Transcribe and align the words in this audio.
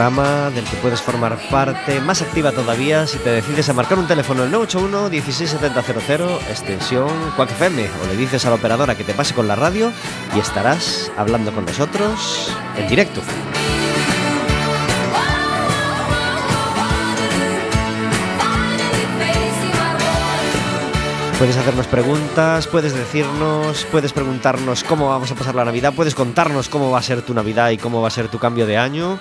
Programa 0.00 0.48
del 0.48 0.64
que 0.64 0.76
puedes 0.78 1.02
formar 1.02 1.38
parte 1.50 2.00
más 2.00 2.22
activa 2.22 2.52
todavía 2.52 3.06
si 3.06 3.18
te 3.18 3.28
decides 3.28 3.68
a 3.68 3.74
marcar 3.74 3.98
un 3.98 4.06
teléfono 4.06 4.44
el 4.44 4.50
981 4.50 5.10
16700 5.10 6.42
extensión 6.48 7.10
Quack 7.36 7.50
FM 7.50 7.86
o 8.02 8.06
le 8.06 8.16
dices 8.16 8.46
a 8.46 8.48
la 8.48 8.54
operadora 8.54 8.96
que 8.96 9.04
te 9.04 9.12
pase 9.12 9.34
con 9.34 9.46
la 9.46 9.56
radio 9.56 9.92
y 10.34 10.38
estarás 10.38 11.12
hablando 11.18 11.52
con 11.52 11.66
nosotros 11.66 12.50
en 12.78 12.88
directo. 12.88 13.20
Puedes 21.38 21.58
hacernos 21.58 21.86
preguntas, 21.86 22.66
puedes 22.68 22.94
decirnos, 22.94 23.86
puedes 23.90 24.14
preguntarnos 24.14 24.82
cómo 24.82 25.10
vamos 25.10 25.30
a 25.30 25.34
pasar 25.34 25.54
la 25.54 25.64
Navidad, 25.66 25.92
puedes 25.94 26.14
contarnos 26.14 26.70
cómo 26.70 26.90
va 26.90 27.00
a 27.00 27.02
ser 27.02 27.20
tu 27.20 27.34
Navidad 27.34 27.68
y 27.68 27.76
cómo 27.76 28.00
va 28.00 28.08
a 28.08 28.10
ser 28.10 28.28
tu 28.28 28.38
cambio 28.38 28.64
de 28.64 28.78
año. 28.78 29.18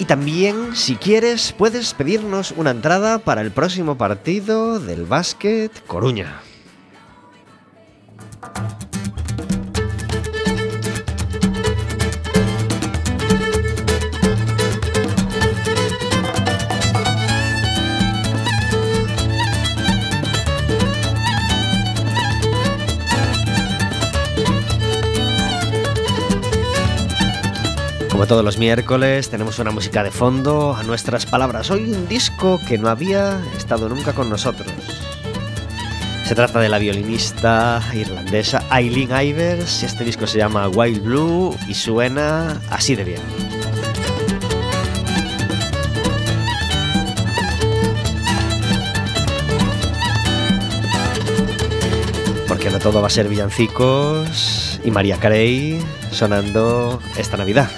Y 0.00 0.06
también, 0.06 0.74
si 0.74 0.96
quieres, 0.96 1.52
puedes 1.52 1.92
pedirnos 1.92 2.52
una 2.56 2.70
entrada 2.70 3.18
para 3.18 3.42
el 3.42 3.50
próximo 3.50 3.98
partido 3.98 4.80
del 4.80 5.04
básquet 5.04 5.70
Coruña. 5.86 6.40
Como 28.20 28.28
todos 28.28 28.44
los 28.44 28.58
miércoles, 28.58 29.30
tenemos 29.30 29.58
una 29.60 29.70
música 29.70 30.04
de 30.04 30.10
fondo 30.10 30.76
a 30.76 30.82
nuestras 30.82 31.24
palabras. 31.24 31.70
Hoy 31.70 31.90
un 31.90 32.06
disco 32.06 32.60
que 32.68 32.76
no 32.76 32.90
había 32.90 33.40
estado 33.56 33.88
nunca 33.88 34.12
con 34.12 34.28
nosotros. 34.28 34.70
Se 36.26 36.34
trata 36.34 36.60
de 36.60 36.68
la 36.68 36.76
violinista 36.76 37.82
irlandesa 37.94 38.62
Eileen 38.76 39.08
Ivers. 39.10 39.82
Este 39.84 40.04
disco 40.04 40.26
se 40.26 40.36
llama 40.36 40.68
Wild 40.68 41.02
Blue 41.02 41.56
y 41.66 41.72
suena 41.72 42.60
así 42.68 42.94
de 42.94 43.04
bien. 43.04 43.22
Porque 52.46 52.68
no 52.68 52.78
todo 52.80 53.00
va 53.00 53.06
a 53.06 53.10
ser 53.10 53.28
villancicos 53.28 54.78
y 54.84 54.90
María 54.90 55.16
Carey 55.16 55.82
sonando 56.10 57.00
esta 57.16 57.38
Navidad. 57.38 57.70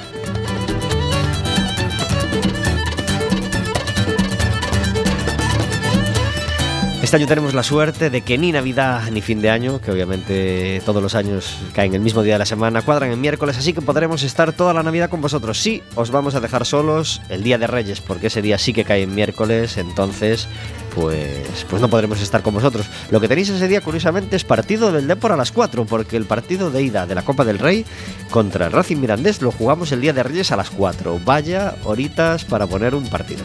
Este 7.12 7.20
año 7.20 7.28
tenemos 7.28 7.52
la 7.52 7.62
suerte 7.62 8.08
de 8.08 8.22
que 8.22 8.38
ni 8.38 8.52
Navidad 8.52 9.02
ni 9.12 9.20
fin 9.20 9.42
de 9.42 9.50
año, 9.50 9.82
que 9.82 9.90
obviamente 9.90 10.80
todos 10.86 11.02
los 11.02 11.14
años 11.14 11.58
caen 11.74 11.92
el 11.92 12.00
mismo 12.00 12.22
día 12.22 12.36
de 12.36 12.38
la 12.38 12.46
semana, 12.46 12.80
cuadran 12.80 13.12
en 13.12 13.20
miércoles, 13.20 13.58
así 13.58 13.74
que 13.74 13.82
podremos 13.82 14.22
estar 14.22 14.54
toda 14.54 14.72
la 14.72 14.82
Navidad 14.82 15.10
con 15.10 15.20
vosotros. 15.20 15.60
Sí, 15.60 15.82
os 15.94 16.10
vamos 16.10 16.34
a 16.36 16.40
dejar 16.40 16.64
solos 16.64 17.20
el 17.28 17.42
día 17.42 17.58
de 17.58 17.66
Reyes, 17.66 18.00
porque 18.00 18.28
ese 18.28 18.40
día 18.40 18.56
sí 18.56 18.72
que 18.72 18.84
cae 18.84 19.02
en 19.02 19.14
miércoles, 19.14 19.76
entonces 19.76 20.48
pues, 20.94 21.66
pues 21.68 21.82
no 21.82 21.90
podremos 21.90 22.18
estar 22.22 22.40
con 22.40 22.54
vosotros. 22.54 22.86
Lo 23.10 23.20
que 23.20 23.28
tenéis 23.28 23.50
ese 23.50 23.68
día, 23.68 23.82
curiosamente, 23.82 24.34
es 24.34 24.44
partido 24.44 24.90
del 24.90 25.06
Depor 25.06 25.32
a 25.32 25.36
las 25.36 25.52
4, 25.52 25.84
porque 25.84 26.16
el 26.16 26.24
partido 26.24 26.70
de 26.70 26.82
ida 26.82 27.04
de 27.04 27.14
la 27.14 27.26
Copa 27.26 27.44
del 27.44 27.58
Rey 27.58 27.84
contra 28.30 28.68
el 28.68 28.72
Racing 28.72 28.96
Mirandés 28.96 29.42
lo 29.42 29.52
jugamos 29.52 29.92
el 29.92 30.00
día 30.00 30.14
de 30.14 30.22
Reyes 30.22 30.50
a 30.50 30.56
las 30.56 30.70
4. 30.70 31.20
Vaya 31.22 31.74
horitas 31.84 32.46
para 32.46 32.66
poner 32.66 32.94
un 32.94 33.06
partido. 33.06 33.44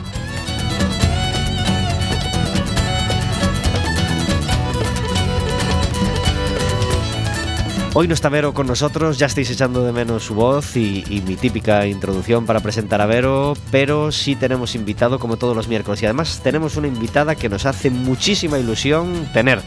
Hoy 7.99 8.07
no 8.07 8.13
está 8.13 8.29
Vero 8.29 8.53
con 8.53 8.67
nosotros, 8.67 9.17
ya 9.17 9.25
estáis 9.25 9.49
echando 9.49 9.83
de 9.83 9.91
menos 9.91 10.25
su 10.25 10.35
voz 10.35 10.77
y, 10.77 11.03
y, 11.09 11.21
mi 11.21 11.35
típica 11.35 11.88
introducción 11.88 12.45
para 12.45 12.59
presentar 12.59 13.01
a 13.01 13.07
Vero, 13.07 13.55
pero 13.71 14.11
sí 14.11 14.35
tenemos 14.35 14.75
invitado 14.75 15.17
como 15.17 15.38
todos 15.38 15.55
los 15.55 15.67
miércoles 15.67 16.03
y 16.03 16.05
además 16.05 16.39
tenemos 16.44 16.77
una 16.77 16.89
invitada 16.89 17.33
que 17.33 17.49
nos 17.49 17.65
hace 17.65 17.89
muchísima 17.89 18.59
ilusión 18.59 19.27
tener 19.33 19.63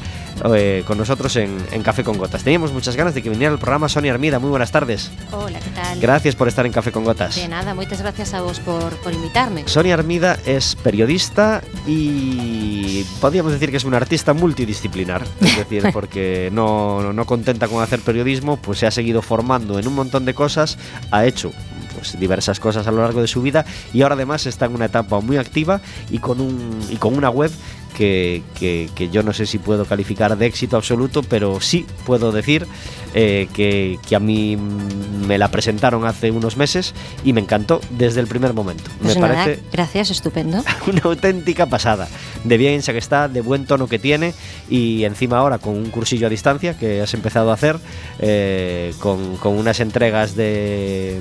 eh, 0.54 0.84
con 0.86 0.96
nosotros 0.96 1.34
en, 1.34 1.58
en, 1.72 1.82
Café 1.82 2.04
con 2.04 2.18
Gotas. 2.18 2.44
Teníamos 2.44 2.72
muchas 2.72 2.94
ganas 2.94 3.16
de 3.16 3.22
que 3.22 3.30
viniera 3.30 3.52
al 3.52 3.58
programa 3.58 3.88
Sonia 3.88 4.12
Armida, 4.12 4.38
muy 4.38 4.50
buenas 4.50 4.70
tardes. 4.70 5.10
Hola, 5.32 5.58
¿qué 5.58 5.70
tal? 5.70 5.98
Gracias 5.98 6.36
por 6.36 6.46
estar 6.46 6.64
en 6.64 6.70
Café 6.72 6.92
con 6.92 7.02
Gotas. 7.02 7.34
De 7.34 7.48
nada, 7.48 7.74
muchas 7.74 8.00
gracias 8.00 8.32
a 8.32 8.42
vos 8.42 8.60
por, 8.60 8.94
por 8.98 9.12
invitarme. 9.12 9.64
Sonia 9.66 9.94
Armida 9.94 10.38
es 10.46 10.76
periodista 10.76 11.62
y 11.84 13.04
podríamos 13.20 13.50
decir 13.50 13.72
que 13.72 13.78
es 13.78 13.84
una 13.84 13.96
artista 13.96 14.34
multidisciplinar, 14.34 15.24
es 15.40 15.56
decir, 15.56 15.82
porque 15.92 16.48
no, 16.52 17.12
no 17.12 17.24
contenta 17.26 17.66
con 17.66 17.82
hacer 17.82 17.98
periodismo 17.98 18.19
periodismo, 18.20 18.58
pues 18.58 18.78
se 18.78 18.86
ha 18.86 18.90
seguido 18.90 19.22
formando 19.22 19.78
en 19.78 19.88
un 19.88 19.94
montón 19.94 20.26
de 20.26 20.34
cosas, 20.34 20.76
ha 21.10 21.24
hecho 21.24 21.52
pues, 21.94 22.20
diversas 22.20 22.60
cosas 22.60 22.86
a 22.86 22.90
lo 22.90 22.98
largo 22.98 23.22
de 23.22 23.26
su 23.26 23.40
vida 23.40 23.64
y 23.94 24.02
ahora 24.02 24.14
además 24.14 24.44
está 24.44 24.66
en 24.66 24.74
una 24.74 24.86
etapa 24.86 25.20
muy 25.20 25.38
activa 25.38 25.80
y 26.10 26.18
con, 26.18 26.40
un, 26.40 26.80
y 26.90 26.96
con 26.96 27.16
una 27.16 27.30
web 27.30 27.50
que, 27.96 28.42
que, 28.58 28.88
que, 28.94 29.10
yo 29.10 29.22
no 29.22 29.32
sé 29.32 29.46
si 29.46 29.58
puedo 29.58 29.84
calificar 29.84 30.36
de 30.36 30.46
éxito 30.46 30.76
absoluto, 30.76 31.22
pero 31.22 31.60
sí 31.60 31.86
puedo 32.06 32.32
decir 32.32 32.66
eh, 33.14 33.48
que, 33.52 33.98
que, 34.06 34.16
a 34.16 34.20
mí 34.20 34.56
me 34.56 35.38
la 35.38 35.50
presentaron 35.50 36.06
hace 36.06 36.30
unos 36.30 36.56
meses 36.56 36.94
y 37.24 37.32
me 37.32 37.40
encantó 37.40 37.80
desde 37.90 38.20
el 38.20 38.26
primer 38.26 38.54
momento. 38.54 38.84
Pues 39.02 39.16
me 39.16 39.20
parece 39.20 39.60
gracias, 39.72 40.10
estupendo. 40.10 40.62
Una 40.86 41.02
auténtica 41.04 41.66
pasada. 41.66 42.08
De 42.44 42.56
bien 42.56 42.80
que 42.80 42.98
está, 42.98 43.28
de 43.28 43.40
buen 43.40 43.66
tono 43.66 43.86
que 43.86 43.98
tiene 43.98 44.34
y 44.68 45.04
encima 45.04 45.38
ahora 45.38 45.58
con 45.58 45.76
un 45.76 45.90
cursillo 45.90 46.26
a 46.26 46.30
distancia 46.30 46.78
que 46.78 47.00
has 47.00 47.12
empezado 47.14 47.50
a 47.50 47.54
hacer, 47.54 47.78
eh, 48.18 48.94
con, 48.98 49.36
con 49.36 49.58
unas 49.58 49.80
entregas 49.80 50.34
de 50.34 51.20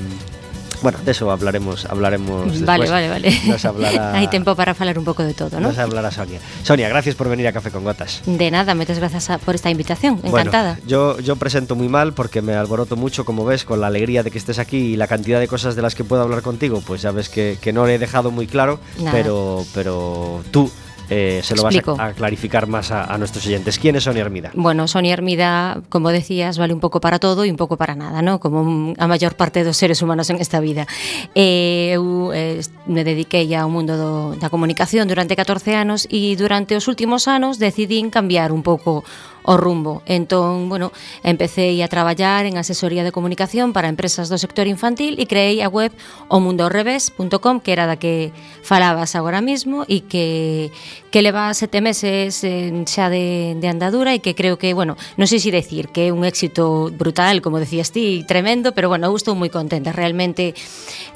bueno, 0.81 0.97
de 1.03 1.11
eso 1.11 1.29
hablaremos, 1.31 1.85
hablaremos 1.85 2.45
después. 2.45 2.65
Vale, 2.65 2.89
vale, 2.89 3.09
vale. 3.09 3.41
Nos 3.45 3.65
hablará... 3.65 4.13
Hai 4.17 4.27
tempo 4.27 4.55
para 4.55 4.73
falar 4.73 4.97
un 4.97 5.05
pouco 5.05 5.23
de 5.23 5.33
todo, 5.33 5.59
¿no? 5.59 5.69
Nos 5.69 5.77
hablará 5.77 6.11
Sonia. 6.11 6.39
Sonia, 6.63 6.87
gracias 6.89 7.15
por 7.15 7.27
venir 7.27 7.47
a 7.47 7.53
Café 7.53 7.71
con 7.71 7.83
Gotas. 7.83 8.21
De 8.25 8.51
nada, 8.51 8.75
muchas 8.75 8.99
gracias 8.99 9.29
a, 9.29 9.37
por 9.37 9.55
esta 9.55 9.69
invitación. 9.69 10.19
Encantada. 10.23 10.79
Bueno, 10.79 10.87
yo, 10.87 11.19
yo 11.19 11.35
presento 11.35 11.75
muy 11.75 11.89
mal 11.89 12.13
porque 12.13 12.41
me 12.41 12.53
alboroto 12.55 12.95
mucho, 12.95 13.25
como 13.25 13.45
ves, 13.45 13.65
con 13.65 13.81
la 13.81 13.87
alegría 13.87 14.23
de 14.23 14.31
que 14.31 14.37
estés 14.37 14.59
aquí 14.59 14.93
y 14.93 14.95
la 14.95 15.07
cantidad 15.07 15.39
de 15.39 15.47
cosas 15.47 15.75
de 15.75 15.81
las 15.81 15.95
que 15.95 16.03
puedo 16.03 16.21
hablar 16.21 16.41
contigo, 16.41 16.81
pues 16.85 17.01
ya 17.01 17.11
ves 17.11 17.29
que, 17.29 17.57
que 17.59 17.73
no 17.73 17.85
le 17.85 17.95
he 17.95 17.99
dejado 17.99 18.31
muy 18.31 18.47
claro, 18.47 18.79
Nada. 18.97 19.11
pero, 19.11 19.65
pero 19.73 20.43
tú 20.51 20.71
eh, 21.09 21.41
se 21.43 21.55
lo 21.55 21.63
Explico. 21.63 21.95
vas 21.95 21.99
a, 21.99 22.05
a, 22.07 22.13
clarificar 22.13 22.67
más 22.67 22.91
a, 22.91 23.05
a, 23.05 23.17
nuestros 23.17 23.45
oyentes. 23.45 23.79
¿Quién 23.79 23.95
es 23.95 24.03
Sonia 24.03 24.21
Hermida? 24.21 24.51
Bueno, 24.53 24.87
Sonia 24.87 25.13
Hermida, 25.13 25.81
como 25.89 26.09
decías, 26.09 26.57
vale 26.57 26.73
un 26.73 26.79
poco 26.79 27.01
para 27.01 27.19
todo 27.19 27.43
e 27.43 27.51
un 27.51 27.57
pouco 27.57 27.77
para 27.77 27.95
nada, 27.95 28.21
¿no? 28.21 28.39
como 28.39 28.93
a 28.97 29.07
maior 29.07 29.35
parte 29.35 29.63
dos 29.63 29.77
seres 29.77 30.01
humanos 30.01 30.29
en 30.29 30.37
esta 30.37 30.59
vida. 30.59 30.87
Eh, 31.35 31.91
eu 31.93 32.31
eh, 32.33 32.61
me 32.85 33.03
dediquei 33.03 33.49
ao 33.55 33.69
mundo 33.69 33.97
do, 33.97 34.35
da 34.37 34.49
comunicación 34.49 35.07
durante 35.07 35.35
14 35.35 35.73
anos 35.73 36.05
e 36.09 36.35
durante 36.37 36.75
os 36.77 36.87
últimos 36.87 37.27
anos 37.27 37.57
decidín 37.57 38.09
cambiar 38.09 38.51
un 38.51 38.61
pouco 38.61 39.03
o 39.49 39.57
rumbo. 39.57 40.03
Entón, 40.05 40.69
bueno, 40.69 40.91
empecé 41.23 41.81
a 41.83 41.87
traballar 41.87 42.45
en 42.45 42.61
asesoría 42.61 43.03
de 43.03 43.11
comunicación 43.11 43.73
para 43.73 43.89
empresas 43.89 44.29
do 44.29 44.37
sector 44.37 44.69
infantil 44.69 45.17
e 45.17 45.25
creei 45.25 45.65
a 45.65 45.73
web 45.73 45.89
omundorevés.com 46.29 47.57
que 47.57 47.73
era 47.73 47.89
da 47.89 47.97
que 47.97 48.29
falabas 48.61 49.17
agora 49.17 49.41
mesmo 49.41 49.89
e 49.89 50.05
que, 50.05 50.69
que 51.09 51.25
leva 51.25 51.49
sete 51.57 51.81
meses 51.81 52.45
eh, 52.45 52.69
xa 52.85 53.09
de, 53.09 53.57
de 53.57 53.67
andadura 53.73 54.13
e 54.13 54.21
que 54.21 54.37
creo 54.37 54.61
que, 54.61 54.77
bueno, 54.77 54.93
non 55.17 55.25
sei 55.25 55.41
se 55.41 55.49
decir 55.49 55.89
que 55.89 56.13
é 56.13 56.13
un 56.13 56.29
éxito 56.29 56.93
brutal, 56.93 57.41
como 57.41 57.57
decías 57.57 57.89
ti, 57.89 58.21
tremendo, 58.29 58.77
pero 58.77 58.85
bueno, 58.85 59.09
eu 59.09 59.17
estou 59.17 59.33
moi 59.33 59.49
contenta. 59.49 59.89
Realmente 59.89 60.53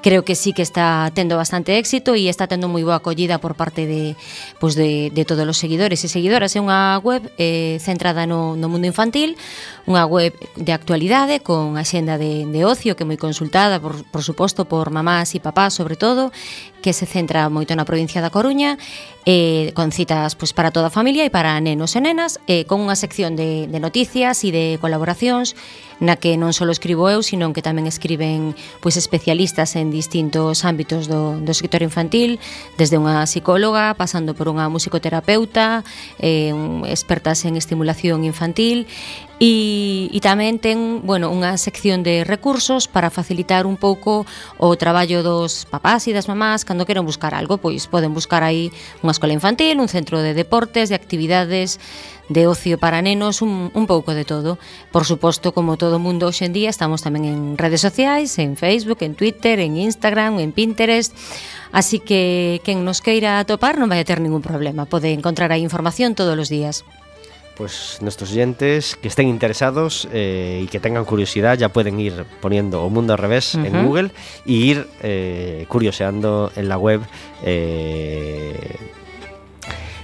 creo 0.01 0.25
que 0.25 0.33
sí 0.33 0.57
que 0.57 0.65
está 0.65 1.05
tendo 1.13 1.37
bastante 1.37 1.77
éxito 1.77 2.17
e 2.17 2.33
está 2.33 2.49
tendo 2.49 2.65
moi 2.65 2.81
boa 2.81 2.97
acollida 2.97 3.37
por 3.37 3.53
parte 3.53 3.85
de, 3.85 4.17
pues 4.57 4.73
de, 4.73 5.13
de 5.13 5.21
todos 5.21 5.45
os 5.45 5.61
seguidores 5.61 6.01
e 6.01 6.09
seguidoras. 6.09 6.57
É 6.57 6.59
unha 6.65 6.97
web 6.97 7.29
eh, 7.37 7.77
centrada 7.77 8.22
no 8.25 8.55
mundo 8.69 8.87
infantil, 8.87 9.37
unha 9.83 10.07
web 10.07 10.31
de 10.55 10.71
actualidade 10.71 11.43
con 11.43 11.75
axenda 11.75 12.15
de, 12.15 12.47
de 12.47 12.61
ocio 12.63 12.95
que 12.95 13.03
é 13.03 13.09
moi 13.09 13.19
consultada, 13.19 13.83
por, 13.83 13.99
por 14.07 14.23
suposto, 14.23 14.63
por 14.63 14.87
mamás 14.95 15.35
e 15.35 15.43
papás, 15.43 15.75
sobre 15.75 15.99
todo, 15.99 16.31
que 16.79 16.95
se 16.95 17.03
centra 17.07 17.51
moito 17.51 17.75
na 17.75 17.83
provincia 17.87 18.23
da 18.23 18.31
Coruña, 18.31 18.79
eh, 19.27 19.71
con 19.75 19.91
citas 19.91 20.35
pues, 20.35 20.51
para 20.51 20.71
toda 20.71 20.87
a 20.87 20.93
familia 20.93 21.23
e 21.27 21.31
para 21.31 21.55
nenos 21.59 21.95
e 21.95 22.01
nenas, 22.03 22.39
eh, 22.47 22.63
con 22.63 22.79
unha 22.79 22.95
sección 22.95 23.35
de, 23.35 23.67
de 23.67 23.79
noticias 23.79 24.39
e 24.47 24.51
de 24.51 24.65
colaboracións 24.79 25.55
na 26.03 26.19
que 26.19 26.35
non 26.35 26.51
só 26.51 26.67
escribo 26.67 27.07
eu, 27.07 27.23
sino 27.23 27.51
que 27.55 27.63
tamén 27.63 27.87
escriben 27.87 28.55
pois 28.83 28.99
especialistas 28.99 29.79
en 29.79 29.91
distintos 29.91 30.67
ámbitos 30.67 31.07
do, 31.07 31.39
do 31.39 31.53
sector 31.55 31.79
infantil, 31.83 32.39
desde 32.75 32.99
unha 32.99 33.23
psicóloga, 33.23 33.95
pasando 33.95 34.35
por 34.35 34.51
unha 34.51 34.67
musicoterapeuta, 34.67 35.87
eh, 36.19 36.51
expertas 36.91 37.47
en 37.47 37.55
estimulación 37.55 38.27
infantil, 38.27 38.87
e, 39.43 40.07
e 40.07 40.19
tamén 40.23 40.55
ten 40.55 41.03
bueno, 41.03 41.27
unha 41.27 41.59
sección 41.59 41.99
de 41.99 42.23
recursos 42.23 42.87
para 42.87 43.11
facilitar 43.11 43.67
un 43.67 43.75
pouco 43.75 44.23
o 44.55 44.71
traballo 44.79 45.19
dos 45.19 45.67
papás 45.67 46.07
e 46.07 46.15
das 46.15 46.31
mamás 46.31 46.63
cando 46.63 46.87
queren 46.87 47.03
buscar 47.03 47.35
algo, 47.35 47.59
pois 47.59 47.91
poden 47.91 48.15
buscar 48.15 48.39
aí 48.39 48.71
unha 49.03 49.11
escola 49.11 49.35
infantil, 49.35 49.83
un 49.83 49.91
centro 49.91 50.23
de 50.23 50.31
deportes, 50.31 50.87
de 50.87 50.95
actividades 50.95 51.75
de 52.31 52.47
ocio 52.47 52.79
para 52.79 53.03
nenos, 53.03 53.43
un, 53.43 53.67
un 53.75 53.83
pouco 53.83 54.15
de 54.15 54.23
todo. 54.23 54.55
Por 54.95 55.03
suposto, 55.03 55.51
como 55.51 55.75
todo 55.75 55.99
mundo 55.99 56.31
hoxe 56.31 56.47
en 56.47 56.55
día, 56.55 56.71
estamos 56.71 57.03
tamén 57.03 57.27
en 57.27 57.59
redes 57.59 57.83
sociais, 57.83 58.39
en 58.39 58.55
Facebook, 58.55 59.03
en 59.03 59.11
Twitter, 59.11 59.59
en 59.59 59.75
Instagram, 59.75 60.39
en 60.39 60.55
Pinterest. 60.55 61.11
Así 61.75 61.99
que 61.99 62.63
quen 62.63 62.87
nos 62.87 63.03
queira 63.03 63.43
atopar 63.43 63.75
non 63.75 63.91
vai 63.91 64.07
ter 64.07 64.23
ningún 64.23 64.39
problema. 64.39 64.87
Pode 64.87 65.11
encontrar 65.11 65.51
aí 65.51 65.59
información 65.59 66.15
todos 66.15 66.39
os 66.39 66.47
días. 66.47 66.87
Pues 67.55 67.99
nuestros 68.01 68.31
oyentes 68.31 68.95
que 68.95 69.07
estén 69.07 69.27
interesados 69.27 70.07
eh, 70.11 70.61
y 70.63 70.67
que 70.67 70.79
tengan 70.79 71.05
curiosidad 71.05 71.57
ya 71.57 71.69
pueden 71.69 71.99
ir 71.99 72.25
poniendo 72.41 72.83
O 72.83 72.89
Mundo 72.89 73.13
al 73.13 73.19
Revés 73.19 73.55
uh 73.55 73.59
-huh. 73.59 73.67
en 73.67 73.85
Google 73.85 74.11
y 74.45 74.55
ir 74.71 74.87
eh, 75.01 75.65
curioseando 75.67 76.51
en 76.55 76.69
la 76.69 76.77
web 76.77 77.01
eh, 77.43 78.75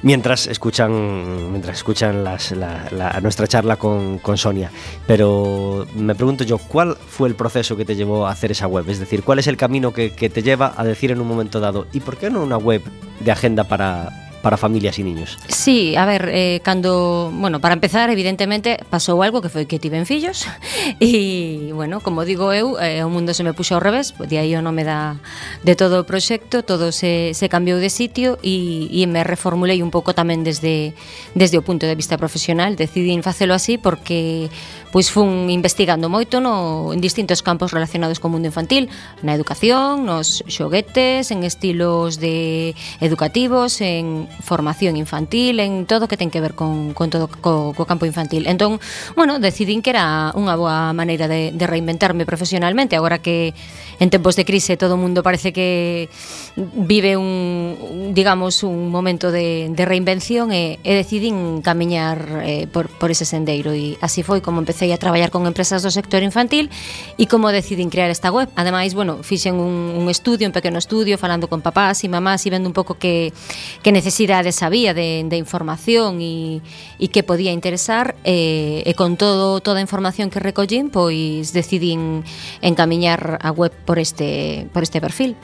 mientras 0.01 0.48
escuchan 0.48 1.51
mientras 1.51 1.78
escuchan 1.78 2.24
las, 2.24 2.51
la, 2.51 2.88
la, 2.92 3.19
nuestra 3.22 3.48
charla 3.48 3.75
con, 3.75 4.19
con, 4.19 4.38
Sonia. 4.38 4.72
Pero 5.07 5.86
me 5.95 6.16
pregunto 6.16 6.44
yo, 6.44 6.57
¿cuál 6.57 6.95
fue 6.95 7.28
el 7.28 7.36
proceso 7.36 7.75
que 7.75 7.86
te 7.86 7.95
llevó 7.95 8.28
a 8.28 8.31
hacer 8.31 8.52
esa 8.52 8.68
web? 8.68 8.88
Es 8.90 9.00
decir, 9.00 9.24
¿cuál 9.24 9.40
es 9.40 9.48
el 9.48 9.57
camino 9.57 9.92
que, 9.92 10.12
que 10.12 10.30
te 10.30 10.42
lleva 10.42 10.74
a 10.78 10.84
decir 10.84 11.12
en 11.12 11.19
un 11.19 11.28
momento 11.28 11.60
dado, 11.60 11.86
¿y 11.92 12.00
por 12.00 12.18
qué 12.18 12.30
no 12.30 12.44
una 12.44 12.57
web 12.57 12.81
de 13.19 13.31
agenda 13.31 13.66
para, 13.66 14.29
para 14.41 14.57
familias 14.57 14.97
e 15.00 15.03
niños? 15.03 15.38
Sí, 15.47 15.95
a 15.95 16.06
ver, 16.07 16.30
eh, 16.31 16.59
cando, 16.63 17.31
bueno, 17.33 17.59
para 17.59 17.75
empezar, 17.75 18.09
evidentemente, 18.09 18.80
pasou 18.89 19.19
algo 19.21 19.44
que 19.44 19.51
foi 19.51 19.68
que 19.68 19.80
tiven 19.80 20.07
fillos 20.07 20.47
e, 21.00 21.71
bueno, 21.75 22.00
como 22.00 22.24
digo 22.24 22.51
eu, 22.56 22.80
eh, 22.80 23.03
o 23.03 23.09
mundo 23.12 23.36
se 23.36 23.44
me 23.44 23.51
puxo 23.51 23.75
ao 23.75 23.83
revés, 23.83 24.15
de 24.15 24.39
aí 24.39 24.56
o 24.56 24.63
nome 24.63 24.88
da, 24.88 25.19
de 25.63 25.75
todo 25.75 26.00
o 26.00 26.07
proxecto, 26.07 26.63
todo 26.63 26.91
se, 26.95 27.36
se 27.36 27.47
cambiou 27.51 27.83
de 27.83 27.91
sitio 27.91 28.39
e, 28.39 28.88
e 28.89 29.03
me 29.07 29.24
reformulei 29.27 29.83
un 29.83 29.91
pouco 29.91 30.15
tamén 30.15 30.47
desde, 30.47 30.95
desde 31.35 31.59
o 31.59 31.63
punto 31.65 31.83
de 31.83 31.95
vista 32.00 32.15
profesional, 32.15 32.80
decidín 32.80 33.21
facelo 33.21 33.51
así 33.51 33.75
porque 33.75 34.47
pois 34.91 35.13
fun 35.13 35.50
investigando 35.53 36.09
moito 36.09 36.41
no, 36.41 36.89
en 36.94 37.00
distintos 37.01 37.45
campos 37.45 37.71
relacionados 37.71 38.18
co 38.18 38.30
mundo 38.30 38.50
infantil, 38.50 38.89
na 39.21 39.38
educación, 39.38 40.06
nos 40.06 40.41
xoguetes, 40.50 41.30
en 41.30 41.45
estilos 41.45 42.18
de 42.18 42.74
educativos, 43.00 43.81
en 43.81 44.25
formación 44.41 44.97
infantil, 44.97 45.62
en 45.62 45.86
todo 45.86 46.09
que 46.09 46.18
ten 46.18 46.33
que 46.33 46.41
ver 46.41 46.57
con, 46.57 46.97
con 46.97 47.13
todo 47.13 47.30
co, 47.30 47.74
co 47.77 47.83
campo 47.86 48.09
infantil. 48.09 48.50
Entón, 48.50 48.81
bueno, 49.13 49.38
decidín 49.38 49.86
que 49.86 49.94
era 49.94 50.33
unha 50.33 50.57
boa 50.57 50.89
maneira 50.95 51.30
de, 51.30 51.53
de 51.53 51.65
reinventarme 51.69 52.25
profesionalmente, 52.25 52.97
agora 52.97 53.21
que 53.21 53.53
en 54.00 54.09
tempos 54.09 54.33
de 54.40 54.45
crise 54.45 54.80
todo 54.80 54.95
o 54.95 55.02
mundo 55.02 55.21
parece 55.21 55.52
que 55.54 56.09
vive 56.56 57.18
un, 57.18 58.11
digamos, 58.16 58.64
un 58.64 58.90
momento 58.90 59.31
de, 59.31 59.69
de 59.69 59.83
reinvención 59.85 60.52
e, 60.52 60.80
e 60.81 60.92
decidín 60.95 61.61
camiñar 61.61 62.42
eh, 62.42 62.66
por, 62.71 62.87
por 62.90 63.11
ese 63.11 63.28
sendeiro 63.28 63.75
e 63.75 63.99
así 63.99 64.23
foi 64.23 64.40
como 64.40 64.64
empecé 64.64 64.79
empecéi 64.80 64.95
a 64.95 64.98
traballar 64.98 65.28
con 65.28 65.44
empresas 65.44 65.83
do 65.83 65.92
sector 65.92 66.24
infantil 66.24 66.71
e 67.19 67.28
como 67.28 67.52
decidín 67.52 67.92
crear 67.92 68.07
esta 68.07 68.31
web. 68.31 68.48
Ademais, 68.56 68.95
bueno, 68.95 69.19
fixen 69.28 69.59
un, 69.59 69.92
un 69.92 70.07
estudio, 70.07 70.48
un 70.48 70.56
pequeno 70.56 70.80
estudio, 70.80 71.19
falando 71.19 71.52
con 71.52 71.59
papás 71.59 72.00
e 72.04 72.07
mamás 72.07 72.48
e 72.48 72.50
vendo 72.50 72.71
un 72.71 72.76
pouco 72.76 72.95
que, 72.95 73.36
que 73.83 73.92
necesidades 73.92 74.64
había 74.64 74.95
de, 74.95 75.28
de 75.28 75.36
información 75.36 76.24
e, 76.24 76.64
e 76.95 77.12
que 77.12 77.28
podía 77.28 77.52
interesar 77.52 78.16
e, 78.24 78.88
e 78.88 78.95
con 78.95 79.19
todo 79.19 79.59
toda 79.59 79.83
a 79.83 79.83
información 79.83 80.31
que 80.31 80.40
recollín, 80.40 80.88
pois 80.88 81.52
decidín 81.52 82.24
encamiñar 82.64 83.36
a 83.44 83.52
web 83.52 83.76
por 83.83 84.00
este 84.00 84.71
por 84.71 84.88
este 84.88 85.04
perfil. 85.04 85.36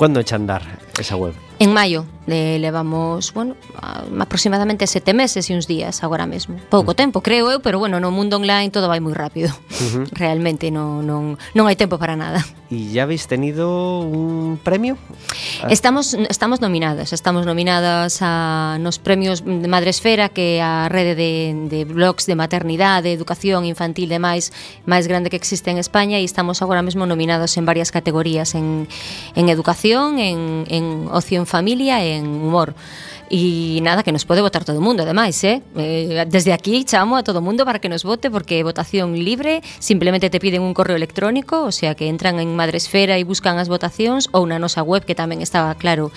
Cando 0.00 0.24
echa 0.24 0.40
andar 0.40 0.64
esa 0.96 1.20
web? 1.20 1.36
En 1.58 1.72
maio 1.72 2.06
le 2.26 2.58
levamos, 2.58 3.32
bueno, 3.32 3.56
aproximadamente 4.20 4.86
sete 4.86 5.12
meses 5.12 5.50
e 5.50 5.54
uns 5.56 5.66
días 5.66 6.04
agora 6.04 6.26
mesmo. 6.26 6.60
Pouco 6.70 6.92
mm. 6.92 6.98
tempo, 6.98 7.18
creo 7.20 7.50
eu, 7.50 7.58
pero 7.58 7.80
bueno, 7.80 7.98
no 7.98 8.12
mundo 8.14 8.36
online 8.36 8.70
todo 8.70 8.86
vai 8.86 9.00
moi 9.00 9.16
rápido. 9.16 9.50
Uh 9.50 10.06
-huh. 10.06 10.06
Realmente 10.12 10.70
non, 10.70 11.02
non, 11.02 11.34
non 11.56 11.64
hai 11.66 11.74
tempo 11.74 11.98
para 11.98 12.14
nada. 12.14 12.44
E 12.70 12.92
ya 12.92 13.08
habéis 13.08 13.24
tenido 13.24 14.04
un 14.04 14.60
premio. 14.60 15.00
Ah. 15.64 15.72
Estamos 15.72 16.12
estamos 16.28 16.60
nominadas, 16.60 17.16
estamos 17.16 17.48
nominadas 17.48 18.20
a 18.20 18.76
nos 18.76 19.00
premios 19.00 19.40
de 19.40 19.68
Madresfera, 19.68 20.28
que 20.28 20.60
é 20.60 20.62
a 20.62 20.84
rede 20.92 21.16
de, 21.16 21.56
de 21.72 21.88
blogs 21.88 22.28
de 22.28 22.36
maternidade, 22.36 23.08
de 23.08 23.16
educación 23.16 23.64
infantil 23.64 24.12
de 24.12 24.20
máis 24.20 24.52
máis 24.84 25.08
grande 25.08 25.32
que 25.32 25.40
existe 25.40 25.72
en 25.72 25.80
España 25.80 26.20
e 26.20 26.28
estamos 26.28 26.60
agora 26.60 26.84
mesmo 26.84 27.08
nominados 27.08 27.56
en 27.56 27.64
varias 27.64 27.88
categorías 27.88 28.52
en, 28.52 28.84
en 29.32 29.48
educación, 29.48 30.20
en, 30.20 30.68
en 30.68 31.08
ocio 31.08 31.40
en 31.40 31.48
familia 31.48 32.04
e 32.04 32.20
en 32.20 32.28
humor. 32.28 32.76
E 33.28 33.80
nada, 33.84 34.02
que 34.02 34.12
nos 34.12 34.24
pode 34.24 34.40
votar 34.40 34.64
todo 34.64 34.80
o 34.80 34.84
mundo, 34.84 35.04
ademais, 35.04 35.36
eh? 35.44 35.60
eh? 35.76 36.24
Desde 36.28 36.56
aquí 36.56 36.84
chamo 36.84 37.16
a 37.16 37.22
todo 37.22 37.38
o 37.38 37.44
mundo 37.44 37.68
para 37.68 37.78
que 37.78 37.92
nos 37.92 38.00
vote, 38.00 38.30
porque 38.32 38.64
votación 38.64 39.12
libre, 39.20 39.60
simplemente 39.78 40.30
te 40.30 40.40
piden 40.40 40.62
un 40.64 40.72
correo 40.72 40.96
electrónico, 40.96 41.64
o 41.64 41.72
sea 41.72 41.94
que 41.94 42.08
entran 42.08 42.40
en 42.40 42.56
Madresfera 42.56 43.20
e 43.20 43.24
buscan 43.28 43.60
as 43.60 43.68
votacións, 43.68 44.32
ou 44.32 44.48
na 44.48 44.56
nosa 44.56 44.80
web, 44.80 45.04
que 45.04 45.12
tamén 45.12 45.44
estaba 45.44 45.76
claro 45.76 46.08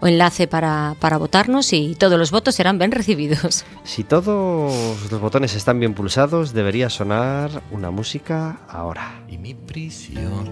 o 0.00 0.08
enlace 0.08 0.48
para, 0.48 0.96
para 1.04 1.20
votarnos, 1.20 1.68
e 1.76 1.92
todos 2.00 2.16
os 2.16 2.32
votos 2.32 2.56
serán 2.56 2.80
ben 2.80 2.92
recibidos. 2.92 3.64
Si 3.84 4.02
todos 4.02 4.72
os 4.72 5.20
botones 5.20 5.54
están 5.54 5.78
bien 5.78 5.94
pulsados, 5.94 6.56
debería 6.56 6.88
sonar 6.88 7.62
unha 7.70 7.92
música 7.92 8.64
ahora. 8.66 9.22
Y 9.28 9.36
mi 9.36 9.54
prisión 9.54 10.48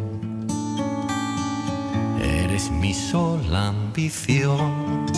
eres 2.21 2.71
mi 2.71 2.95
sola 2.95 3.69
ambición. 3.69 5.12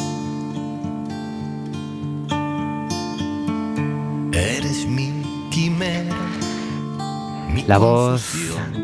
Eres 4.34 4.84
mi 4.84 5.12
quimera. 5.48 6.16
La 7.68 7.78
voz 7.78 8.34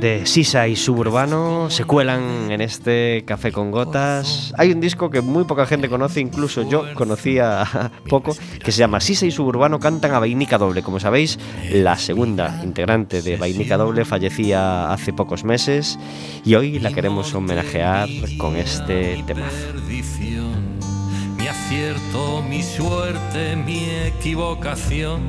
de 0.00 0.25
Sisa 0.25 0.69
y 0.69 0.76
Suburbano 0.76 1.69
se 1.71 1.83
cuelan 1.85 2.52
en 2.52 2.61
este 2.61 3.25
Café 3.26 3.50
con 3.50 3.73
Gotas. 3.73 4.54
Hay 4.57 4.71
un 4.71 4.80
disco 4.80 5.11
que 5.11 5.23
muy 5.23 5.42
poca 5.45 5.66
gente 5.66 5.88
conoce, 5.88 6.21
incluso 6.21 6.62
yo 6.62 6.95
conocía 6.95 7.90
poco, 8.09 8.37
que 8.62 8.71
se 8.71 8.78
llama 8.78 9.00
Sisa 9.00 9.26
y 9.26 9.33
Suburbano 9.33 9.80
cantan 9.80 10.14
a 10.14 10.21
Vainica 10.21 10.57
Doble. 10.57 10.85
Como 10.85 11.00
sabéis, 11.00 11.37
la 11.73 11.97
segunda 11.97 12.61
integrante 12.62 13.21
de 13.21 13.37
Vainica 13.37 13.76
Doble 13.76 14.04
fallecía 14.04 14.92
hace 14.92 15.12
pocos 15.12 15.42
meses 15.42 15.99
y 16.45 16.54
hoy 16.54 16.78
la 16.78 16.92
queremos 16.92 17.35
homenajear 17.35 18.09
con 18.38 18.54
este 18.54 19.25
tema. 19.26 19.49
Mi 21.71 21.79
mi 22.49 22.62
suerte, 22.62 23.55
mi 23.55 23.89
equivocación, 24.07 25.21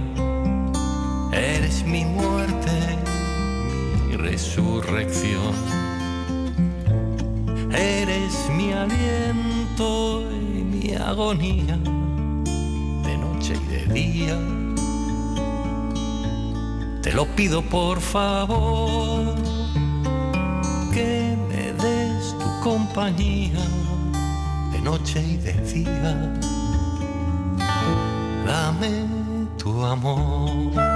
eres 1.32 1.84
mi 1.86 2.04
muerte 2.04 2.92
resurrección. 4.22 5.54
Eres 7.72 8.50
mi 8.56 8.72
aliento 8.72 10.22
y 10.32 10.64
mi 10.64 10.96
agonía, 10.96 11.78
de 13.06 13.18
noche 13.18 13.54
y 13.56 13.68
de 13.68 13.94
día. 13.94 14.38
Te 17.02 17.14
lo 17.14 17.26
pido 17.36 17.62
por 17.62 18.00
favor, 18.00 19.36
que 20.94 21.36
me 21.50 21.74
des 21.74 22.36
tu 22.40 22.50
compañía, 22.64 23.60
noche 24.84 25.22
y 25.22 25.38
de 25.38 25.54
día. 25.54 26.40
Dame 28.46 29.06
tu 29.58 29.84
amor. 29.86 30.91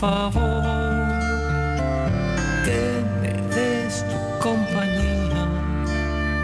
Favor, 0.00 0.62
que 2.64 3.02
me 3.20 3.32
des 3.52 4.04
tu 4.10 4.18
compañía 4.38 5.42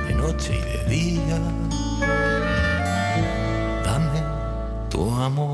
de 0.08 0.14
noche 0.14 0.58
y 0.58 0.62
de 0.72 0.84
día. 0.90 1.38
Dame 3.84 4.22
tu 4.90 5.08
amor. 5.14 5.53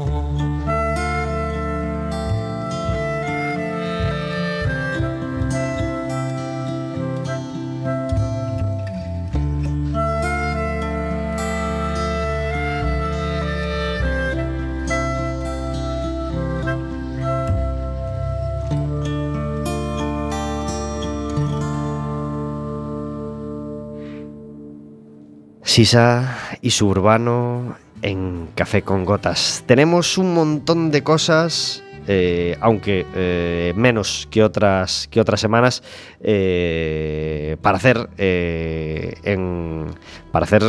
Y 26.60 26.70
Suburbano 26.72 27.74
en 28.02 28.48
Café 28.54 28.82
con 28.82 29.06
Gotas. 29.06 29.64
Tenemos 29.64 30.18
un 30.18 30.34
montón 30.34 30.90
de 30.90 31.02
cosas, 31.02 31.82
eh, 32.06 32.58
aunque 32.60 33.06
eh, 33.14 33.72
menos 33.74 34.28
que 34.30 34.42
otras, 34.42 35.08
que 35.10 35.22
otras 35.22 35.40
semanas, 35.40 35.82
eh, 36.20 37.56
para 37.62 37.78
hacer 37.78 38.10
en, 38.18 39.86
para 40.30 40.44
hacer 40.44 40.62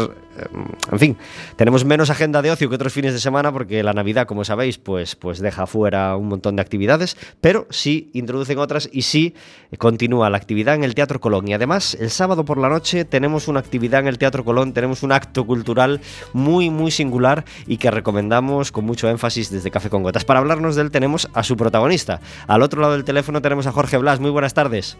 en 0.91 0.99
fin, 0.99 1.17
tenemos 1.55 1.85
menos 1.85 2.09
agenda 2.09 2.41
de 2.41 2.51
ocio 2.51 2.69
que 2.69 2.75
otros 2.75 2.93
fines 2.93 3.13
de 3.13 3.19
semana 3.19 3.51
porque 3.51 3.83
la 3.83 3.93
Navidad, 3.93 4.27
como 4.27 4.43
sabéis, 4.43 4.77
pues, 4.77 5.15
pues 5.15 5.39
deja 5.39 5.67
fuera 5.67 6.15
un 6.15 6.27
montón 6.27 6.55
de 6.55 6.61
actividades, 6.61 7.17
pero 7.39 7.67
sí 7.69 8.09
introducen 8.13 8.59
otras 8.59 8.89
y 8.91 9.03
sí 9.03 9.35
continúa 9.77 10.29
la 10.29 10.37
actividad 10.37 10.75
en 10.75 10.83
el 10.83 10.95
Teatro 10.95 11.19
Colón. 11.19 11.47
Y 11.47 11.53
además, 11.53 11.95
el 11.99 12.09
sábado 12.09 12.45
por 12.45 12.57
la 12.57 12.69
noche 12.69 13.05
tenemos 13.05 13.47
una 13.47 13.59
actividad 13.59 14.01
en 14.01 14.07
el 14.07 14.17
Teatro 14.17 14.43
Colón, 14.43 14.73
tenemos 14.73 15.03
un 15.03 15.11
acto 15.11 15.45
cultural 15.45 16.01
muy, 16.33 16.69
muy 16.69 16.91
singular 16.91 17.45
y 17.67 17.77
que 17.77 17.91
recomendamos 17.91 18.71
con 18.71 18.85
mucho 18.85 19.09
énfasis 19.09 19.51
desde 19.51 19.71
Café 19.71 19.89
con 19.89 20.03
Gotas. 20.03 20.25
Para 20.25 20.39
hablarnos 20.39 20.75
de 20.75 20.83
él 20.83 20.91
tenemos 20.91 21.29
a 21.33 21.43
su 21.43 21.57
protagonista. 21.57 22.21
Al 22.47 22.61
otro 22.61 22.81
lado 22.81 22.93
del 22.93 23.03
teléfono 23.03 23.41
tenemos 23.41 23.67
a 23.67 23.71
Jorge 23.71 23.97
Blas. 23.97 24.19
Muy 24.19 24.31
buenas 24.31 24.53
tardes. 24.53 24.97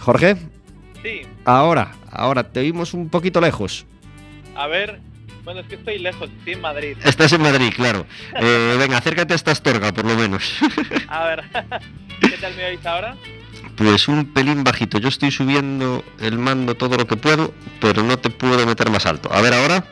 Jorge. 0.00 0.36
Sí, 1.02 1.22
Ahora, 1.44 1.92
ahora, 2.12 2.44
te 2.44 2.60
oímos 2.60 2.94
un 2.94 3.08
poquito 3.08 3.40
lejos. 3.40 3.86
a 4.54 4.66
ver. 4.66 5.00
Bueno, 5.44 5.58
es 5.58 5.66
que 5.66 5.74
estoy 5.74 5.98
lejos, 5.98 6.30
estoy 6.38 6.52
en 6.52 6.60
Madrid. 6.60 6.96
Estás 7.02 7.32
en 7.32 7.42
Madrid, 7.42 7.72
claro. 7.74 8.06
Eh, 8.40 8.76
venga, 8.78 8.98
acércate 8.98 9.32
a 9.32 9.36
esta 9.36 9.50
astorga, 9.50 9.92
por 9.92 10.04
lo 10.04 10.14
menos. 10.14 10.54
A 11.08 11.24
ver, 11.24 11.42
¿qué 12.20 12.38
tal 12.40 12.54
me 12.54 12.66
oís 12.66 12.86
ahora? 12.86 13.16
Pues 13.76 14.06
un 14.06 14.32
pelín 14.32 14.62
bajito. 14.62 14.98
Yo 14.98 15.08
estoy 15.08 15.32
subiendo 15.32 16.04
el 16.20 16.38
mando 16.38 16.76
todo 16.76 16.96
lo 16.96 17.08
que 17.08 17.16
puedo, 17.16 17.52
pero 17.80 18.04
no 18.04 18.18
te 18.20 18.30
puedo 18.30 18.64
meter 18.66 18.88
más 18.90 19.04
alto. 19.04 19.32
A 19.32 19.40
ver 19.40 19.52
ahora. 19.54 19.84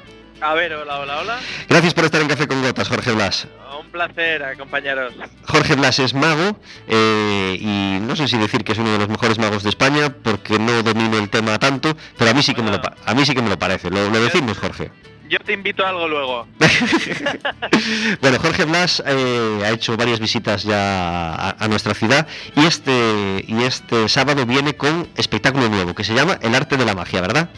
A 0.43 0.55
ver, 0.55 0.73
hola, 0.73 0.99
hola, 1.01 1.19
hola. 1.21 1.39
Gracias 1.69 1.93
por 1.93 2.05
estar 2.07 2.21
en 2.23 2.29
Café 2.29 2.49
con 2.49 2.63
Gotas, 2.63 2.89
Jorge 2.89 3.13
Blas. 3.13 3.47
Un 3.79 3.91
placer, 3.91 4.43
acompañaros. 4.43 5.13
Jorge 5.47 5.75
Blas 5.75 5.99
es 5.99 6.15
mago 6.15 6.59
eh, 6.89 7.59
y 7.61 7.99
no 8.01 8.17
sé 8.17 8.27
si 8.27 8.39
decir 8.39 8.65
que 8.65 8.73
es 8.73 8.79
uno 8.79 8.91
de 8.93 8.99
los 8.99 9.09
mejores 9.09 9.39
magos 9.39 9.63
de 9.63 9.69
España 9.71 10.11
porque 10.23 10.59
no 10.59 10.83
domino 10.83 11.19
el 11.19 11.29
tema 11.29 11.59
tanto, 11.59 11.95
pero 12.17 12.31
a 12.31 12.35
mí 12.35 12.43
sí 12.43 12.55
que 12.55 12.63
me 12.63 12.71
lo, 12.71 12.81
pa- 12.81 12.95
a 13.05 13.15
mí 13.15 13.25
sí 13.27 13.35
que 13.35 13.43
me 13.43 13.51
lo 13.51 13.59
parece. 13.59 13.91
Lo, 13.91 14.09
lo 14.09 14.21
decimos, 14.21 14.57
Jorge. 14.59 14.91
Yo 15.29 15.39
te 15.41 15.53
invito 15.53 15.85
a 15.85 15.91
algo 15.91 16.09
luego. 16.09 16.47
bueno, 18.21 18.39
Jorge 18.41 18.65
Blas 18.65 19.03
eh, 19.07 19.61
ha 19.65 19.71
hecho 19.71 19.97
varias 19.97 20.21
visitas 20.21 20.63
ya 20.63 21.35
a, 21.35 21.57
a 21.65 21.69
nuestra 21.69 21.95
ciudad 21.95 22.27
y 22.57 22.65
este, 22.67 23.45
y 23.47 23.63
este 23.65 24.09
sábado 24.09 24.47
viene 24.47 24.75
con 24.75 25.09
espectáculo 25.17 25.69
nuevo 25.69 25.95
que 25.95 26.03
se 26.05 26.15
llama 26.15 26.39
El 26.41 26.55
arte 26.55 26.77
de 26.77 26.85
la 26.87 26.95
magia, 26.95 27.21
¿verdad? 27.21 27.51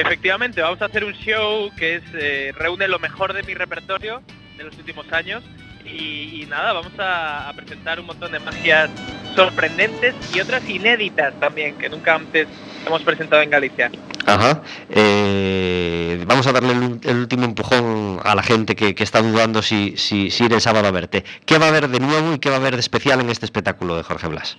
Efectivamente, 0.00 0.62
vamos 0.62 0.80
a 0.80 0.86
hacer 0.86 1.04
un 1.04 1.12
show 1.12 1.70
que 1.76 1.96
es 1.96 2.02
eh, 2.14 2.52
reúne 2.56 2.88
lo 2.88 2.98
mejor 2.98 3.34
de 3.34 3.42
mi 3.42 3.52
repertorio 3.54 4.22
de 4.56 4.64
los 4.64 4.76
últimos 4.78 5.10
años 5.12 5.42
y, 5.84 6.46
nada, 6.48 6.72
vamos 6.72 6.92
a, 6.98 7.52
presentar 7.54 8.00
un 8.00 8.06
montón 8.06 8.32
de 8.32 8.38
magias 8.38 8.90
sorprendentes 9.34 10.14
y 10.34 10.40
otras 10.40 10.68
inéditas 10.68 11.34
también 11.40 11.76
que 11.76 11.88
nunca 11.88 12.14
antes 12.14 12.48
hemos 12.86 13.02
presentado 13.02 13.42
en 13.42 13.50
Galicia. 13.50 13.90
Ajá. 14.24 14.62
Eh, 14.88 16.24
vamos 16.26 16.46
a 16.46 16.52
darle 16.52 16.72
el, 16.72 17.00
el 17.02 17.16
último 17.16 17.44
empujón 17.44 18.20
a 18.22 18.34
la 18.34 18.42
gente 18.42 18.76
que, 18.76 18.94
que 18.94 19.04
está 19.04 19.20
dudando 19.20 19.60
si, 19.60 19.96
si, 19.96 20.30
si 20.30 20.44
ir 20.44 20.52
el 20.52 20.60
sábado 20.60 20.88
a 20.88 20.90
verte. 20.92 21.24
¿Qué 21.44 21.58
va 21.58 21.66
a 21.66 21.68
haber 21.68 21.88
de 21.88 22.00
nuevo 22.00 22.34
y 22.34 22.38
qué 22.38 22.48
va 22.48 22.56
a 22.56 22.58
haber 22.58 22.74
de 22.74 22.80
especial 22.80 23.20
en 23.20 23.30
este 23.30 23.44
espectáculo 23.44 23.96
de 23.96 24.02
Jorge 24.02 24.28
Blas? 24.28 24.56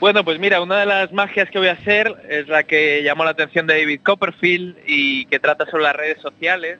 Bueno, 0.00 0.24
pues 0.24 0.38
mira, 0.38 0.62
una 0.62 0.80
de 0.80 0.86
las 0.86 1.12
magias 1.12 1.50
que 1.50 1.58
voy 1.58 1.68
a 1.68 1.72
hacer 1.72 2.14
es 2.30 2.48
la 2.48 2.62
que 2.62 3.02
llamó 3.02 3.22
la 3.22 3.32
atención 3.32 3.66
de 3.66 3.78
David 3.78 4.00
Copperfield 4.02 4.78
y 4.86 5.26
que 5.26 5.38
trata 5.38 5.66
sobre 5.66 5.82
las 5.82 5.94
redes 5.94 6.18
sociales. 6.22 6.78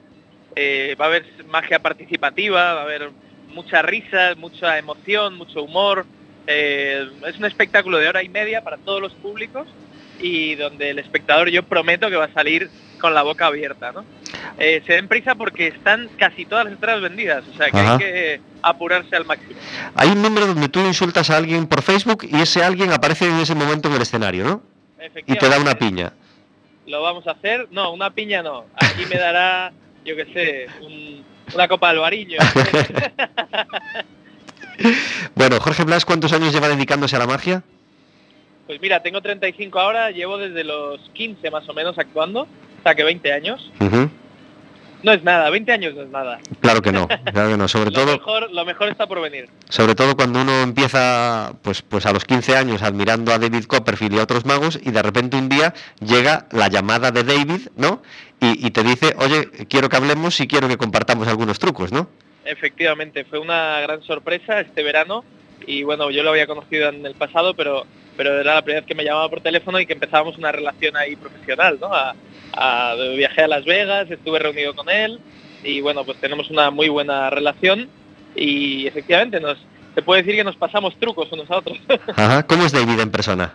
Eh, 0.57 0.97
va 0.99 1.05
a 1.05 1.09
haber 1.09 1.27
magia 1.47 1.81
participativa, 1.81 2.73
va 2.73 2.81
a 2.81 2.85
haber 2.85 3.11
mucha 3.49 3.83
risa, 3.83 4.35
mucha 4.39 4.79
emoción, 4.79 5.37
mucho 5.37 5.63
humor. 5.63 6.07
Eh, 6.47 7.07
es 7.27 7.37
un 7.37 7.45
espectáculo 7.45 7.99
de 7.99 8.09
hora 8.09 8.23
y 8.23 8.31
media 8.31 8.65
para 8.65 8.79
todos 8.79 9.03
los 9.03 9.13
públicos 9.13 9.69
y 10.19 10.55
donde 10.55 10.89
el 10.89 10.99
espectador 10.99 11.51
yo 11.51 11.63
prometo 11.63 12.09
que 12.09 12.17
va 12.17 12.25
a 12.25 12.33
salir 12.33 12.71
con 13.01 13.15
la 13.15 13.23
boca 13.23 13.47
abierta, 13.47 13.91
¿no? 13.93 14.05
Eh, 14.59 14.83
se 14.87 14.93
den 14.93 15.09
prisa 15.09 15.35
porque 15.35 15.69
están 15.69 16.09
casi 16.19 16.45
todas 16.45 16.65
las 16.67 16.75
entradas 16.75 17.01
vendidas, 17.03 17.43
o 17.53 17.57
sea 17.57 17.71
que 17.71 17.79
Ajá. 17.79 17.93
hay 17.95 17.99
que 17.99 18.41
apurarse 18.63 19.17
al 19.17 19.25
máximo. 19.25 19.59
Hay 19.95 20.09
un 20.11 20.23
número 20.23 20.47
donde 20.47 20.69
tú 20.69 20.81
insultas 20.81 21.31
a 21.31 21.37
alguien 21.39 21.67
por 21.67 21.83
Facebook 21.83 22.25
y 22.31 22.41
ese 22.41 22.63
alguien 22.63 22.93
aparece 22.93 23.27
en 23.27 23.39
ese 23.41 23.55
momento 23.55 23.89
en 23.89 23.95
el 23.95 24.03
escenario, 24.03 24.45
¿no? 24.45 24.63
Y 25.27 25.35
te 25.37 25.49
da 25.49 25.59
una 25.59 25.75
piña. 25.75 26.13
lo 26.87 27.03
vamos 27.03 27.27
a 27.27 27.33
hacer. 27.33 27.69
No, 27.71 27.93
una 27.93 28.11
piña 28.11 28.43
no. 28.43 28.67
Aquí 28.75 29.07
me 29.07 29.17
dará, 29.19 29.73
yo 30.05 30.15
qué 30.17 30.25
sé, 30.33 30.67
un- 30.85 31.25
una 31.55 31.69
copa 31.69 31.89
de 31.89 31.95
albariño. 31.95 32.39
Bueno, 35.35 35.61
Jorge 35.61 35.85
Blas, 35.85 36.05
¿cuántos 36.05 36.33
años 36.33 36.53
lleva 36.53 36.69
dedicándose 36.69 37.17
a 37.17 37.19
la 37.19 37.27
magia? 37.27 37.63
Pues 38.67 38.81
mira, 38.81 39.03
tengo 39.03 39.21
35 39.21 39.79
ahora, 39.79 40.11
llevo 40.11 40.39
desde 40.39 40.65
los 40.65 41.01
15 41.13 41.51
más 41.51 41.69
o 41.69 41.75
menos 41.75 41.99
actuando, 41.99 42.47
o 42.81 42.83
sea 42.83 42.95
que 42.95 43.05
20 43.05 43.33
años. 43.33 43.71
No 45.03 45.13
es 45.13 45.23
nada, 45.23 45.49
20 45.49 45.73
años 45.73 45.95
no 45.95 46.03
es 46.03 46.11
nada. 46.11 46.39
Claro 46.61 46.83
que 46.83 46.93
no, 46.93 47.09
claro 47.33 47.51
que 47.51 47.57
no. 47.57 47.69
Sobre 47.69 47.87
Lo 47.87 47.93
todo, 47.93 48.13
mejor, 48.19 48.51
lo 48.53 48.65
mejor 48.67 48.89
está 48.89 49.07
por 49.07 49.21
venir. 49.23 49.49
sobre 49.71 49.95
todo 49.95 50.15
cuando 50.15 50.43
uno 50.43 50.61
empieza, 50.61 51.55
pues, 51.63 51.81
pues 51.81 52.05
a 52.05 52.13
los 52.13 52.25
15 52.27 52.55
años 52.57 52.83
admirando 52.83 53.33
a 53.33 53.39
David 53.39 53.65
Copperfield 53.65 54.15
y 54.15 54.19
a 54.19 54.25
otros 54.25 54.45
magos 54.45 54.79
y 54.83 54.91
de 54.91 55.03
repente 55.03 55.39
un 55.39 55.49
día 55.49 55.73
llega 56.01 56.47
la 56.51 56.69
llamada 56.69 57.11
de 57.13 57.25
David, 57.25 57.69
¿no? 57.77 58.03
Y, 58.41 58.67
y 58.67 58.71
te 58.73 58.83
dice, 58.83 59.15
oye, 59.19 59.49
quiero 59.69 59.89
que 59.89 59.97
hablemos 59.97 60.39
y 60.41 60.47
quiero 60.47 60.69
que 60.69 60.77
compartamos 60.77 61.29
algunos 61.29 61.59
trucos, 61.59 61.93
¿no? 61.93 62.09
Efectivamente, 62.45 63.25
fue 63.25 63.39
una 63.39 63.81
gran 63.81 64.03
sorpresa 64.03 64.61
este 64.61 64.83
verano 64.83 65.25
y 65.67 65.83
bueno, 65.83 66.11
yo 66.11 66.23
lo 66.23 66.31
había 66.31 66.47
conocido 66.47 66.91
en 66.91 67.07
el 67.07 67.15
pasado, 67.15 67.55
pero 67.55 67.87
pero 68.21 68.39
era 68.39 68.57
la 68.57 68.61
primera 68.63 68.81
vez 68.83 68.87
que 68.87 68.95
me 68.95 69.03
llamaba 69.03 69.31
por 69.31 69.41
teléfono 69.41 69.81
y 69.81 69.87
que 69.87 69.95
empezábamos 69.95 70.37
una 70.37 70.53
relación 70.53 70.95
ahí 70.95 71.17
profesional, 71.17 71.79
¿no? 71.81 71.87
A, 71.91 72.15
a- 72.53 72.95
viajé 73.17 73.45
a 73.45 73.49
Las 73.49 73.65
Vegas, 73.65 74.11
estuve 74.11 74.39
reunido 74.39 74.75
con 74.75 74.91
él 74.91 75.19
y 75.65 75.81
bueno, 75.81 76.05
pues 76.05 76.19
tenemos 76.21 76.51
una 76.51 76.71
muy 76.71 76.91
buena 76.91 77.31
relación 77.31 77.89
y 78.37 78.87
efectivamente 78.87 79.41
nos 79.41 79.57
se 79.95 80.03
puede 80.03 80.21
decir 80.21 80.37
que 80.37 80.45
nos 80.45 80.57
pasamos 80.57 80.95
trucos 80.99 81.33
unos 81.33 81.51
a 81.51 81.57
otros. 81.57 81.79
Ajá. 82.17 82.43
¿Cómo 82.47 82.67
es 82.67 82.73
David 82.73 83.01
en 83.01 83.11
persona? 83.11 83.55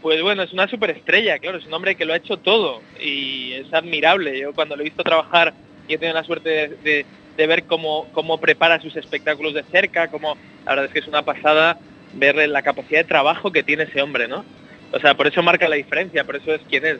Pues 0.00 0.22
bueno, 0.22 0.44
es 0.44 0.52
una 0.52 0.68
superestrella, 0.68 1.40
claro, 1.40 1.58
es 1.58 1.66
un 1.66 1.74
hombre 1.74 1.96
que 1.96 2.04
lo 2.04 2.12
ha 2.12 2.18
hecho 2.18 2.36
todo 2.38 2.84
y 3.00 3.52
es 3.54 3.74
admirable. 3.74 4.38
Yo 4.38 4.54
cuando 4.54 4.76
lo 4.76 4.82
he 4.82 4.84
visto 4.84 5.02
trabajar 5.02 5.52
y 5.88 5.94
he 5.94 5.98
tenido 5.98 6.14
la 6.14 6.24
suerte 6.24 6.48
de, 6.50 6.68
de- 6.84 7.06
de 7.36 7.46
ver 7.48 7.64
cómo, 7.66 8.12
cómo 8.12 8.38
prepara 8.38 8.80
sus 8.80 8.94
espectáculos 8.96 9.54
de 9.54 9.64
cerca, 9.72 10.06
cómo 10.08 10.36
la 10.66 10.72
verdad 10.72 10.84
es 10.86 10.92
que 10.92 10.98
es 11.00 11.08
una 11.08 11.22
pasada 11.22 11.76
ver 12.14 12.48
la 12.48 12.62
capacidad 12.62 13.00
de 13.00 13.04
trabajo 13.04 13.52
que 13.52 13.62
tiene 13.62 13.84
ese 13.84 14.02
hombre, 14.02 14.28
¿no? 14.28 14.44
O 14.92 14.98
sea, 14.98 15.16
por 15.16 15.26
eso 15.26 15.42
marca 15.42 15.68
la 15.68 15.76
diferencia, 15.76 16.24
por 16.24 16.36
eso 16.36 16.52
es 16.54 16.60
quien 16.68 16.84
es. 16.84 16.98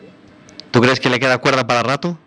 ¿Tú 0.71 0.81
crees 0.81 0.99
que 0.99 1.09
le 1.09 1.19
queda 1.19 1.37
cuerda 1.37 1.67
para 1.67 1.83
rato? 1.83 2.17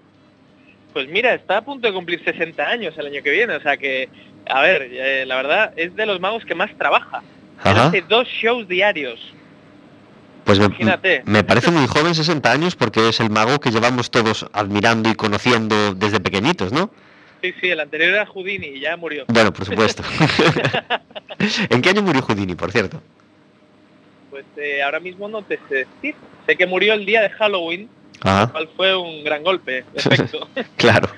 Pues 0.92 1.08
mira, 1.08 1.34
está 1.34 1.58
a 1.58 1.64
punto 1.64 1.88
de 1.88 1.94
cumplir 1.94 2.22
60 2.22 2.62
años 2.62 2.94
el 2.98 3.06
año 3.06 3.22
que 3.22 3.30
viene, 3.30 3.54
o 3.56 3.60
sea 3.60 3.76
que, 3.76 4.08
a 4.46 4.60
ver, 4.60 4.88
eh, 4.92 5.24
la 5.26 5.36
verdad 5.36 5.72
es 5.76 5.94
de 5.96 6.06
los 6.06 6.20
magos 6.20 6.44
que 6.44 6.54
más 6.54 6.70
trabaja. 6.76 7.22
Hace 7.62 8.02
dos 8.02 8.28
shows 8.28 8.68
diarios. 8.68 9.18
Pues 10.44 10.58
me, 10.58 10.66
Imagínate. 10.66 11.22
me 11.24 11.42
parece 11.42 11.70
muy 11.70 11.86
joven, 11.86 12.14
60 12.14 12.52
años, 12.52 12.76
porque 12.76 13.08
es 13.08 13.18
el 13.20 13.30
mago 13.30 13.58
que 13.58 13.70
llevamos 13.70 14.10
todos 14.10 14.46
admirando 14.52 15.08
y 15.08 15.14
conociendo 15.14 15.94
desde 15.94 16.20
pequeñitos, 16.20 16.72
¿no? 16.72 16.90
Sí, 17.44 17.52
sí, 17.60 17.68
el 17.68 17.80
anterior 17.80 18.14
era 18.14 18.24
Houdini 18.24 18.68
y 18.68 18.80
ya 18.80 18.96
murió. 18.96 19.26
Bueno, 19.28 19.52
por 19.52 19.66
supuesto. 19.66 20.02
¿En 21.68 21.82
qué 21.82 21.90
año 21.90 22.00
murió 22.00 22.22
Houdini, 22.22 22.54
por 22.54 22.72
cierto? 22.72 23.02
Pues 24.30 24.46
eh, 24.56 24.82
ahora 24.82 24.98
mismo 24.98 25.28
no 25.28 25.42
te 25.42 25.60
sé 25.68 25.74
decir. 25.74 26.14
Sé 26.46 26.56
que 26.56 26.66
murió 26.66 26.94
el 26.94 27.04
día 27.04 27.20
de 27.20 27.28
Halloween, 27.28 27.90
lo 28.24 28.52
cual 28.52 28.68
fue 28.76 28.96
un 28.96 29.22
gran 29.22 29.42
golpe, 29.42 29.84
efecto. 29.94 30.48
claro, 30.76 31.08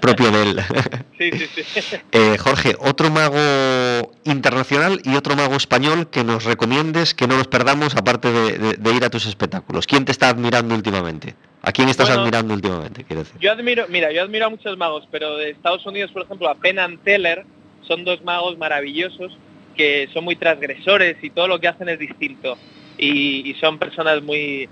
propio 0.00 0.30
de 0.30 0.42
él. 0.42 0.60
sí, 1.18 1.30
sí, 1.32 1.46
sí. 1.54 1.80
Eh, 2.12 2.36
Jorge, 2.38 2.76
otro 2.78 3.10
mago 3.10 4.12
internacional 4.24 5.00
y 5.04 5.16
otro 5.16 5.34
mago 5.36 5.56
español 5.56 6.08
que 6.10 6.22
nos 6.22 6.44
recomiendes 6.44 7.14
que 7.14 7.26
no 7.26 7.36
los 7.36 7.48
perdamos, 7.48 7.96
aparte 7.96 8.30
de, 8.30 8.58
de- 8.58 8.74
de 8.74 8.92
ir 8.94 9.04
a 9.04 9.10
tus 9.10 9.26
espectáculos. 9.26 9.86
¿Quién 9.86 10.04
te 10.04 10.12
está 10.12 10.28
admirando 10.28 10.74
últimamente? 10.74 11.34
¿A 11.62 11.72
quién 11.72 11.88
estás 11.88 12.08
Bueno, 12.08 12.22
admirando 12.22 12.54
últimamente, 12.54 13.04
quiero 13.04 13.22
decir? 13.24 13.40
Yo 13.40 13.50
admiro, 13.50 13.86
mira, 13.88 14.12
yo 14.12 14.22
admiro 14.22 14.46
a 14.46 14.50
muchos 14.50 14.76
magos, 14.76 15.08
pero 15.10 15.36
de 15.36 15.50
Estados 15.50 15.84
Unidos, 15.86 16.10
por 16.12 16.22
ejemplo, 16.22 16.48
a 16.48 16.54
Penn 16.56 16.78
and 16.78 17.02
Teller, 17.02 17.44
son 17.88 18.04
dos 18.04 18.22
magos 18.22 18.56
maravillosos 18.58 19.36
que 19.76 20.08
son 20.12 20.24
muy 20.24 20.36
transgresores 20.36 21.16
y 21.22 21.30
todo 21.30 21.48
lo 21.48 21.58
que 21.58 21.68
hacen 21.68 21.88
es 21.88 21.98
distinto. 21.98 22.56
Y, 22.96 23.50
y 23.50 23.54
son 23.54 23.78
personas 23.78 24.22
muy, 24.22 24.68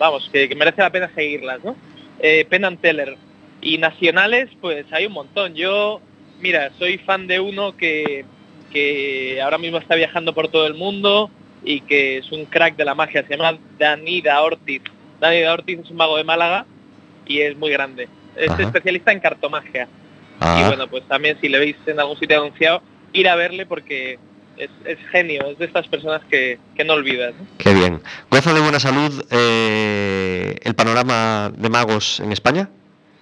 vamos, 0.00 0.28
que, 0.32 0.48
que 0.48 0.54
merece 0.56 0.80
la 0.80 0.90
pena 0.90 1.10
seguirlas, 1.14 1.62
¿no? 1.62 1.76
Eh, 2.18 2.44
Penn 2.48 2.64
and 2.64 2.80
Teller. 2.80 3.16
Y 3.60 3.76
nacionales, 3.78 4.48
pues 4.60 4.86
hay 4.90 5.04
un 5.06 5.12
montón. 5.12 5.54
Yo, 5.54 6.00
mira, 6.40 6.70
soy 6.78 6.96
fan 6.98 7.26
de 7.26 7.38
uno 7.38 7.76
que, 7.76 8.24
que 8.72 9.40
ahora 9.42 9.58
mismo 9.58 9.76
está 9.78 9.94
viajando 9.94 10.32
por 10.34 10.48
todo 10.48 10.66
el 10.66 10.74
mundo 10.74 11.30
y 11.62 11.82
que 11.82 12.16
es 12.16 12.32
un 12.32 12.46
crack 12.46 12.76
de 12.76 12.86
la 12.86 12.94
magia, 12.94 13.22
se 13.28 13.36
llama 13.36 13.58
Danida 13.78 14.40
Ortiz. 14.40 14.80
Danida 15.20 15.52
Ortiz 15.52 15.78
es 15.80 15.90
un 15.90 15.98
mago 15.98 16.16
de 16.16 16.24
Málaga 16.24 16.64
y 17.26 17.40
es 17.42 17.54
muy 17.58 17.70
grande. 17.70 18.08
Es 18.34 18.50
Ajá. 18.50 18.62
especialista 18.62 19.12
en 19.12 19.20
cartomagia. 19.20 19.86
Ah, 20.40 20.62
Y 20.62 20.68
bueno, 20.68 20.88
pues 20.88 21.06
también 21.06 21.36
si 21.42 21.50
le 21.50 21.58
veis 21.58 21.76
en 21.86 22.00
algún 22.00 22.18
sitio 22.18 22.38
anunciado, 22.40 22.82
ir 23.12 23.28
a 23.28 23.36
verle 23.36 23.66
porque 23.66 24.18
es, 24.60 24.70
es 24.84 24.98
genio, 25.10 25.46
es 25.46 25.58
de 25.58 25.64
estas 25.64 25.88
personas 25.88 26.22
que, 26.30 26.58
que 26.76 26.84
no 26.84 26.94
olvidas. 26.94 27.34
¿no? 27.38 27.46
qué 27.58 27.74
bien. 27.74 28.00
¿Goza 28.30 28.52
de 28.52 28.60
buena 28.60 28.78
salud 28.78 29.24
eh, 29.30 30.56
el 30.62 30.74
panorama 30.74 31.50
de 31.56 31.68
magos 31.70 32.20
en 32.20 32.32
España? 32.32 32.68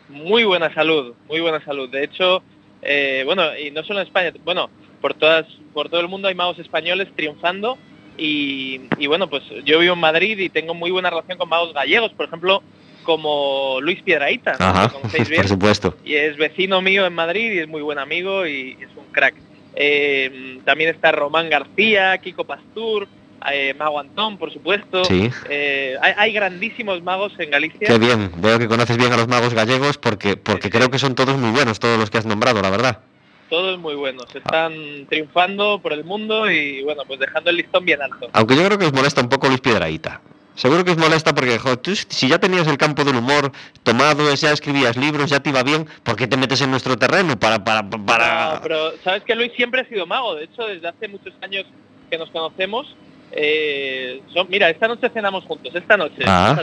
Muy 0.08 0.44
buena 0.44 0.72
salud, 0.74 1.14
muy 1.28 1.40
buena 1.40 1.64
salud. 1.64 1.88
De 1.88 2.04
hecho, 2.04 2.42
eh, 2.82 3.22
bueno, 3.24 3.56
y 3.56 3.70
no 3.70 3.84
solo 3.84 4.00
en 4.00 4.06
España, 4.06 4.32
bueno, 4.44 4.70
por 5.00 5.14
todas, 5.14 5.46
por 5.72 5.88
todo 5.88 6.00
el 6.00 6.08
mundo 6.08 6.28
hay 6.28 6.34
magos 6.34 6.58
españoles 6.58 7.08
triunfando 7.14 7.78
y, 8.16 8.80
y 8.98 9.06
bueno, 9.06 9.28
pues 9.30 9.44
yo 9.64 9.78
vivo 9.78 9.94
en 9.94 10.00
Madrid 10.00 10.38
y 10.38 10.48
tengo 10.48 10.74
muy 10.74 10.90
buena 10.90 11.10
relación 11.10 11.38
con 11.38 11.48
magos 11.48 11.72
gallegos, 11.72 12.12
por 12.12 12.26
ejemplo, 12.26 12.62
como 13.04 13.78
Luis 13.80 14.02
Piedraíta, 14.02 14.56
¿no? 14.58 14.66
Ajá, 14.66 14.88
por 15.36 15.48
supuesto. 15.48 15.96
y 16.04 16.14
es 16.14 16.36
vecino 16.36 16.82
mío 16.82 17.06
en 17.06 17.14
Madrid 17.14 17.52
y 17.52 17.58
es 17.60 17.68
muy 17.68 17.80
buen 17.80 17.98
amigo 17.98 18.46
y 18.46 18.76
es 18.80 18.88
un 18.96 19.06
crack. 19.12 19.34
Eh, 19.74 20.60
también 20.64 20.90
está 20.90 21.12
Román 21.12 21.48
García, 21.48 22.18
Kiko 22.18 22.44
Pastur, 22.44 23.08
eh, 23.52 23.74
Mago 23.78 24.00
Antón, 24.00 24.38
por 24.38 24.52
supuesto. 24.52 25.04
Sí. 25.04 25.30
Eh, 25.48 25.96
hay, 26.00 26.12
hay 26.16 26.32
grandísimos 26.32 27.02
magos 27.02 27.32
en 27.38 27.50
Galicia. 27.50 27.86
Qué 27.86 27.98
bien, 27.98 28.30
veo 28.38 28.58
que 28.58 28.68
conoces 28.68 28.96
bien 28.96 29.12
a 29.12 29.16
los 29.16 29.28
magos 29.28 29.54
gallegos 29.54 29.98
porque, 29.98 30.36
porque 30.36 30.64
Sí, 30.64 30.70
creo 30.70 30.90
que 30.90 30.98
son 30.98 31.14
todos 31.14 31.36
muy 31.36 31.50
buenos, 31.50 31.78
todos 31.78 31.98
los 31.98 32.10
que 32.10 32.18
has 32.18 32.26
nombrado, 32.26 32.60
la 32.62 32.70
verdad. 32.70 33.00
Todos 33.48 33.78
muy 33.78 33.94
buenos. 33.94 34.26
Están 34.34 35.06
triunfando 35.08 35.78
por 35.80 35.92
el 35.94 36.04
mundo 36.04 36.50
y 36.50 36.82
bueno, 36.82 37.02
pues 37.06 37.18
dejando 37.20 37.48
el 37.48 37.56
listón 37.56 37.84
bien 37.84 38.02
alto. 38.02 38.28
Aunque 38.32 38.56
yo 38.56 38.64
creo 38.64 38.78
que 38.78 38.86
os 38.86 38.92
molesta 38.92 39.22
un 39.22 39.28
poco 39.28 39.48
Luis 39.48 39.60
Piedraíta. 39.60 40.20
Seguro 40.58 40.84
que 40.84 40.90
os 40.90 40.96
molesta 40.98 41.32
porque, 41.34 41.56
jo, 41.58 41.78
tú, 41.78 41.94
si 41.94 42.28
ya 42.28 42.38
tenías 42.38 42.66
el 42.66 42.76
campo 42.76 43.04
del 43.04 43.14
humor 43.16 43.52
tomado, 43.84 44.34
ya 44.34 44.50
escribías 44.52 44.96
libros, 44.96 45.30
ya 45.30 45.38
te 45.40 45.50
iba 45.50 45.62
bien, 45.62 45.86
¿por 46.02 46.16
qué 46.16 46.26
te 46.26 46.36
metes 46.36 46.60
en 46.62 46.70
nuestro 46.72 46.96
terreno? 46.96 47.38
Para, 47.38 47.62
para, 47.62 47.88
para... 47.88 48.54
No, 48.54 48.60
pero 48.62 48.92
sabes 49.04 49.22
que 49.22 49.36
Luis 49.36 49.52
siempre 49.54 49.82
ha 49.82 49.88
sido 49.88 50.04
mago. 50.06 50.34
De 50.34 50.44
hecho, 50.44 50.66
desde 50.66 50.88
hace 50.88 51.06
muchos 51.06 51.32
años 51.42 51.64
que 52.10 52.18
nos 52.18 52.28
conocemos, 52.30 52.92
eh, 53.30 54.20
son- 54.34 54.48
mira, 54.50 54.68
esta 54.68 54.88
noche 54.88 55.08
cenamos 55.10 55.44
juntos, 55.44 55.72
esta 55.74 55.96
noche, 55.96 56.22
Ah. 56.26 56.60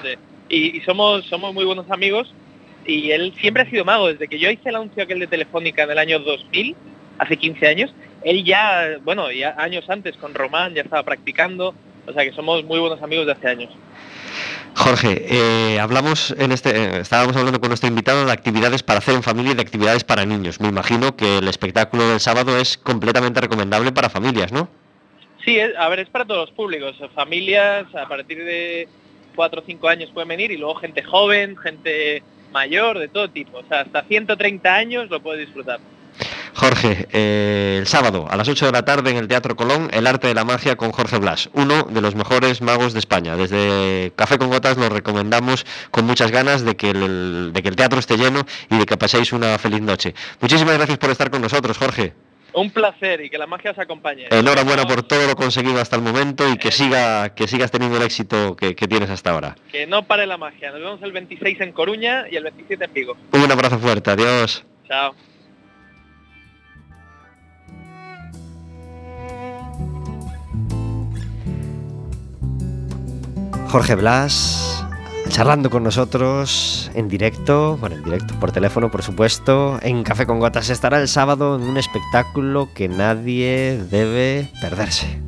y 0.49 0.81
somos, 0.81 1.25
somos 1.27 1.53
muy 1.53 1.63
buenos 1.65 1.89
amigos. 1.89 2.34
Y 2.88 3.12
él 3.12 3.34
siempre 3.39 3.63
ha 3.63 3.69
sido 3.69 3.84
mago. 3.86 4.08
Desde 4.10 4.27
que 4.27 4.38
yo 4.38 4.49
hice 4.51 4.69
el 4.69 4.75
anuncio 4.75 5.03
aquel 5.03 5.19
de 5.19 5.27
Telefónica 5.27 5.84
en 5.84 5.91
el 5.91 5.97
año 5.97 6.19
2000, 6.19 6.75
hace 7.17 7.38
15 7.38 7.65
años, 7.67 7.91
él 8.23 8.43
ya, 8.43 8.97
bueno, 9.03 9.31
ya 9.31 9.55
años 9.58 9.86
antes 9.89 10.15
con 10.17 10.34
Román 10.36 10.73
ya 10.75 10.81
estaba 10.81 11.01
practicando. 11.03 11.73
O 12.08 12.13
sea 12.13 12.24
que 12.24 12.32
somos 12.34 12.63
muy 12.65 12.80
buenos 12.80 13.02
amigos 13.02 13.26
de 13.26 13.32
hace 13.34 13.48
años. 13.48 13.70
Jorge, 14.76 15.26
eh, 15.30 15.80
hablamos 15.80 16.32
en 16.38 16.52
este, 16.52 16.70
eh, 16.72 17.00
estábamos 17.00 17.36
hablando 17.38 17.60
con 17.62 17.70
nuestro 17.70 17.88
invitado 17.88 18.26
de 18.26 18.32
actividades 18.32 18.84
para 18.84 19.00
hacer 19.00 19.15
en 19.15 19.24
familia 19.24 19.54
y 19.54 19.56
de 19.56 19.62
actividades 19.62 20.04
para 20.04 20.26
niños. 20.26 20.60
Me 20.60 20.68
imagino 20.68 21.15
que 21.15 21.38
el 21.38 21.48
espectáculo 21.48 22.08
del 22.10 22.20
sábado 22.20 22.58
es 22.58 22.78
completamente 22.78 23.39
recomendable 23.39 23.91
para 23.94 24.10
familias, 24.10 24.52
¿no? 24.52 24.68
Sí, 25.46 25.58
es- 25.58 25.76
a 25.78 25.88
ver, 25.89 26.00
es 26.00 26.10
para 26.10 26.26
todos 26.26 26.48
los 26.50 26.52
públicos. 26.56 26.96
Familias 27.13 27.86
a 27.96 28.08
partir 28.08 28.44
de 28.44 28.89
4 29.36 29.62
o 29.62 29.63
5 29.65 29.88
años 29.88 30.10
pueden 30.13 30.28
venir 30.28 30.52
y 30.52 30.58
luego 30.58 30.76
gente 30.76 31.04
joven, 31.04 31.56
gente 31.58 32.22
mayor, 32.52 33.00
de 33.00 33.08
todo 33.08 33.30
tipo. 33.30 33.60
O 33.60 33.63
sea, 33.68 33.82
hasta 33.82 34.04
130 34.04 34.76
años 34.76 35.10
lo 35.10 35.22
puedes 35.22 35.46
disfrutar. 35.46 35.80
Jorge, 36.56 37.08
eh, 37.12 37.76
el 37.80 37.86
sábado 37.86 38.28
a 38.30 38.38
las 38.38 38.48
8 38.48 38.68
de 38.68 38.72
la 38.72 38.86
tarde 38.86 39.12
en 39.12 39.18
el 39.18 39.28
Teatro 39.28 39.58
Colón, 39.58 39.89
El 39.91 40.08
arte 40.08 40.28
de 40.28 40.34
la 40.34 40.46
magia 40.46 40.78
con 40.78 40.94
Jorge 40.94 41.18
Blas, 41.18 41.50
uno 41.54 41.84
de 41.84 42.00
los 42.00 42.15
mejores 42.15 42.62
magos 42.62 42.94
de 42.94 43.00
España. 43.00 43.36
Desde 43.36 44.13
Café 44.15 44.38
con 44.38 44.50
Gotas 44.50 44.78
lo 44.78 44.88
recomendamos 44.88 45.65
con 45.91 46.06
muchas 46.06 46.32
ganas 46.32 46.63
de 46.63 46.78
que 46.78 46.91
el, 46.91 47.52
de 47.54 47.62
que 47.62 47.68
el 47.68 47.76
teatro 47.76 48.00
esté 48.00 48.15
lleno 48.15 48.46
y 48.70 48.78
de 48.78 48.86
que 48.86 48.96
paséis 48.96 49.34
una 49.34 49.58
feliz 49.58 49.82
noche. 49.82 50.15
Muchísimas 50.39 50.78
gracias 50.78 50.98
por 50.98 51.10
estar 51.10 51.30
con 51.30 51.41
nosotros, 51.41 51.78
Jorge. 51.78 52.13
Un 52.54 52.72
placer 52.72 53.20
y 53.20 53.30
que 53.30 53.38
la 53.38 53.48
magia 53.48 53.72
os 53.72 53.80
acompañe. 53.80 54.28
Enhorabuena 54.32 54.88
por 54.88 55.04
todo 55.04 55.28
lo 55.28 55.36
conseguido 55.36 55.82
hasta 55.82 55.98
el 55.98 56.02
momento 56.02 56.50
y 56.50 56.58
que 56.58 56.72
siga 56.72 57.36
que 57.36 57.50
sigas 57.50 57.70
teniendo 57.70 57.98
el 57.98 58.04
éxito 58.04 58.56
que, 58.56 58.76
que 58.76 58.88
tienes 58.88 59.10
hasta 59.10 59.32
ahora. 59.32 59.58
Que 59.74 59.86
no 59.86 60.04
pare 60.04 60.26
la 60.26 60.38
magia. 60.38 60.72
Nos 60.72 60.80
vemos 60.80 61.02
el 61.04 61.12
26 61.12 61.60
en 61.60 61.74
Coruña 61.74 62.28
y 62.32 62.38
el 62.38 62.44
27 62.44 62.86
en 62.86 62.94
Vigo. 62.94 63.18
Un 63.34 63.52
abrazo 63.52 63.78
fuerte, 63.78 64.10
adiós. 64.10 64.63
Chao. 64.88 65.13
Jorge 73.75 73.95
Blas, 73.95 74.85
charlando 75.27 75.69
con 75.69 75.83
nosotros 75.83 76.89
en 76.93 77.09
directo, 77.09 77.75
bueno, 77.75 77.97
en 77.97 78.03
directo, 78.05 78.33
por 78.39 78.53
teléfono, 78.53 78.89
por 78.89 79.03
supuesto, 79.03 79.79
en 79.81 80.03
Café 80.03 80.25
con 80.25 80.39
Gotas. 80.39 80.69
Estará 80.69 81.01
el 81.01 81.09
sábado 81.09 81.57
en 81.57 81.63
un 81.63 81.75
espectáculo 81.75 82.69
que 82.73 82.88
nadie 82.88 83.83
debe 83.91 84.49
perderse. 84.61 85.19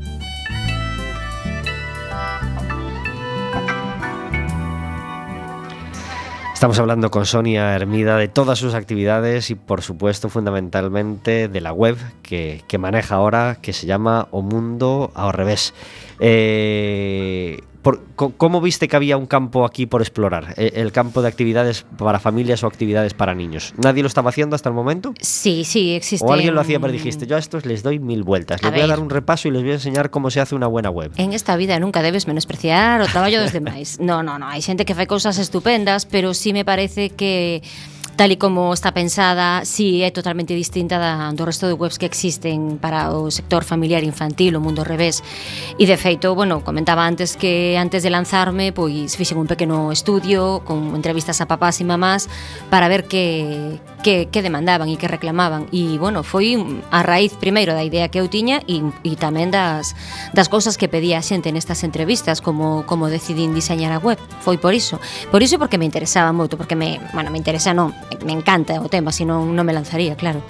Estamos 6.53 6.79
hablando 6.79 7.12
con 7.12 7.25
Sonia 7.25 7.75
Hermida 7.75 8.15
de 8.15 8.29
todas 8.29 8.57
sus 8.57 8.75
actividades 8.75 9.51
y 9.51 9.55
por 9.55 9.81
supuesto 9.81 10.29
fundamentalmente 10.29 11.49
de 11.49 11.62
la 11.62 11.73
web 11.73 11.97
que, 12.23 12.63
que 12.69 12.77
maneja 12.77 13.15
ahora 13.15 13.57
que 13.62 13.73
se 13.73 13.88
llama 13.88 14.29
O 14.31 14.41
Mundo 14.41 15.12
ao 15.15 15.33
Revés. 15.33 15.73
Eh, 16.19 17.60
por, 17.82 18.03
¿cómo 18.15 18.60
viste 18.60 18.89
que 18.89 18.95
había 18.97 19.15
un 19.15 19.27
campo 19.27 19.63
aquí 19.63 19.86
por 19.86 20.01
explorar? 20.01 20.53
Eh, 20.58 20.73
El 20.75 20.91
campo 20.91 21.21
de 21.21 21.30
actividades 21.30 21.86
para 21.97 22.19
familias 22.19 22.62
o 22.63 22.67
actividades 22.67 23.13
para 23.13 23.34
niños. 23.34 23.73
¿Nadie 23.77 24.01
lo 24.03 24.08
estaba 24.08 24.30
haciendo 24.30 24.56
hasta 24.56 24.67
el 24.67 24.75
momento? 24.75 25.13
Sí, 25.21 25.63
sí, 25.63 25.93
existe. 25.95 26.25
¿O 26.25 26.34
alguien 26.34 26.53
lo 26.53 26.60
hacía 26.60 26.82
pero 26.82 26.91
dijiste, 26.91 27.27
yo 27.27 27.38
a 27.38 27.39
estos 27.39 27.65
les 27.65 27.84
doy 27.84 27.99
mil 27.99 28.23
vueltas, 28.23 28.62
A 28.62 28.65
les 28.67 28.73
voy 28.73 28.82
a 28.82 28.88
dar 28.88 28.99
un 28.99 29.10
repaso 29.10 29.47
y 29.47 29.51
les 29.51 29.62
voy 29.62 29.71
a 29.71 29.75
enseñar 29.75 30.10
cómo 30.10 30.30
se 30.32 30.41
hace 30.41 30.53
una 30.53 30.67
buena 30.67 30.89
web? 30.89 31.12
En 31.15 31.32
esta 31.32 31.56
vida 31.56 31.80
nunca 31.80 32.01
debes 32.01 32.27
menospreciar 32.27 32.99
o 33.01 33.06
traballo 33.08 33.41
dos 33.41 33.53
demais. 33.60 33.99
No, 34.01 34.21
no, 34.21 34.38
no, 34.38 34.49
hai 34.49 34.60
xente 34.62 34.84
que 34.84 34.95
fai 34.95 35.08
cousas 35.08 35.38
estupendas, 35.39 36.03
pero 36.06 36.34
sí 36.34 36.51
me 36.51 36.65
parece 36.65 37.12
que 37.12 37.63
tal 38.17 38.34
e 38.34 38.41
como 38.41 38.73
está 38.73 38.97
pensada, 38.97 39.62
si 39.63 40.01
sí, 40.01 40.03
é 40.03 40.10
totalmente 40.10 40.58
distinta 40.58 40.97
da, 40.97 41.30
do 41.38 41.45
resto 41.45 41.69
de 41.69 41.77
webs 41.77 42.01
que 42.01 42.10
existen 42.10 42.82
para 42.82 43.13
o 43.13 43.30
sector 43.30 43.62
familiar 43.62 44.01
infantil, 44.01 44.58
o 44.58 44.60
mundo 44.60 44.82
revés. 44.82 45.21
E 45.77 45.86
de 45.86 45.93
feito, 46.01 46.34
bueno, 46.34 46.65
comentaba 46.65 47.06
antes 47.06 47.38
que 47.38 47.77
antes 47.77 48.01
de 48.01 48.10
lanzarme, 48.10 48.73
pois 48.73 49.13
fixen 49.13 49.38
un 49.38 49.45
pequeno 49.45 49.93
estudio 49.93 50.65
con 50.65 50.97
entrevistas 50.97 51.45
a 51.45 51.47
papás 51.47 51.77
e 51.77 51.86
mamás 51.86 52.25
para 52.73 52.89
ver 52.89 53.06
que, 53.06 53.77
que, 54.01 54.25
que 54.34 54.41
demandaban 54.41 54.89
e 54.89 54.97
que 54.97 55.06
reclamaban. 55.06 55.69
E, 55.69 56.01
bueno, 56.01 56.25
foi 56.25 56.58
a 56.89 57.06
raíz 57.06 57.38
primeiro 57.38 57.77
da 57.77 57.86
idea 57.86 58.10
que 58.10 58.17
eu 58.17 58.25
tiña 58.25 58.65
e, 58.65 58.82
e 59.06 59.13
tamén 59.13 59.53
das, 59.53 59.93
das 60.34 60.49
cousas 60.49 60.73
que 60.73 60.89
pedía 60.89 61.21
a 61.21 61.23
xente 61.23 61.53
nestas 61.53 61.86
entrevistas 61.86 62.41
como, 62.41 62.82
como 62.89 63.13
decidín 63.13 63.53
diseñar 63.53 63.93
a 63.93 64.01
web. 64.01 64.17
Foi 64.41 64.58
por 64.58 64.73
iso. 64.73 64.97
Por 65.30 65.45
iso 65.45 65.62
porque 65.62 65.77
me 65.77 65.86
interesaba 65.86 66.34
moito, 66.34 66.58
porque 66.58 66.73
me, 66.73 66.97
bueno, 67.13 67.30
me 67.30 67.38
interesa 67.38 67.77
non, 67.77 67.93
me 68.26 68.34
encanta 68.34 68.80
o 68.82 68.88
tema, 68.89 69.12
senón 69.12 69.56
non 69.56 69.63
me 69.67 69.74
lanzaría, 69.74 70.15
claro. 70.15 70.41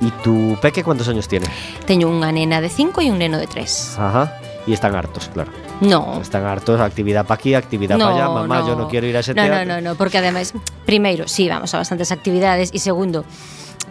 E 0.00 0.12
tu 0.20 0.56
peque 0.60 0.84
quantos 0.84 1.08
años 1.08 1.24
tiene? 1.24 1.48
Teño 1.88 2.12
unha 2.12 2.28
nena 2.28 2.60
de 2.60 2.68
5 2.68 3.00
e 3.00 3.08
un 3.08 3.16
neno 3.16 3.40
de 3.40 3.48
3. 3.48 3.96
Ajá. 3.96 4.36
E 4.68 4.74
están 4.74 4.92
hartos, 4.92 5.30
claro. 5.32 5.48
No. 5.80 6.20
Están 6.20 6.44
hartos, 6.44 6.80
actividade 6.80 7.24
pa 7.24 7.38
aquí, 7.38 7.54
actividade 7.56 8.00
no, 8.00 8.10
pa 8.10 8.12
allá, 8.12 8.26
mamá, 8.28 8.60
no. 8.60 8.66
yo 8.68 8.72
non 8.76 8.88
quero 8.92 9.08
ir 9.08 9.16
a 9.16 9.24
ese 9.24 9.32
no, 9.32 9.40
teatro. 9.40 9.64
No, 9.64 9.80
no, 9.80 9.80
no, 9.80 9.90
porque 9.96 10.18
ademais, 10.20 10.52
primeiro, 10.84 11.28
sí, 11.28 11.48
vamos 11.48 11.72
a 11.72 11.80
bastantes 11.80 12.12
actividades 12.12 12.74
e 12.76 12.78
segundo, 12.82 13.24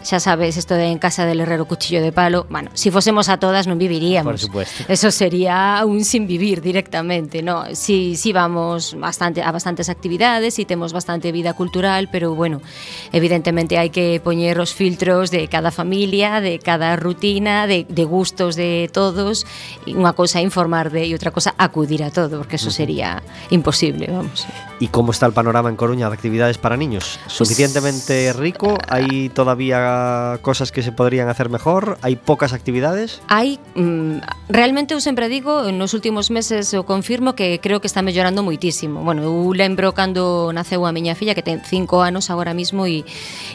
xa 0.06 0.20
sabes, 0.20 0.56
isto 0.56 0.78
de 0.78 0.86
en 0.86 0.98
casa 1.02 1.26
del 1.26 1.40
herrero 1.40 1.66
cuchillo 1.66 2.00
de 2.00 2.12
palo, 2.12 2.46
bueno, 2.48 2.70
si 2.74 2.92
fosemos 2.94 3.28
a 3.28 3.42
todas 3.42 3.66
non 3.66 3.74
viviríamos. 3.74 4.38
Por 4.38 4.38
supuesto. 4.38 4.86
Eso 4.86 5.10
sería 5.10 5.82
un 5.82 6.06
sin 6.06 6.30
vivir 6.30 6.62
directamente, 6.62 7.42
no? 7.42 7.66
Si, 7.74 8.14
si 8.14 8.30
vamos 8.30 8.94
bastante 8.94 9.42
a 9.42 9.50
bastantes 9.50 9.90
actividades 9.90 10.62
e 10.62 10.64
temos 10.64 10.94
bastante 10.94 11.34
vida 11.34 11.58
cultural, 11.58 12.06
pero 12.06 12.38
bueno, 12.38 12.62
evidentemente 13.10 13.82
hai 13.82 13.90
que 13.90 14.22
poñer 14.22 14.62
os 14.62 14.70
filtros 14.70 15.34
de 15.34 15.50
cada 15.50 15.74
familia, 15.74 16.38
de 16.38 16.62
cada 16.62 16.94
rutina, 16.94 17.66
de, 17.66 17.82
de 17.90 18.04
gustos 18.06 18.54
de 18.54 18.86
todos, 18.94 19.42
e 19.82 19.90
unha 19.90 20.14
cousa 20.14 20.38
informar 20.38 20.94
de 20.94 21.10
e 21.10 21.18
outra 21.18 21.34
cosa 21.34 21.50
acudir 21.58 22.06
a 22.06 22.14
todo, 22.14 22.38
porque 22.38 22.62
eso 22.62 22.70
sería 22.70 23.26
imposible, 23.50 24.06
vamos. 24.06 24.46
¿Y 24.78 24.86
cómo 24.88 25.10
está 25.10 25.26
el 25.26 25.32
panorama 25.32 25.66
en 25.66 25.74
Coruña 25.74 26.06
de 26.06 26.14
actividades 26.14 26.62
para 26.62 26.76
niños? 26.76 27.18
Pues, 27.24 27.34
¿Suficientemente 27.34 28.30
rico? 28.32 28.78
¿Hay 28.86 29.30
todavía 29.30 29.95
cosas 30.42 30.72
que 30.72 30.82
se 30.82 30.92
podrían 30.92 31.28
hacer 31.28 31.48
mejor, 31.48 31.98
hai 32.02 32.16
pocas 32.16 32.52
actividades? 32.52 33.20
Hai, 33.28 33.58
mm, 33.74 34.48
realmente 34.48 34.94
eu 34.94 35.00
sempre 35.00 35.28
digo, 35.28 35.70
nos 35.72 35.94
últimos 35.94 36.30
meses 36.30 36.72
o 36.74 36.86
confirmo 36.86 37.34
que 37.34 37.58
creo 37.60 37.80
que 37.80 37.86
está 37.86 38.02
mellorando 38.02 38.42
moitísimo. 38.42 39.02
Bueno, 39.02 39.22
eu 39.22 39.52
lembro 39.52 39.92
cando 39.92 40.52
naceu 40.52 40.86
a 40.86 40.92
miña 40.92 41.14
filla 41.14 41.34
que 41.34 41.42
ten 41.42 41.60
cinco 41.64 42.00
anos 42.02 42.30
agora 42.30 42.54
mismo 42.54 42.86
e, 42.86 43.04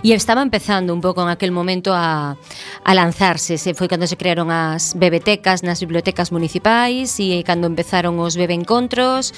e 0.03 0.13
estaba 0.13 0.41
empezando 0.41 0.93
un 0.93 1.01
pouco 1.01 1.21
en 1.21 1.29
aquel 1.29 1.51
momento 1.51 1.93
a, 1.93 2.37
a 2.83 2.91
lanzarse. 2.93 3.57
Se 3.57 3.73
foi 3.73 3.87
cando 3.87 4.07
se 4.07 4.17
crearon 4.17 4.51
as 4.51 4.93
bebetecas 4.97 5.63
nas 5.63 5.79
bibliotecas 5.79 6.31
municipais 6.31 7.19
e 7.19 7.41
cando 7.47 7.67
empezaron 7.67 8.19
os 8.19 8.35
bebeencontros 8.35 9.33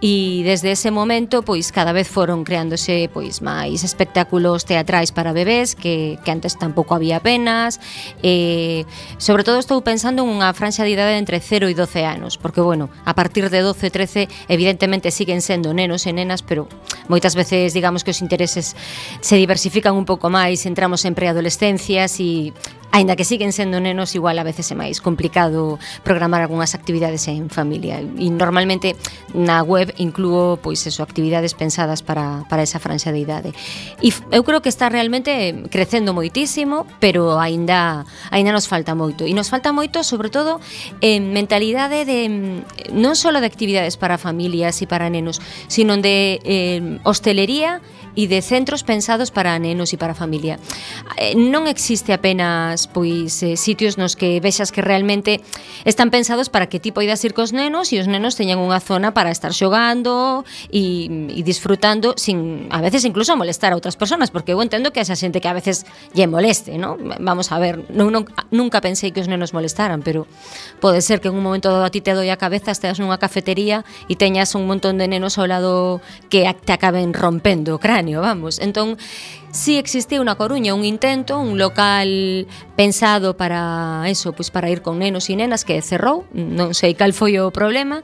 e 0.00 0.42
desde 0.44 0.72
ese 0.72 0.90
momento 0.90 1.42
pois 1.42 1.72
cada 1.72 1.92
vez 1.92 2.08
foron 2.08 2.44
creándose 2.44 3.10
pois 3.12 3.40
máis 3.40 3.82
espectáculos 3.82 4.64
teatrais 4.64 5.10
para 5.10 5.32
bebés 5.32 5.74
que, 5.74 6.18
que 6.24 6.30
antes 6.38 6.54
tampouco 6.54 6.94
había 6.94 7.18
penas 7.18 7.82
eh, 8.22 8.86
sobre 9.18 9.42
todo 9.42 9.58
estou 9.58 9.82
pensando 9.82 10.22
en 10.22 10.30
unha 10.30 10.54
franxa 10.54 10.86
de 10.86 10.94
idade 10.94 11.18
entre 11.18 11.42
0 11.42 11.66
e 11.66 11.74
12 11.74 12.06
anos 12.06 12.38
porque 12.38 12.62
bueno, 12.62 12.86
a 13.02 13.18
partir 13.18 13.50
de 13.50 13.58
12 13.58 13.90
13 13.90 14.30
evidentemente 14.46 15.10
siguen 15.10 15.42
sendo 15.42 15.74
nenos 15.74 16.06
e 16.06 16.14
nenas 16.14 16.46
pero 16.46 16.70
moitas 17.10 17.34
veces 17.34 17.74
digamos 17.74 18.06
que 18.06 18.14
os 18.14 18.22
intereses 18.22 18.78
se 19.18 19.34
diversifican 19.34 19.98
un 19.98 20.06
pouco 20.06 20.30
máis 20.30 20.62
entramos 20.64 21.02
en 21.02 21.18
preadolescencias 21.18 22.22
e 22.22 22.54
Ainda 22.90 23.16
que 23.16 23.24
siguen 23.24 23.52
sendo 23.52 23.80
nenos, 23.80 24.14
igual 24.14 24.38
a 24.38 24.44
veces 24.48 24.72
é 24.72 24.76
máis 24.76 25.04
complicado 25.04 25.76
programar 26.08 26.40
algunhas 26.40 26.72
actividades 26.72 27.28
en 27.28 27.52
familia. 27.52 28.00
E 28.00 28.32
normalmente 28.32 28.96
na 29.36 29.60
web 29.60 29.92
incluo 30.00 30.56
pois 30.56 30.80
eso, 30.88 31.04
actividades 31.04 31.52
pensadas 31.52 32.00
para, 32.00 32.48
para 32.48 32.64
esa 32.64 32.80
franxa 32.80 33.12
de 33.12 33.20
idade. 33.20 33.50
E 34.00 34.08
eu 34.32 34.40
creo 34.40 34.64
que 34.64 34.72
está 34.72 34.88
realmente 34.88 35.68
crecendo 35.68 36.16
moi 36.16 36.27
moitísimo, 36.28 36.84
pero 37.00 37.40
aínda 37.40 38.04
aínda 38.28 38.52
nos 38.52 38.68
falta 38.68 38.92
moito. 38.92 39.24
E 39.24 39.32
nos 39.32 39.48
falta 39.48 39.72
moito, 39.72 40.04
sobre 40.04 40.28
todo, 40.28 40.60
en 41.00 41.32
mentalidade 41.32 42.04
de 42.04 42.28
mm, 42.28 42.92
non 42.92 43.16
só 43.16 43.32
de 43.32 43.48
actividades 43.48 43.96
para 43.96 44.20
familias 44.20 44.76
e 44.84 44.86
para 44.86 45.08
nenos, 45.08 45.40
sino 45.72 45.96
de 45.96 46.36
eh, 46.44 47.00
hostelería 47.08 47.80
e 48.18 48.26
de 48.26 48.42
centros 48.42 48.82
pensados 48.82 49.30
para 49.30 49.54
nenos 49.62 49.94
e 49.94 49.96
para 49.96 50.10
familia. 50.12 50.58
Eh, 51.16 51.38
non 51.38 51.70
existe 51.70 52.10
apenas 52.10 52.90
pois 52.90 53.40
eh, 53.46 53.54
sitios 53.54 53.94
nos 53.94 54.18
que 54.18 54.42
vexas 54.42 54.74
que 54.74 54.82
realmente 54.82 55.40
están 55.86 56.10
pensados 56.10 56.50
para 56.50 56.66
que 56.66 56.82
ti 56.82 56.90
poidas 56.90 57.22
ir 57.22 57.32
cos 57.32 57.54
nenos 57.54 57.94
e 57.94 58.02
os 58.02 58.10
nenos 58.10 58.34
teñan 58.34 58.58
unha 58.58 58.82
zona 58.82 59.14
para 59.14 59.30
estar 59.30 59.54
xogando 59.54 60.42
e, 60.68 61.08
mm, 61.08 61.38
e 61.38 61.40
disfrutando 61.46 62.18
sin 62.18 62.66
a 62.74 62.82
veces 62.82 63.06
incluso 63.06 63.38
molestar 63.38 63.70
a 63.70 63.78
outras 63.78 63.94
persoas, 63.94 64.34
porque 64.34 64.50
eu 64.50 64.58
entendo 64.58 64.90
que 64.90 64.98
esa 64.98 65.14
xente 65.14 65.38
que 65.38 65.46
a 65.46 65.54
veces 65.54 65.86
lle 66.18 66.26
moleste, 66.26 66.74
¿no? 66.82 66.98
Vamos 66.98 67.54
a 67.54 67.62
ver, 67.62 67.86
non, 67.94 68.10
non, 68.10 68.26
nunca 68.50 68.82
pensei 68.82 69.14
que 69.14 69.22
os 69.22 69.30
nenos 69.30 69.54
molestaran, 69.54 70.02
pero 70.02 70.26
pode 70.82 70.98
ser 70.98 71.22
que 71.22 71.30
en 71.30 71.38
un 71.38 71.46
momento 71.46 71.70
dado 71.70 71.86
a 71.86 71.94
ti 71.94 72.02
te 72.02 72.18
doi 72.18 72.34
a 72.34 72.36
cabeza, 72.36 72.74
esteas 72.74 72.98
nunha 72.98 73.22
cafetería 73.22 73.86
e 74.10 74.18
teñas 74.18 74.58
un 74.58 74.66
montón 74.66 74.98
de 74.98 75.06
nenos 75.06 75.38
ao 75.38 75.46
lado 75.46 76.02
que 76.26 76.42
te 76.66 76.74
acaben 76.74 77.14
rompendo 77.14 77.78
o 77.78 77.78
cráneo, 77.78 78.18
vamos. 78.18 78.58
Entón, 78.58 78.98
si 79.54 79.78
sí 79.78 79.78
existe 79.78 80.18
na 80.18 80.34
Coruña 80.34 80.74
un 80.74 80.82
intento, 80.82 81.38
un 81.38 81.54
local 81.54 82.50
pensado 82.74 83.38
para 83.38 84.02
eso, 84.10 84.34
pois 84.34 84.50
pues 84.50 84.50
para 84.50 84.68
ir 84.74 84.82
con 84.82 84.98
nenos 84.98 85.30
e 85.30 85.38
nenas 85.38 85.62
que 85.62 85.78
cerrou, 85.86 86.26
non 86.34 86.74
sei 86.74 86.98
cal 86.98 87.14
foi 87.14 87.38
o 87.38 87.54
problema, 87.54 88.02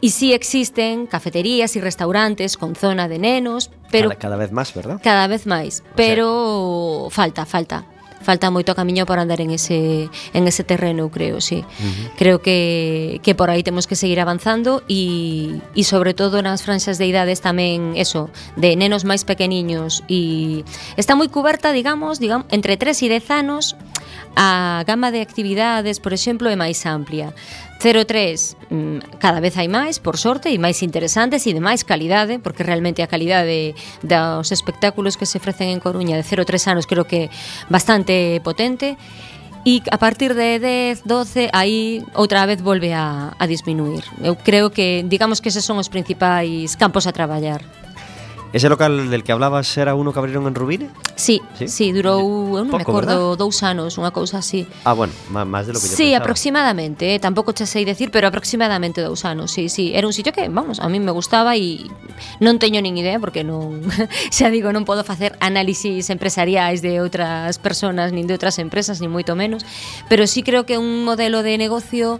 E 0.00 0.08
sí 0.08 0.32
existen 0.32 1.04
cafeterías 1.06 1.76
y 1.76 1.80
restaurantes 1.80 2.56
con 2.56 2.74
zona 2.74 3.06
de 3.06 3.18
nenos, 3.18 3.70
pero 3.92 4.08
cada, 4.08 4.20
cada 4.20 4.36
vez 4.36 4.50
máis, 4.52 4.72
¿verdad? 4.72 4.96
Cada 5.04 5.28
vez 5.28 5.44
máis, 5.44 5.84
pero 5.94 7.08
sea, 7.10 7.16
falta, 7.16 7.44
falta. 7.44 7.84
Falta 8.20 8.52
moito 8.52 8.76
camiño 8.76 9.08
por 9.08 9.16
andar 9.16 9.40
en 9.40 9.48
ese 9.48 10.12
en 10.36 10.44
ese 10.44 10.60
terreno, 10.60 11.08
creo, 11.08 11.40
sí. 11.40 11.64
Uh 11.64 11.84
-huh. 11.84 12.10
Creo 12.20 12.44
que 12.44 13.20
que 13.24 13.32
por 13.34 13.48
aí 13.48 13.64
temos 13.64 13.88
que 13.88 13.96
seguir 13.96 14.20
avanzando 14.20 14.84
e 14.92 15.56
e 15.72 15.82
sobre 15.88 16.12
todo 16.12 16.44
nas 16.44 16.60
franxas 16.60 17.00
de 17.00 17.08
idades 17.08 17.40
tamén 17.40 17.96
eso, 17.96 18.28
de 18.60 18.76
nenos 18.76 19.08
máis 19.08 19.24
pequeniños 19.24 20.04
e 20.04 20.68
está 21.00 21.16
moi 21.16 21.32
cuberta, 21.32 21.72
digamos, 21.72 22.20
digamos 22.20 22.44
entre 22.52 22.76
3 22.76 23.08
e 23.08 23.20
10 23.20 23.24
anos 23.32 23.72
a 24.36 24.84
gama 24.84 25.10
de 25.10 25.24
actividades, 25.24 25.96
por 25.98 26.12
exemplo, 26.12 26.52
é 26.52 26.56
máis 26.60 26.84
amplia. 26.84 27.32
03 27.80 28.56
mm, 28.68 29.16
cada 29.18 29.40
vez 29.40 29.56
hai 29.56 29.66
máis, 29.66 29.96
por 29.96 30.20
sorte, 30.20 30.52
e 30.52 30.60
máis 30.60 30.84
interesantes 30.84 31.48
e 31.48 31.56
de 31.56 31.64
máis 31.64 31.80
calidade, 31.80 32.36
porque 32.36 32.60
realmente 32.60 33.00
a 33.00 33.08
calidade 33.08 33.72
dos 34.04 34.52
espectáculos 34.52 35.16
que 35.16 35.24
se 35.24 35.40
ofrecen 35.40 35.72
en 35.72 35.80
Coruña 35.80 36.20
de 36.20 36.22
03 36.22 36.76
anos 36.76 36.84
creo 36.84 37.08
que 37.08 37.32
bastante 37.72 38.38
potente. 38.44 39.00
E 39.64 39.84
a 39.92 40.00
partir 40.00 40.32
de 40.32 40.56
10, 40.56 41.04
12 41.04 41.52
aí 41.52 42.00
outra 42.16 42.44
vez 42.48 42.60
volve 42.60 42.92
a, 42.96 43.36
a 43.36 43.44
disminuir. 43.44 44.04
Eu 44.24 44.36
creo 44.36 44.72
que 44.72 45.04
digamos 45.04 45.40
que 45.40 45.48
eses 45.48 45.64
son 45.64 45.76
os 45.76 45.92
principais 45.92 46.76
campos 46.76 47.04
a 47.08 47.12
traballar. 47.12 47.60
Ese 48.52 48.68
local 48.68 49.10
del 49.10 49.22
que 49.22 49.30
hablabas 49.30 49.76
era 49.78 49.94
uno 49.94 50.12
que 50.12 50.18
abriron 50.18 50.46
en 50.48 50.56
Rubine? 50.56 50.90
Sí, 51.14 51.40
sí, 51.54 51.68
sí 51.68 51.92
durou, 51.94 52.58
eu 52.58 52.66
non 52.66 52.74
me 52.74 52.82
acordo, 52.82 53.30
¿verdad? 53.30 53.38
dous 53.38 53.62
anos, 53.62 53.94
unha 53.94 54.10
cousa 54.10 54.42
así. 54.42 54.66
Ah, 54.82 54.90
bueno, 54.90 55.14
máis 55.30 55.70
de 55.70 55.72
lo 55.72 55.78
que 55.78 55.86
yo 55.86 55.94
Sí, 55.94 56.10
pensaba. 56.10 56.26
aproximadamente, 56.26 57.14
eh, 57.14 57.22
tampouco 57.22 57.54
che 57.54 57.62
sei 57.62 57.86
decir, 57.86 58.10
pero 58.10 58.26
aproximadamente 58.26 59.06
dous 59.06 59.22
anos, 59.22 59.54
sí, 59.54 59.70
sí. 59.70 59.94
Era 59.94 60.10
un 60.10 60.14
sitio 60.16 60.34
que, 60.34 60.50
vamos, 60.50 60.82
a 60.82 60.90
mí 60.90 60.98
me 60.98 61.14
gustaba 61.14 61.54
e 61.54 61.86
non 62.42 62.58
teño 62.58 62.82
nin 62.82 62.98
idea 62.98 63.22
porque 63.22 63.46
non, 63.46 63.86
xa 64.34 64.50
digo, 64.54 64.74
non 64.74 64.82
podo 64.82 65.06
facer 65.06 65.38
análisis 65.38 66.10
empresariais 66.10 66.82
de 66.82 66.98
outras 66.98 67.54
persoas, 67.62 68.10
nin 68.10 68.26
de 68.26 68.34
outras 68.34 68.58
empresas, 68.58 68.98
nin 68.98 69.14
moito 69.14 69.38
menos, 69.38 69.62
pero 70.10 70.26
sí 70.26 70.42
creo 70.42 70.66
que 70.66 70.74
un 70.74 71.06
modelo 71.06 71.46
de 71.46 71.54
negocio 71.54 72.18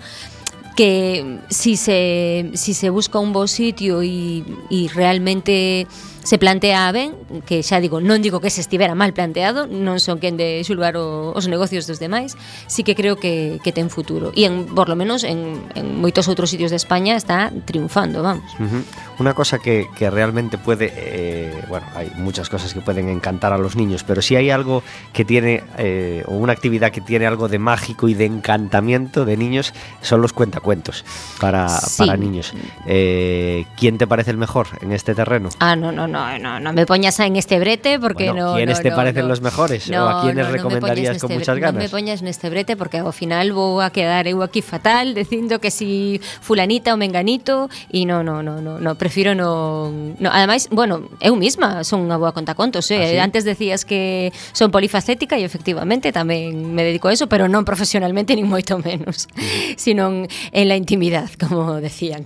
que 0.79 1.43
si 1.51 1.75
se, 1.77 2.55
si 2.55 2.73
se 2.73 2.89
busca 2.89 3.19
un 3.19 3.35
bo 3.35 3.51
sitio 3.51 4.01
e, 4.07 4.47
e 4.71 4.87
realmente 4.95 5.91
se 6.23 6.39
plantea 6.39 6.93
ben, 6.93 7.17
que 7.47 7.63
xa 7.63 7.81
digo, 7.81 8.01
non 8.01 8.21
digo 8.21 8.41
que 8.41 8.53
se 8.53 8.61
estivera 8.61 8.95
mal 8.95 9.13
planteado, 9.13 9.65
non 9.67 9.97
son 9.99 10.21
quen 10.21 10.37
de 10.37 10.61
xulgar 10.67 10.97
o, 10.97 11.33
os 11.33 11.49
negocios 11.49 11.89
dos 11.89 11.99
demais, 11.99 12.37
sí 12.69 12.85
que 12.85 12.95
creo 12.95 13.17
que, 13.17 13.59
que 13.65 13.73
ten 13.73 13.89
futuro. 13.89 14.33
E, 14.37 14.45
en, 14.45 14.69
por 14.73 14.89
lo 14.89 14.97
menos, 14.97 15.25
en, 15.25 15.65
en 15.73 15.87
moitos 15.97 16.29
outros 16.29 16.53
sitios 16.53 16.71
de 16.71 16.79
España 16.79 17.17
está 17.17 17.49
triunfando, 17.65 18.21
vamos. 18.21 18.49
Uh 18.61 18.69
-huh. 18.69 18.83
Una 19.21 19.35
cosa 19.35 19.59
que, 19.59 19.87
que 19.97 20.09
realmente 20.09 20.57
puede, 20.57 20.91
eh, 20.97 21.53
bueno, 21.69 21.85
hay 21.95 22.11
muchas 22.17 22.49
cosas 22.49 22.73
que 22.73 22.81
pueden 22.81 23.11
encantar 23.11 23.53
a 23.53 23.59
los 23.59 23.77
niños, 23.77 24.03
pero 24.03 24.23
si 24.23 24.35
hay 24.35 24.49
algo 24.49 24.83
que 25.13 25.27
tiene, 25.27 25.63
eh, 25.77 26.25
o 26.27 26.33
una 26.37 26.55
actividad 26.55 26.91
que 26.91 27.03
tiene 27.03 27.27
algo 27.27 27.47
de 27.47 27.59
mágico 27.59 28.09
y 28.09 28.15
de 28.15 28.25
encantamiento 28.25 29.27
de 29.27 29.37
niños, 29.37 29.75
son 30.01 30.23
los 30.23 30.33
cuentacuentos 30.33 31.05
para, 31.39 31.69
Sí. 31.69 31.99
para 31.99 32.17
niños. 32.17 32.55
Eh, 32.87 33.67
¿Quién 33.77 33.99
te 33.99 34.07
parece 34.07 34.31
el 34.31 34.39
mejor 34.39 34.69
en 34.81 34.93
este 34.93 35.15
terreno? 35.15 35.51
Ah, 35.59 35.77
no, 35.77 35.93
no, 35.93 36.07
no, 36.09 36.39
no, 36.39 36.59
no 36.59 36.73
me 36.73 36.87
poñas 36.87 37.21
en 37.21 37.37
este 37.37 37.59
brete 37.61 38.01
porque 38.01 38.31
Bueno, 38.31 38.53
no. 38.53 38.55
¿quiénes 38.57 38.79
no, 38.79 38.83
te 38.85 38.91
no, 38.91 38.97
parecen 38.97 39.23
no. 39.25 39.29
los 39.29 39.43
mejores? 39.43 39.91
No, 39.91 40.07
¿O 40.07 40.09
a 40.09 40.23
quiénes 40.23 40.37
no, 40.37 40.45
no 40.45 40.51
me 40.51 40.57
recomendarías 40.57 41.19
con 41.21 41.29
neste- 41.31 41.35
muchas 41.39 41.59
ganas? 41.59 41.75
Non 41.75 41.83
me 41.85 41.89
poñas 41.93 42.23
neste 42.25 42.49
brete 42.49 42.73
porque 42.75 43.05
ao 43.05 43.13
final 43.13 43.53
vou 43.53 43.85
a 43.85 43.93
quedar 43.93 44.25
eu 44.27 44.41
aquí 44.41 44.63
fatal 44.65 45.13
dicindo 45.21 45.61
que 45.61 45.69
si 45.71 46.21
fulanita 46.41 46.91
ou 46.93 46.97
menganito 46.97 47.69
e 47.93 48.09
no, 48.09 48.25
no, 48.25 48.41
no, 48.41 48.65
no, 48.65 48.81
no 48.81 48.91
prefiro 49.11 49.35
non, 49.35 50.15
non 50.23 50.31
ademais, 50.31 50.71
bueno, 50.71 51.11
eu 51.19 51.35
misma 51.35 51.83
son 51.83 52.07
unha 52.07 52.15
boa 52.15 52.31
contacontos, 52.31 52.87
eh? 52.95 53.03
Ah, 53.03 53.11
Así? 53.11 53.19
antes 53.19 53.43
decías 53.43 53.83
que 53.83 54.31
son 54.55 54.71
polifacética 54.71 55.35
e 55.35 55.43
efectivamente 55.43 56.15
tamén 56.15 56.55
me 56.71 56.87
dedico 56.87 57.11
a 57.11 57.13
eso, 57.19 57.27
pero 57.27 57.51
non 57.51 57.67
profesionalmente 57.67 58.33
nin 58.39 58.47
moito 58.47 58.79
menos, 58.79 59.27
sino 59.75 60.31
en 60.31 60.65
la 60.71 60.79
intimidad, 60.79 61.27
como 61.43 61.83
decían. 61.83 62.23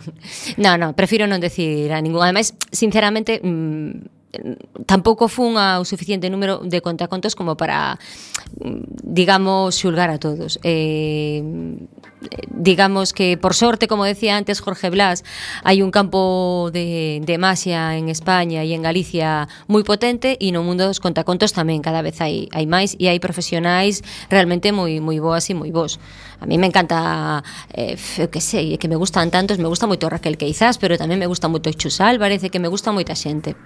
No, 0.61 0.77
no, 0.77 0.93
prefiro 0.93 1.25
non 1.25 1.41
decir 1.41 1.89
a 1.89 2.05
ningún. 2.05 2.21
Ademais, 2.21 2.53
sinceramente, 2.69 3.41
mmm, 3.41 4.13
tampouco 4.85 5.33
fun 5.33 5.57
ao 5.57 5.89
suficiente 5.89 6.29
número 6.29 6.61
de 6.61 6.85
contacontos 6.85 7.33
como 7.33 7.57
para 7.57 7.97
mm, 8.61 9.09
digamos 9.09 9.73
xulgar 9.81 10.13
a 10.13 10.21
todos. 10.21 10.61
Eh 10.61 11.41
digamos 12.49 13.13
que 13.13 13.37
por 13.37 13.55
sorte, 13.55 13.89
como 13.89 14.05
decía 14.05 14.37
antes 14.37 14.61
Jorge 14.61 14.91
Blas, 14.91 15.25
hai 15.63 15.83
un 15.83 15.91
campo 15.91 16.71
de, 16.73 17.21
de 17.25 17.37
masia 17.39 17.97
en 17.97 18.09
España 18.09 18.65
e 18.65 18.73
en 18.73 18.83
Galicia 18.83 19.47
moi 19.69 19.85
potente 19.85 20.37
e 20.41 20.51
no 20.51 20.65
mundo 20.65 20.89
dos 20.89 21.01
contacontos 21.01 21.53
tamén 21.53 21.85
cada 21.85 22.01
vez 22.01 22.21
hai, 22.21 22.49
hai 22.53 22.65
máis 22.65 22.97
e 22.97 23.11
hai 23.11 23.19
profesionais 23.21 24.01
realmente 24.31 24.73
moi 24.73 24.99
moi 25.01 25.19
boas 25.21 25.49
e 25.51 25.55
moi 25.55 25.71
bons. 25.75 26.01
A 26.41 26.47
mí 26.47 26.59
me 26.59 26.67
encanta, 26.67 27.43
eh, 27.73 27.97
que 28.31 28.41
sei, 28.41 28.77
que 28.77 28.89
me 28.89 28.97
gustan 28.97 29.31
tantos, 29.31 29.57
me 29.59 29.69
gusta 29.69 29.87
moito 29.87 30.11
Raquel 30.11 30.37
Queizás, 30.37 30.77
pero 30.77 31.01
tamén 31.01 31.17
me 31.17 31.25
gusta 31.25 31.49
moito 31.49 31.73
Chus 31.73 32.05
Álvarez 32.05 32.45
e 32.45 32.53
que 32.53 32.61
me 32.61 32.69
gusta 32.69 32.93
moita 32.93 33.17
xente. 33.17 33.57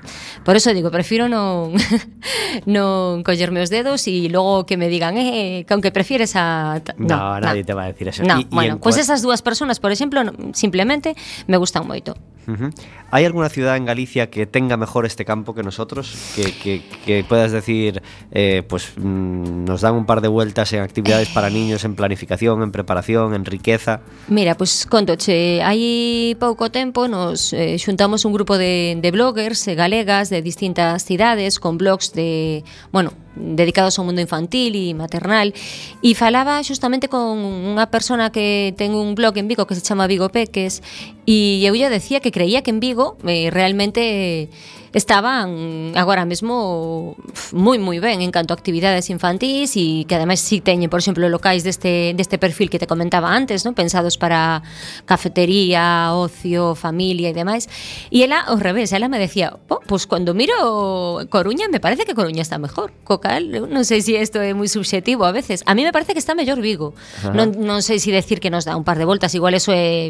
Por 0.47 0.55
eso 0.55 0.71
digo, 0.71 0.87
prefiro 0.95 1.27
non 1.27 1.75
non 2.67 3.27
collerme 3.27 3.67
os 3.67 3.71
dedos 3.73 4.07
e 4.07 4.31
logo 4.31 4.63
que 4.63 4.79
me 4.79 4.87
digan, 4.87 5.19
eh, 5.19 5.67
que 5.67 5.73
aunque 5.75 5.91
prefieres 5.91 6.39
a... 6.39 6.79
No, 7.03 7.41
no 7.41 7.51
nadie 7.51 7.65
te 7.65 7.75
va 7.75 7.85
a 7.85 7.91
decir 7.91 8.09
eso. 8.09 8.23
No. 8.23 8.39
Y, 8.39 8.47
Bueno, 8.51 8.79
pois 8.81 8.97
pues 8.97 9.05
esas 9.05 9.23
dúas 9.23 9.43
personas, 9.43 9.81
por 9.81 9.93
exemplo, 9.93 10.23
simplemente 10.53 11.15
me 11.47 11.57
gustan 11.57 11.87
moito. 11.87 12.17
Uh 12.47 12.53
-huh. 12.53 12.71
¿Hay 13.11 13.25
alguna 13.25 13.49
ciudad 13.49 13.77
en 13.77 13.87
Galicia 13.87 14.29
que 14.29 14.45
tenga 14.47 14.77
mejor 14.77 15.07
este 15.07 15.25
campo 15.25 15.55
que 15.55 15.63
nosotros? 15.63 16.13
Que, 16.37 16.53
que- 16.53 16.83
que 17.07 17.25
puedas 17.25 17.53
decir, 17.53 18.03
eh, 18.33 18.63
pues 18.69 18.93
mm, 18.99 19.65
nos 19.65 19.81
dan 19.81 19.95
un 19.95 20.05
par 20.05 20.21
de 20.21 20.29
vueltas 20.29 20.73
en 20.75 20.81
actividades 20.83 21.31
para 21.31 21.49
niños, 21.49 21.85
en 21.85 21.95
planificación, 21.95 22.63
en 22.63 22.71
preparación, 22.71 23.33
en 23.33 23.47
riqueza. 23.47 24.01
Mira, 24.29 24.57
pois 24.61 24.85
contoche, 24.85 25.65
hai 25.65 26.37
pouco 26.37 26.69
tempo 26.69 27.09
nos 27.09 27.57
eh, 27.57 27.81
xuntamos 27.81 28.29
un 28.29 28.37
grupo 28.37 28.59
de, 28.61 29.01
de 29.01 29.09
bloggers 29.11 29.65
eh, 29.69 29.75
galegas 29.75 30.29
de 30.29 30.43
distintas 30.45 31.01
cidades 31.09 31.57
con 31.61 31.79
blogs 31.81 32.13
de, 32.13 32.61
bueno, 32.93 33.13
dedicados 33.39 33.95
ao 33.97 34.05
mundo 34.05 34.19
infantil 34.19 34.75
e 34.75 34.91
maternal 34.99 35.55
e 36.03 36.11
falaba 36.19 36.59
xustamente 36.67 37.07
con 37.07 37.39
unha 37.39 37.87
persona 37.87 38.35
que 38.35 38.75
ten 38.75 38.93
un 38.99 39.15
blog 39.15 39.39
en 39.39 39.47
Vigo 39.47 39.63
que 39.65 39.79
se 39.79 39.85
chama 39.87 40.11
Vigo 40.11 40.27
Peques 40.35 40.83
e 41.23 41.63
eu 41.63 41.71
lle 41.79 41.87
decía 41.87 42.19
que 42.19 42.35
creía 42.35 42.67
que 42.67 42.75
en 42.75 42.83
Vigo 42.83 42.98
eh, 43.27 43.51
realmente 43.51 44.49
estaban 44.93 45.93
agora 45.95 46.27
mesmo 46.27 47.17
moi 47.55 47.79
moi 47.79 48.03
ben 48.03 48.21
en 48.21 48.35
canto 48.35 48.53
a 48.53 48.57
actividades 48.59 49.09
infantís 49.09 49.79
e 49.79 50.05
que 50.05 50.19
ademais 50.19 50.43
si 50.43 50.61
teñen, 50.61 50.91
por 50.91 51.01
exemplo, 51.01 51.25
locais 51.31 51.63
deste, 51.63 52.13
deste 52.19 52.37
perfil 52.37 52.69
que 52.69 52.83
te 52.83 52.91
comentaba 52.91 53.31
antes, 53.31 53.63
non 53.63 53.79
pensados 53.79 54.19
para 54.19 54.67
cafetería, 55.07 56.13
ocio, 56.13 56.75
familia 56.75 57.31
e 57.31 57.35
demais. 57.37 57.71
E 58.11 58.27
ela, 58.27 58.43
ao 58.49 58.59
revés, 58.59 58.91
ela 58.91 59.07
me 59.07 59.23
decía, 59.23 59.55
oh, 59.69 59.81
pois 59.87 60.11
cando 60.11 60.35
miro 60.35 61.25
Coruña 61.31 61.71
me 61.71 61.79
parece 61.79 62.03
que 62.03 62.17
Coruña 62.19 62.43
está 62.43 62.59
mejor, 62.59 62.91
co 63.05 63.21
cal, 63.23 63.49
non 63.49 63.85
sei 63.85 64.03
se 64.03 64.17
si 64.17 64.21
isto 64.21 64.41
é 64.41 64.57
moi 64.57 64.67
subxetivo 64.67 65.29
a 65.29 65.33
veces. 65.33 65.63
A 65.69 65.77
mí 65.77 65.85
me 65.85 65.93
parece 65.93 66.17
que 66.17 66.23
está 66.23 66.35
mellor 66.35 66.59
Vigo. 66.59 66.97
Ajá. 67.23 67.37
Non, 67.37 67.53
non 67.55 67.85
sei 67.85 68.01
se 68.01 68.09
si 68.09 68.11
decir 68.11 68.41
que 68.41 68.49
nos 68.49 68.65
dá 68.65 68.73
un 68.73 68.89
par 68.89 68.97
de 68.97 69.05
voltas, 69.05 69.37
igual 69.37 69.53
eso 69.53 69.69
é 69.71 70.09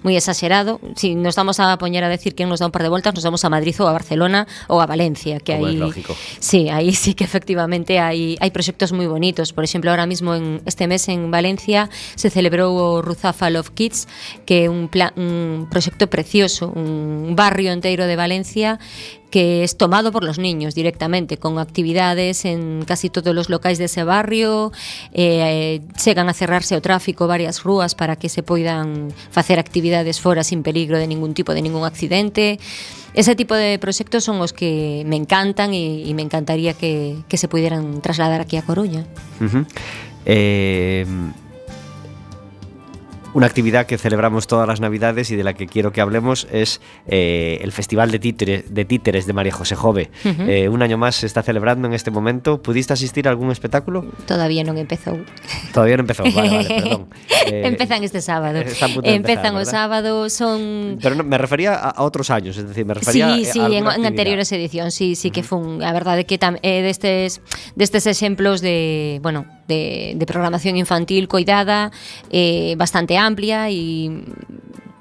moi 0.00 0.16
exagerado. 0.16 0.80
Si 0.96 1.12
nos 1.12 1.36
estamos 1.36 1.60
a 1.60 1.76
poñer 1.76 2.02
a 2.02 2.10
decir 2.10 2.32
que 2.32 2.48
nos 2.48 2.64
dá 2.64 2.66
un 2.66 2.74
par 2.74 2.80
de 2.80 2.88
voltas, 2.88 3.12
nos 3.12 3.20
vamos 3.20 3.44
a 3.44 3.52
Madrid 3.52 3.76
ou 3.78 3.86
a 3.86 3.92
Barcelona 3.92 4.13
Barcelona 4.14 4.46
ou 4.68 4.80
a 4.80 4.86
Valencia, 4.86 5.40
que 5.40 5.52
Como 5.52 5.66
aí 5.66 5.76
lógico. 5.76 6.16
Sí, 6.38 6.68
aí 6.70 6.94
sí 6.94 7.14
que 7.14 7.24
efectivamente 7.24 7.98
hai 7.98 8.38
hai 8.38 8.50
proxectos 8.54 8.94
moi 8.94 9.10
bonitos. 9.10 9.52
Por 9.52 9.64
exemplo, 9.66 9.90
ahora 9.90 10.06
mismo 10.06 10.34
en 10.34 10.62
este 10.64 10.86
mes 10.86 11.08
en 11.10 11.30
Valencia 11.30 11.90
se 12.14 12.30
celebrou 12.30 12.72
o 12.74 13.02
Ruzafa 13.02 13.50
Love 13.50 13.74
Kids, 13.74 14.06
que 14.46 14.66
é 14.66 14.70
un 14.70 14.88
plan, 14.88 15.10
un 15.18 15.66
proxecto 15.68 16.06
precioso, 16.06 16.70
un 16.70 17.34
barrio 17.34 17.74
enteiro 17.74 18.06
de 18.06 18.16
Valencia 18.16 18.78
que 19.34 19.64
es 19.64 19.76
tomado 19.76 20.12
por 20.12 20.22
los 20.22 20.38
niños 20.38 20.76
directamente, 20.76 21.38
con 21.38 21.58
actividades 21.58 22.44
en 22.44 22.84
casi 22.86 23.10
todos 23.10 23.34
los 23.34 23.50
locais 23.50 23.78
dese 23.78 24.04
barrio, 24.04 24.70
eh, 25.12 25.80
chegan 25.96 26.28
a 26.28 26.32
cerrarse 26.32 26.76
o 26.76 26.80
tráfico 26.80 27.26
varias 27.26 27.66
rúas 27.66 27.96
para 27.96 28.14
que 28.14 28.28
se 28.28 28.46
poidan 28.46 29.10
facer 29.34 29.58
actividades 29.58 30.20
fora 30.20 30.44
sin 30.44 30.62
peligro 30.62 31.02
de 31.02 31.08
ningún 31.08 31.34
tipo, 31.34 31.52
de 31.52 31.62
ningún 31.62 31.82
accidente. 31.82 32.60
Ese 33.12 33.34
tipo 33.34 33.58
de 33.58 33.76
proxectos 33.82 34.22
son 34.22 34.38
os 34.38 34.54
que 34.54 35.02
me 35.02 35.18
encantan 35.18 35.74
e, 35.74 36.06
e 36.06 36.14
me 36.14 36.22
encantaría 36.22 36.70
que, 36.70 37.18
que 37.26 37.34
se 37.34 37.50
pudieran 37.50 38.06
trasladar 38.06 38.38
aquí 38.38 38.54
a 38.54 38.62
Coruña. 38.62 39.02
Uh 39.42 39.50
-huh. 39.50 39.66
eh 40.30 41.10
una 43.34 43.46
actividad 43.46 43.86
que 43.86 43.98
celebramos 43.98 44.46
todas 44.46 44.66
las 44.66 44.80
navidades 44.80 45.30
y 45.30 45.36
de 45.36 45.42
la 45.44 45.54
que 45.54 45.66
quiero 45.66 45.92
que 45.92 46.00
hablemos 46.00 46.46
es 46.52 46.80
eh, 47.06 47.58
el 47.62 47.72
Festival 47.72 48.10
de 48.10 48.20
Títeres, 48.20 48.72
de 48.72 48.84
Títeres 48.84 49.26
de 49.26 49.32
María 49.32 49.52
José 49.52 49.74
Jove. 49.74 50.10
Ujú. 50.24 50.42
Eh, 50.44 50.68
un 50.68 50.82
año 50.82 50.96
más 50.96 51.16
se 51.16 51.26
está 51.26 51.42
celebrando 51.42 51.88
en 51.88 51.94
este 51.94 52.12
momento. 52.12 52.62
¿Pudiste 52.62 52.92
asistir 52.92 53.26
a 53.26 53.30
algún 53.30 53.50
espectáculo? 53.50 54.06
Todavía 54.26 54.62
non 54.62 54.78
empezou. 54.78 55.18
Todavía 55.74 55.98
no 55.98 56.06
empezó. 56.06 56.22
Vale, 56.30 56.62
vale, 56.62 56.68
perdón. 56.80 57.10
Eh, 57.50 57.66
Empezan 57.66 58.06
este 58.06 58.22
sábado. 58.22 58.62
empezar, 58.62 58.90
Empezan 59.02 59.54
¿verdad? 59.58 59.70
sábado, 59.70 60.30
son 60.30 60.98
Pero 61.02 61.18
no, 61.18 61.24
me 61.26 61.36
refería 61.36 61.74
a, 61.74 62.06
otros 62.06 62.30
años, 62.30 62.56
es 62.56 62.68
decir, 62.68 62.86
me 62.86 62.94
refería 62.94 63.34
Sí, 63.34 63.44
sí, 63.44 63.60
a 63.60 63.66
en, 63.66 63.84
en 63.84 64.06
anteriores 64.06 64.50
edicións, 64.54 64.94
sí, 64.94 65.18
sí 65.18 65.34
que 65.34 65.42
fun, 65.42 65.82
a 65.82 65.90
verdade 65.90 66.24
que 66.24 66.38
tam, 66.38 66.54
é 66.62 66.86
destes 66.86 67.42
destes 67.74 68.06
exemplos 68.06 68.62
de, 68.62 69.18
bueno, 69.26 69.44
de, 69.66 70.14
de 70.14 70.24
programación 70.24 70.78
infantil 70.78 71.26
coidada, 71.26 71.90
eh, 72.30 72.78
bastante 72.78 73.18
amplia 73.18 73.23
amplia 73.26 73.68
e 73.72 74.10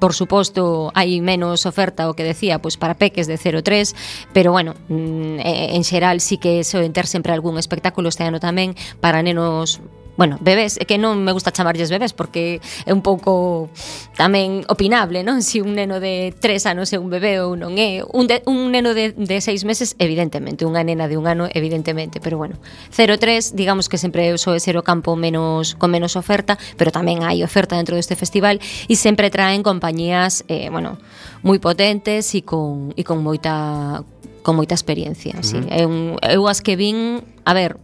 por 0.04 0.12
suposto 0.12 0.92
hai 1.00 1.24
menos 1.24 1.64
oferta 1.64 2.12
o 2.12 2.16
que 2.16 2.28
decía, 2.28 2.60
pois 2.60 2.76
para 2.76 3.00
peques 3.00 3.24
de 3.24 3.40
03, 3.40 3.96
pero 4.36 4.52
bueno, 4.52 4.76
mm, 4.92 5.40
en 5.40 5.84
xeral 5.88 6.20
sí 6.20 6.36
que 6.36 6.68
se 6.68 6.76
ter 6.92 7.08
sempre 7.08 7.32
algún 7.32 7.56
espectáculo 7.56 8.12
este 8.12 8.28
ano 8.28 8.44
tamén 8.44 8.76
para 9.00 9.24
nenos 9.24 9.80
bueno, 10.16 10.38
bebés, 10.42 10.78
é 10.78 10.86
que 10.86 11.02
non 11.02 11.26
me 11.26 11.34
gusta 11.34 11.50
chamarlles 11.50 11.90
bebés 11.90 12.14
porque 12.14 12.62
é 12.86 12.94
un 12.94 13.02
pouco 13.02 13.74
tamén 14.14 14.62
opinable, 14.70 15.26
non? 15.26 15.42
Si 15.42 15.58
un 15.58 15.74
neno 15.74 15.98
de 15.98 16.38
tres 16.38 16.70
anos 16.70 16.94
é 16.94 17.02
un 17.02 17.10
bebé 17.10 17.42
ou 17.42 17.58
non 17.58 17.74
é. 17.82 18.06
Un, 18.06 18.30
de, 18.30 18.46
un 18.46 18.70
neno 18.70 18.94
de, 18.94 19.18
de 19.18 19.38
seis 19.42 19.66
meses 19.66 19.98
evidentemente, 19.98 20.70
unha 20.70 20.86
nena 20.86 21.10
de 21.10 21.18
un 21.18 21.26
ano 21.26 21.50
evidentemente. 21.50 22.22
Pero 22.22 22.38
bueno, 22.38 22.62
0-3 22.94 23.58
digamos 23.58 23.90
que 23.90 23.98
sempre 23.98 24.38
soe 24.38 24.62
ser 24.62 24.78
o 24.78 24.86
campo 24.86 25.18
menos 25.18 25.74
con 25.82 25.90
menos 25.90 26.14
oferta, 26.14 26.62
pero 26.78 26.94
tamén 26.94 27.26
hai 27.26 27.42
oferta 27.42 27.74
dentro 27.74 27.98
deste 27.98 28.14
festival 28.14 28.62
e 28.62 28.94
sempre 28.94 29.34
traen 29.34 29.66
compañías 29.66 30.46
eh, 30.46 30.70
bueno, 30.70 31.02
moi 31.42 31.58
potentes 31.58 32.30
e 32.38 32.46
con, 32.46 32.94
e 32.94 33.02
con 33.02 33.26
moita 33.26 34.06
con 34.44 34.60
moita 34.60 34.76
experiencia, 34.76 35.34
uh 35.36 35.42
-huh. 35.42 35.48
sí. 35.48 35.60
Eu, 35.72 36.20
eu 36.22 36.46
as 36.52 36.62
que 36.62 36.76
vin, 36.76 37.24
a 37.48 37.54
ver, 37.56 37.80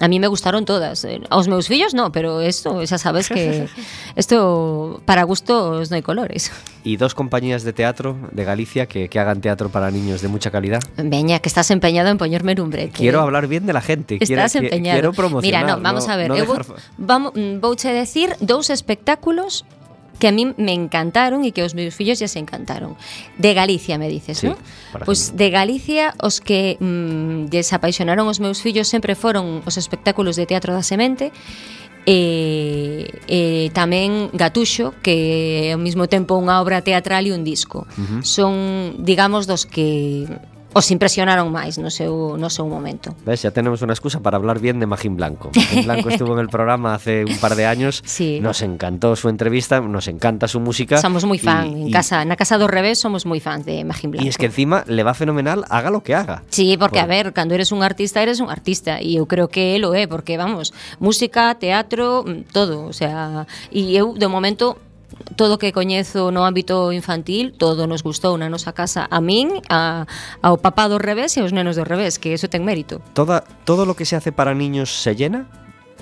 a 0.00 0.08
mí 0.08 0.20
me 0.20 0.26
gustaron 0.26 0.64
todas. 0.64 1.06
Aos 1.30 1.48
meus 1.48 1.68
fillos 1.68 1.94
no, 1.94 2.12
pero 2.12 2.40
esto, 2.40 2.84
xa 2.84 2.98
sabes 2.98 3.28
que 3.28 3.68
isto 4.16 5.00
para 5.08 5.24
gustos 5.24 5.88
no 5.88 5.96
hai 5.96 6.04
colores. 6.04 6.52
E 6.84 7.00
dos 7.00 7.16
compañías 7.16 7.64
de 7.64 7.72
teatro 7.72 8.14
de 8.30 8.44
Galicia 8.44 8.84
que, 8.86 9.08
que 9.08 9.18
hagan 9.18 9.40
teatro 9.40 9.72
para 9.72 9.88
niños 9.88 10.20
de 10.20 10.28
mucha 10.28 10.52
calidad. 10.52 10.84
Veña, 11.00 11.40
que 11.40 11.48
estás 11.48 11.72
empeñado 11.72 12.12
en 12.12 12.20
poñerme 12.20 12.52
en 12.52 12.60
un 12.60 12.70
brete. 12.70 12.92
Quiero 12.92 13.24
hablar 13.24 13.48
bien 13.48 13.64
de 13.64 13.72
la 13.72 13.80
gente. 13.80 14.20
Estás 14.20 14.52
quiero, 14.52 14.68
empeñado. 14.68 14.96
Quiero 15.00 15.12
promocionar. 15.12 15.64
Mira, 15.64 15.76
no, 15.76 15.82
vamos 15.82 16.06
no, 16.06 16.12
a 16.12 16.16
ver. 16.16 16.28
No 16.28 16.36
dejar... 16.36 16.66
vou, 16.66 16.76
vamos, 16.98 17.32
vouche 17.60 17.88
decir 17.88 18.36
dous 18.44 18.68
espectáculos 18.68 19.64
que 20.18 20.28
a 20.28 20.32
mí 20.32 20.52
me 20.56 20.72
encantaron 20.72 21.44
e 21.44 21.52
que 21.52 21.62
os 21.62 21.76
meus 21.76 21.94
fillos 21.94 22.18
ya 22.18 22.28
se 22.28 22.40
encantaron. 22.40 22.96
De 23.36 23.52
Galicia, 23.52 23.98
me 23.98 24.08
dices, 24.08 24.40
sí, 24.40 24.48
non? 24.48 24.56
Pois 24.92 25.04
pues, 25.04 25.20
de 25.36 25.48
Galicia, 25.52 26.16
os 26.22 26.40
que 26.40 26.80
mm, 26.80 27.52
desapaixonaron 27.52 28.26
os 28.28 28.40
meus 28.40 28.64
fillos 28.64 28.88
sempre 28.88 29.14
foron 29.14 29.60
os 29.64 29.76
espectáculos 29.76 30.36
de 30.36 30.48
Teatro 30.48 30.72
da 30.72 30.82
Semente, 30.82 31.32
e, 32.06 33.10
e 33.26 33.68
tamén 33.74 34.30
Gatuxo, 34.30 34.94
que 35.02 35.74
ao 35.74 35.80
mesmo 35.82 36.06
tempo 36.06 36.38
unha 36.38 36.62
obra 36.62 36.78
teatral 36.80 37.26
e 37.26 37.34
un 37.34 37.42
disco. 37.42 37.84
Uh 37.98 38.22
-huh. 38.22 38.22
Son, 38.22 38.54
digamos, 39.02 39.50
dos 39.50 39.66
que 39.66 40.30
os 40.76 40.84
impresionaron 40.92 41.48
máis 41.48 41.80
no 41.80 41.88
seu, 41.88 42.36
no 42.36 42.52
seu 42.52 42.68
momento. 42.68 43.16
¿Ves? 43.24 43.40
Ya 43.40 43.50
tenemos 43.50 43.80
una 43.80 43.96
excusa 43.96 44.20
para 44.20 44.36
hablar 44.36 44.60
bien 44.60 44.76
de 44.76 44.84
Magín 44.84 45.16
Blanco. 45.16 45.48
Magín 45.56 45.88
Blanco 45.88 46.10
estuvo 46.12 46.34
en 46.36 46.40
el 46.44 46.52
programa 46.52 46.92
hace 46.92 47.24
un 47.24 47.36
par 47.40 47.56
de 47.56 47.64
años. 47.64 48.04
Sí. 48.16 48.40
Nos 48.40 48.60
encantó 48.60 49.16
su 49.16 49.28
entrevista, 49.28 49.80
nos 49.80 50.08
encanta 50.08 50.48
su 50.48 50.60
música. 50.60 50.98
Somos 51.00 51.24
moi 51.24 51.40
fan, 51.40 51.72
y- 51.72 51.82
en 51.82 51.88
y- 51.88 51.92
casa, 51.96 52.20
na 52.28 52.36
casa 52.36 52.60
do 52.60 52.68
revés 52.68 53.00
somos 53.00 53.24
moi 53.24 53.40
fans 53.40 53.64
de 53.64 53.80
Magín 53.88 54.12
Blanco. 54.12 54.24
Y 54.24 54.28
es 54.28 54.36
que 54.36 54.46
encima 54.52 54.84
le 54.84 55.00
va 55.00 55.16
fenomenal, 55.16 55.64
haga 55.72 55.88
lo 55.88 56.04
que 56.04 56.12
haga. 56.12 56.44
Sí, 56.52 56.76
porque 56.76 57.00
a 57.00 57.08
Bueno. 57.08 57.32
ver, 57.32 57.32
cando 57.32 57.56
eres 57.56 57.72
un 57.72 57.80
artista, 57.80 58.20
eres 58.20 58.40
un 58.44 58.52
artista 58.52 59.00
e 59.00 59.16
eu 59.16 59.24
creo 59.24 59.48
que 59.48 59.76
él 59.76 59.84
o 59.88 59.96
é, 59.96 60.04
porque 60.04 60.36
vamos, 60.36 60.76
música, 61.00 61.56
teatro, 61.56 62.24
mm, 62.26 62.52
todo, 62.52 62.84
o 62.84 62.92
sea, 62.92 63.46
e 63.72 63.96
eu 63.96 64.12
de 64.12 64.28
momento 64.28 64.76
todo 65.36 65.56
o 65.56 65.58
que 65.58 65.72
coñezo 65.72 66.30
no 66.30 66.44
ámbito 66.44 66.92
infantil, 66.92 67.52
todo 67.56 67.86
nos 67.86 68.04
gustou 68.04 68.36
na 68.36 68.48
nosa 68.48 68.76
casa 68.76 69.08
a 69.08 69.18
min, 69.20 69.62
a, 69.68 70.06
ao 70.42 70.60
papá 70.60 70.86
do 70.86 71.00
revés 71.00 71.34
e 71.36 71.42
aos 71.42 71.50
nenos 71.50 71.76
do 71.76 71.84
revés, 71.84 72.20
que 72.20 72.36
eso 72.36 72.46
ten 72.46 72.62
mérito. 72.62 73.00
Toda, 73.16 73.42
todo 73.64 73.84
lo 73.84 73.96
que 73.96 74.04
se 74.04 74.14
hace 74.14 74.30
para 74.30 74.54
niños 74.54 75.02
se 75.02 75.16
llena? 75.16 75.48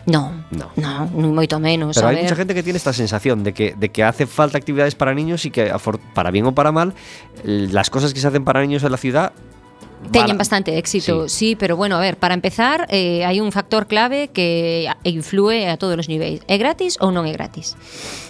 No, 0.06 0.44
no, 0.50 0.68
no, 0.76 1.08
moito 1.32 1.56
menos. 1.56 1.96
Pero 1.96 2.08
a 2.08 2.10
hai 2.12 2.20
ver... 2.20 2.24
mucha 2.28 2.36
gente 2.36 2.52
que 2.52 2.62
tiene 2.62 2.76
esta 2.76 2.92
sensación 2.92 3.40
de 3.40 3.56
que, 3.56 3.72
de 3.72 3.88
que 3.88 4.04
hace 4.04 4.28
falta 4.28 4.58
actividades 4.58 4.94
para 4.94 5.14
niños 5.14 5.48
y 5.48 5.50
que, 5.50 5.72
para 6.12 6.30
bien 6.30 6.44
o 6.44 6.52
para 6.52 6.72
mal, 6.72 6.92
las 7.44 7.88
cosas 7.88 8.12
que 8.12 8.20
se 8.20 8.28
hacen 8.28 8.44
para 8.44 8.60
niños 8.60 8.84
en 8.84 8.92
la 8.92 9.00
ciudad 9.00 9.32
Teñen 10.12 10.38
bastante 10.38 10.78
éxito, 10.78 11.28
sí. 11.28 11.52
sí, 11.52 11.56
pero 11.56 11.76
bueno, 11.76 11.96
a 11.96 12.00
ver, 12.00 12.16
para 12.16 12.34
empezar, 12.34 12.86
eh, 12.90 13.24
hai 13.24 13.40
un 13.40 13.52
factor 13.52 13.86
clave 13.86 14.28
que 14.32 14.90
influe 15.04 15.70
a 15.70 15.76
todos 15.76 15.96
os 15.98 16.08
niveis. 16.08 16.42
É 16.48 16.56
gratis 16.58 16.98
ou 17.00 17.10
non 17.10 17.24
é 17.24 17.32
gratis? 17.32 17.76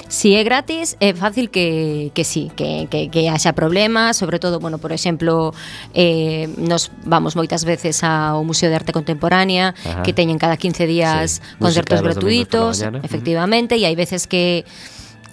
Si 0.09 0.37
é 0.37 0.45
gratis, 0.45 0.97
é 1.01 1.11
fácil 1.17 1.51
que, 1.51 2.13
que 2.15 2.23
sí, 2.23 2.53
que, 2.55 2.87
que, 2.87 3.11
que 3.11 3.29
haxa 3.29 3.53
problemas, 3.53 4.17
sobre 4.17 4.39
todo, 4.39 4.61
bueno, 4.61 4.79
por 4.79 4.93
exemplo, 4.93 5.53
eh, 5.93 6.47
nos 6.57 6.93
vamos 7.03 7.35
moitas 7.35 7.65
veces 7.65 8.05
ao 8.05 8.45
Museo 8.45 8.71
de 8.71 8.77
Arte 8.77 8.93
Contemporánea, 8.93 9.75
Ajá. 9.75 10.07
que 10.07 10.13
teñen 10.13 10.39
cada 10.39 10.57
15 10.57 10.87
días 10.87 11.43
sí. 11.43 11.59
concertos 11.59 11.99
Música 11.99 12.15
gratuitos, 12.15 12.85
efectivamente, 13.03 13.75
e 13.75 13.89
hai 13.89 13.97
veces 13.99 14.29
que 14.29 14.63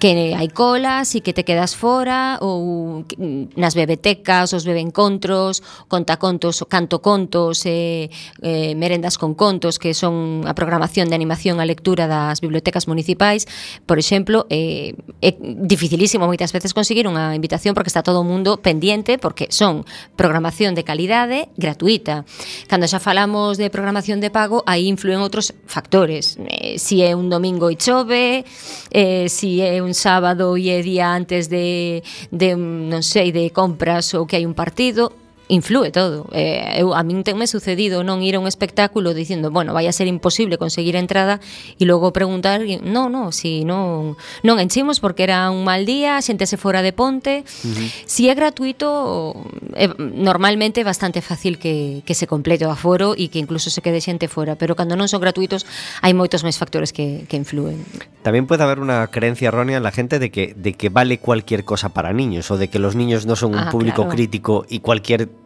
que 0.02 0.34
hai 0.34 0.50
colas 0.50 1.14
e 1.14 1.22
que 1.22 1.30
te 1.30 1.46
quedas 1.46 1.78
fora 1.78 2.34
ou 2.42 3.06
nas 3.54 3.78
bebetecas, 3.78 4.50
os 4.50 4.66
bebencontros, 4.66 5.62
contacontos, 5.86 6.66
cantocontos, 6.66 7.62
eh, 7.70 8.10
eh, 8.42 8.74
merendas 8.74 9.14
con 9.14 9.38
contos 9.38 9.78
que 9.78 9.94
son 9.94 10.42
a 10.50 10.58
programación 10.58 11.06
de 11.06 11.14
animación 11.14 11.62
a 11.62 11.70
lectura 11.70 12.10
das 12.10 12.42
bibliotecas 12.42 12.90
municipais, 12.90 13.46
por 13.86 14.02
exemplo, 14.02 14.50
eh, 14.50 14.98
é 15.22 15.38
dificilísimo 15.38 16.26
moitas 16.26 16.50
veces 16.50 16.74
conseguir 16.74 17.06
unha 17.06 17.38
invitación 17.38 17.70
porque 17.70 17.94
está 17.94 18.02
todo 18.02 18.18
o 18.18 18.26
mundo 18.26 18.58
pendiente 18.58 19.22
porque 19.22 19.54
son 19.54 19.86
programación 20.18 20.74
de 20.74 20.82
calidade 20.82 21.46
gratuita. 21.54 22.26
Cando 22.66 22.90
xa 22.90 22.98
falamos 22.98 23.54
de 23.54 23.70
programación 23.70 24.18
de 24.18 24.34
pago, 24.34 24.66
aí 24.66 24.90
influen 24.90 25.22
outros 25.22 25.54
factores. 25.70 26.42
Eh, 26.42 26.74
si 26.82 27.06
é 27.06 27.14
un 27.14 27.30
domingo 27.30 27.70
e 27.70 27.78
chove, 27.78 28.42
eh, 28.90 29.30
si 29.30 29.62
é 29.62 29.78
un 29.78 29.91
sábado 29.94 30.58
e 30.58 30.82
día 30.82 31.12
antes 31.14 31.48
de, 31.48 32.02
de 32.32 32.56
non 32.56 33.00
sei, 33.00 33.30
de 33.30 33.48
compras 33.54 34.12
ou 34.12 34.26
que 34.26 34.36
hai 34.36 34.44
un 34.44 34.56
partido, 34.56 35.12
influe 35.52 35.92
todo. 35.92 36.26
Eh, 36.32 36.80
eu, 36.80 36.96
a 36.96 37.04
min 37.04 37.20
tenme 37.28 37.44
sucedido 37.44 38.00
non 38.00 38.24
ir 38.24 38.34
a 38.34 38.40
un 38.40 38.48
espectáculo 38.48 39.12
dicindo, 39.12 39.52
bueno, 39.52 39.76
vai 39.76 39.84
a 39.84 39.92
ser 39.92 40.08
imposible 40.08 40.56
conseguir 40.56 40.96
entrada 40.96 41.44
e 41.76 41.84
logo 41.84 42.08
preguntar, 42.16 42.64
no, 42.80 43.12
no, 43.12 43.36
si 43.36 43.68
non, 43.68 44.16
non 44.40 44.56
enchimos 44.56 44.96
porque 44.96 45.28
era 45.28 45.52
un 45.52 45.68
mal 45.68 45.84
día, 45.84 46.16
a 46.16 46.24
xente 46.24 46.48
se 46.48 46.56
fora 46.56 46.80
de 46.80 46.96
ponte. 46.96 47.44
Uh 47.44 47.68
-huh. 47.68 47.88
Si 48.08 48.32
é 48.32 48.34
gratuito, 48.34 49.36
é, 49.76 49.92
eh, 49.92 49.94
normalmente 50.00 50.80
é 50.80 50.86
bastante 50.88 51.20
fácil 51.20 51.60
que, 51.60 52.00
que 52.08 52.16
se 52.16 52.24
complete 52.24 52.64
o 52.64 52.72
aforo 52.72 53.12
e 53.12 53.28
que 53.28 53.36
incluso 53.36 53.68
se 53.68 53.84
quede 53.84 54.00
xente 54.00 54.32
fora, 54.32 54.56
pero 54.56 54.72
cando 54.72 54.96
non 54.96 55.04
son 55.04 55.20
gratuitos 55.20 55.68
hai 56.00 56.16
moitos 56.16 56.40
máis 56.40 56.56
factores 56.56 56.96
que, 56.96 57.28
que 57.28 57.36
influen. 57.36 57.84
Tamén 58.24 58.48
pode 58.48 58.64
haber 58.64 58.80
unha 58.80 59.04
creencia 59.12 59.52
errónea 59.52 59.76
en 59.76 59.84
la 59.84 59.92
gente 59.92 60.16
de 60.16 60.32
que, 60.32 60.56
de 60.56 60.72
que 60.72 60.88
vale 60.88 61.20
cualquier 61.20 61.68
cosa 61.68 61.92
para 61.92 62.16
niños 62.16 62.48
o 62.48 62.56
de 62.56 62.72
que 62.72 62.80
los 62.80 62.96
niños 62.96 63.28
no 63.28 63.36
son 63.36 63.52
un 63.52 63.68
ah, 63.68 63.70
público 63.70 64.08
claro. 64.08 64.16
crítico 64.16 64.64
y 64.70 64.80
cualquier 64.80 65.41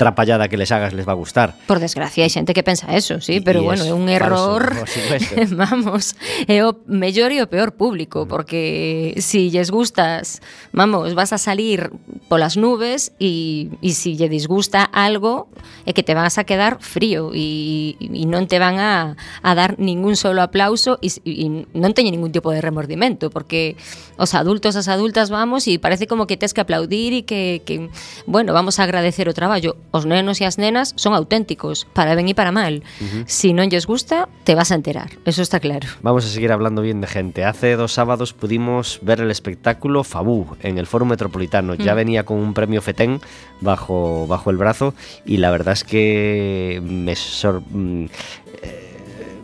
trapallada 0.00 0.48
que 0.48 0.56
les 0.56 0.72
hagas 0.72 0.96
les 0.96 1.06
va 1.06 1.12
a 1.12 1.20
gustar. 1.20 1.52
Por 1.68 1.76
desgracia, 1.76 2.24
hai 2.24 2.32
xente 2.32 2.56
que 2.56 2.64
pensa 2.64 2.88
eso, 2.96 3.20
sí, 3.20 3.36
y, 3.36 3.44
pero 3.44 3.60
y 3.60 3.68
bueno, 3.68 3.84
é 3.84 3.92
un 3.92 4.08
error. 4.08 4.72
Falso, 4.72 5.52
vamos, 5.60 6.16
é 6.48 6.64
o 6.64 6.72
mellor 6.88 7.28
e 7.36 7.44
o 7.44 7.46
peor 7.52 7.76
público, 7.76 8.24
porque 8.24 9.12
si 9.20 9.52
lles 9.52 9.68
gustas, 9.68 10.40
vamos, 10.72 11.12
vas 11.12 11.36
a 11.36 11.38
salir 11.38 11.92
polas 12.32 12.56
nubes 12.56 13.12
e 13.20 13.68
e 13.84 13.92
si 13.92 14.16
lle 14.16 14.32
disgusta 14.32 14.88
algo 14.88 15.52
é 15.84 15.92
que 15.92 16.00
te 16.00 16.16
vas 16.16 16.40
a 16.40 16.48
quedar 16.48 16.80
frío 16.80 17.36
e, 17.36 18.00
e 18.00 18.24
non 18.24 18.48
te 18.48 18.56
van 18.56 18.80
a, 18.80 19.20
a 19.44 19.50
dar 19.52 19.76
ningún 19.76 20.16
solo 20.16 20.40
aplauso 20.40 20.96
e, 21.04 21.12
e 21.28 21.44
non 21.76 21.92
teñe 21.92 22.08
ningún 22.08 22.32
tipo 22.32 22.48
de 22.56 22.64
remordimento, 22.64 23.28
porque 23.28 23.76
os 24.16 24.32
adultos 24.32 24.80
as 24.80 24.88
adultas 24.88 25.28
vamos 25.28 25.68
e 25.68 25.76
parece 25.76 26.08
como 26.08 26.24
que 26.24 26.40
tes 26.40 26.56
que 26.56 26.64
aplaudir 26.64 27.12
e 27.12 27.28
que, 27.28 27.60
que 27.68 27.92
bueno, 28.24 28.56
vamos 28.56 28.80
a 28.80 28.88
agradecer 28.88 29.28
o 29.28 29.36
traballo 29.36 29.76
Os 29.90 30.06
nenos 30.06 30.40
e 30.40 30.46
as 30.46 30.58
nenas 30.58 30.94
son 30.96 31.14
auténticos, 31.14 31.86
para 31.94 32.14
ben 32.14 32.30
e 32.30 32.34
para 32.34 32.52
mal. 32.54 32.82
Uh 33.00 33.04
-huh. 33.04 33.22
Si 33.26 33.50
non 33.54 33.66
lles 33.70 33.86
gusta, 33.90 34.30
te 34.46 34.54
vas 34.54 34.70
a 34.70 34.78
enterar, 34.78 35.10
eso 35.26 35.42
está 35.42 35.58
claro. 35.58 35.88
Vamos 36.02 36.24
a 36.24 36.28
seguir 36.30 36.52
hablando 36.52 36.82
bien 36.82 37.00
de 37.00 37.06
gente. 37.10 37.44
Hace 37.44 37.74
dos 37.74 37.92
sábados 37.92 38.32
pudimos 38.32 38.98
ver 39.02 39.20
el 39.20 39.30
espectáculo 39.30 40.04
Fabú 40.04 40.56
en 40.62 40.78
el 40.78 40.86
Foro 40.86 41.04
Metropolitano. 41.06 41.74
Ya 41.74 41.92
Mm. 41.94 41.96
venía 41.96 42.22
con 42.24 42.38
un 42.38 42.54
premio 42.54 42.80
FETEN 42.82 43.20
bajo, 43.60 44.26
bajo 44.26 44.50
el 44.50 44.56
brazo 44.56 44.94
y 45.26 45.38
la 45.38 45.50
verdad 45.50 45.72
es 45.74 45.84
que 45.84 46.80
me 46.84 47.16
sor... 47.16 47.62
mm, 47.70 48.04
eh, 48.62 48.86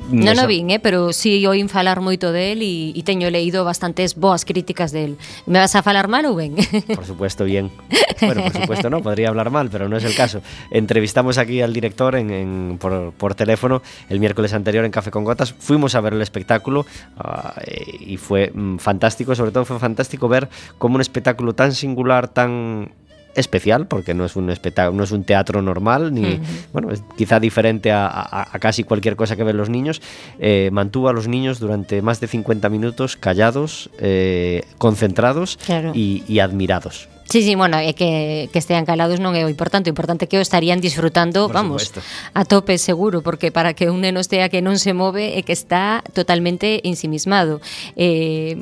Non 0.06 0.38
o 0.38 0.46
vin, 0.46 0.70
eh, 0.70 0.78
pero 0.78 1.10
si 1.10 1.42
sí 1.42 1.46
oín 1.50 1.66
falar 1.66 1.98
moito 1.98 2.30
del 2.30 2.62
e, 2.62 2.94
e 2.94 3.02
teño 3.02 3.26
leído 3.26 3.66
bastantes 3.66 4.14
boas 4.14 4.46
críticas 4.46 4.94
del. 4.94 5.18
Me 5.50 5.58
vas 5.58 5.74
a 5.74 5.82
falar 5.82 6.06
mal 6.06 6.22
ou 6.30 6.38
ben? 6.38 6.54
Por 6.94 7.02
supuesto, 7.02 7.42
bien. 7.42 7.70
Bueno, 8.16 8.48
por 8.48 8.52
supuesto 8.52 8.88
no, 8.88 9.02
podría 9.02 9.28
hablar 9.28 9.50
mal, 9.50 9.68
pero 9.68 9.90
no 9.90 9.96
es 9.98 10.04
el 10.04 10.16
caso. 10.16 10.40
Entrevistamos 10.70 11.36
aquí 11.36 11.60
al 11.60 11.74
director 11.74 12.16
en, 12.16 12.30
en- 12.30 12.78
por, 12.80 13.12
por 13.12 13.34
teléfono 13.34 13.82
el 14.08 14.20
miércoles 14.20 14.54
anterior 14.54 14.86
en 14.86 14.90
Café 14.90 15.10
con 15.10 15.22
Gotas. 15.22 15.52
Fuimos 15.52 15.94
a 15.94 16.00
ver 16.00 16.14
el 16.14 16.22
espectáculo 16.22 16.86
ah, 17.18 17.52
eh, 17.60 17.84
y 18.00 18.16
fue 18.16 18.50
mm, 18.54 18.78
fantástico, 18.78 19.34
sobre 19.34 19.50
todo 19.50 19.66
fue 19.66 19.78
fantástico 19.78 20.28
ver 20.28 20.48
cómo 20.78 20.94
un 20.94 21.02
espectáculo 21.02 21.52
tan 21.54 21.74
singular, 21.74 22.28
tan 22.28 22.88
especial, 23.36 23.86
porque 23.86 24.14
no 24.14 24.24
es 24.24 24.34
un 24.36 24.50
espectáculo, 24.50 24.96
no 24.96 25.04
es 25.04 25.12
un 25.12 25.24
teatro 25.24 25.62
normal, 25.62 26.12
ni 26.14 26.40
bueno, 26.72 26.90
es 26.90 27.02
quizá 27.16 27.38
diferente 27.40 27.92
a, 27.92 28.06
a- 28.08 28.48
a 28.52 28.58
casi 28.58 28.82
cualquier 28.84 29.16
cosa 29.16 29.36
que 29.36 29.44
ven 29.44 29.56
los 29.56 29.68
niños, 29.70 30.00
eh, 30.38 30.70
mantuvo 30.72 31.08
a 31.08 31.12
los 31.12 31.28
niños 31.28 31.58
durante 31.60 32.02
más 32.02 32.20
de 32.20 32.26
50 32.26 32.68
minutos 32.68 33.16
callados, 33.16 33.90
eh, 33.98 34.64
concentrados 34.78 35.58
Claro. 35.64 35.92
y, 35.94 36.24
y 36.28 36.40
admirados. 36.40 37.08
Sí, 37.28 37.42
sí, 37.42 37.54
bueno, 37.54 37.78
é 37.78 37.92
que, 37.94 38.48
que 38.52 38.58
estean 38.58 38.86
calados 38.86 39.18
non 39.18 39.34
é 39.34 39.42
o 39.42 39.50
importante, 39.50 39.90
o 39.90 39.94
importante 39.94 40.26
é 40.26 40.28
que 40.30 40.38
o 40.38 40.44
estarían 40.44 40.78
disfrutando, 40.78 41.50
Por 41.50 41.58
vamos, 41.58 41.90
supuesto. 41.90 42.06
a 42.34 42.46
tope 42.46 42.78
seguro, 42.78 43.22
porque 43.22 43.50
para 43.50 43.74
que 43.74 43.90
un 43.90 44.02
neno 44.04 44.22
estea 44.22 44.46
que 44.46 44.62
non 44.62 44.78
se 44.78 44.94
move 44.94 45.34
é 45.34 45.42
que 45.42 45.50
está 45.50 46.06
totalmente 46.14 46.86
ensimismado. 46.86 47.58
Eh, 47.98 48.54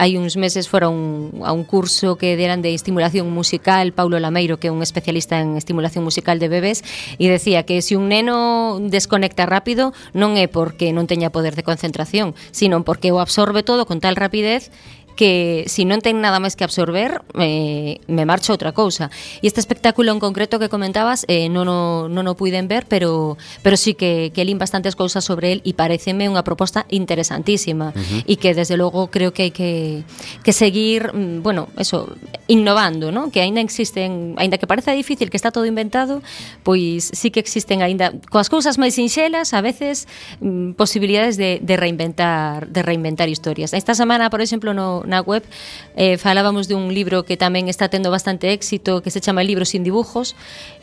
hai 0.00 0.16
uns 0.16 0.40
meses 0.40 0.64
fora 0.64 0.88
un, 0.88 1.44
a 1.44 1.52
un 1.52 1.68
curso 1.68 2.16
que 2.16 2.40
deran 2.40 2.64
de 2.64 2.72
estimulación 2.72 3.28
musical, 3.28 3.92
Paulo 3.92 4.16
Lameiro, 4.16 4.56
que 4.56 4.68
é 4.68 4.72
un 4.72 4.80
especialista 4.80 5.36
en 5.40 5.60
estimulación 5.60 6.00
musical 6.00 6.40
de 6.40 6.48
bebés, 6.48 6.80
e 7.20 7.28
decía 7.28 7.68
que 7.68 7.84
se 7.84 7.92
si 7.92 8.00
un 8.00 8.08
neno 8.08 8.80
desconecta 8.80 9.44
rápido 9.44 9.92
non 10.16 10.40
é 10.40 10.48
porque 10.48 10.90
non 10.96 11.04
teña 11.04 11.28
poder 11.28 11.52
de 11.52 11.62
concentración, 11.62 12.32
sino 12.50 12.80
porque 12.80 13.12
o 13.12 13.20
absorbe 13.20 13.60
todo 13.60 13.84
con 13.84 14.00
tal 14.00 14.16
rapidez 14.16 14.72
que 15.16 15.64
se 15.66 15.76
si 15.76 15.88
non 15.88 16.04
ten 16.04 16.20
nada 16.20 16.38
máis 16.38 16.54
que 16.54 16.64
absorber 16.64 17.24
eh, 17.36 18.00
me 18.06 18.28
marcho 18.28 18.52
outra 18.52 18.76
cousa 18.76 19.08
e 19.40 19.48
este 19.48 19.60
espectáculo 19.60 20.12
en 20.12 20.20
concreto 20.20 20.60
que 20.60 20.68
comentabas 20.68 21.24
eh, 21.26 21.48
non, 21.48 21.66
o, 21.66 22.06
non 22.12 22.28
o 22.28 22.36
puiden 22.36 22.68
ver 22.68 22.84
pero, 22.84 23.40
pero 23.64 23.80
sí 23.80 23.96
que, 23.96 24.30
que 24.36 24.44
lin 24.44 24.60
bastantes 24.60 24.94
cousas 24.94 25.24
sobre 25.24 25.52
el 25.52 25.58
e 25.64 25.72
pareceme 25.72 26.28
unha 26.28 26.44
proposta 26.44 26.84
interesantísima 26.92 27.90
uh 27.90 27.98
-huh. 27.98 28.20
e 28.28 28.36
que 28.36 28.52
desde 28.52 28.76
logo 28.76 29.08
creo 29.08 29.32
que 29.32 29.48
hai 29.48 29.52
que, 29.52 30.04
que 30.44 30.52
seguir 30.52 31.12
mm, 31.12 31.40
bueno, 31.40 31.72
eso, 31.80 32.12
innovando 32.46 33.12
¿no? 33.12 33.32
que 33.32 33.40
aínda 33.40 33.60
existen, 33.60 34.36
aínda 34.36 34.60
que 34.60 34.68
parece 34.68 34.92
difícil 34.92 35.32
que 35.32 35.36
está 35.36 35.50
todo 35.50 35.64
inventado, 35.64 36.20
pois 36.60 37.08
sí 37.12 37.32
que 37.32 37.40
existen 37.40 37.80
aínda 37.80 38.12
coas 38.28 38.52
cousas 38.52 38.76
máis 38.76 38.98
sinxelas 38.98 39.56
a 39.56 39.64
veces 39.64 40.04
mm, 40.44 40.76
posibilidades 40.76 41.40
de, 41.40 41.58
de 41.62 41.74
reinventar 41.76 42.68
de 42.68 42.82
reinventar 42.82 43.28
historias. 43.28 43.72
Esta 43.72 43.94
semana, 43.94 44.28
por 44.28 44.42
exemplo, 44.42 44.74
no, 44.74 45.05
na 45.06 45.22
web, 45.22 45.46
eh, 45.94 46.18
falábamos 46.18 46.68
dun 46.68 46.90
libro 46.90 47.22
que 47.24 47.38
tamén 47.38 47.70
está 47.70 47.88
tendo 47.88 48.10
bastante 48.10 48.50
éxito, 48.50 49.00
que 49.00 49.14
se 49.14 49.22
chama 49.22 49.46
Libro 49.46 49.64
sin 49.64 49.86
dibujos, 49.86 50.34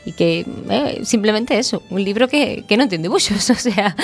e 0.03 0.11
que 0.11 0.43
eh, 0.43 1.03
simplemente 1.03 1.55
eso, 1.55 1.84
un 1.91 2.03
libro 2.03 2.28
que, 2.28 2.67
que 2.67 2.76
non 2.76 2.88
ten 2.88 3.03
dibuxos, 3.03 3.43
o 3.55 3.59
sea, 3.59 3.95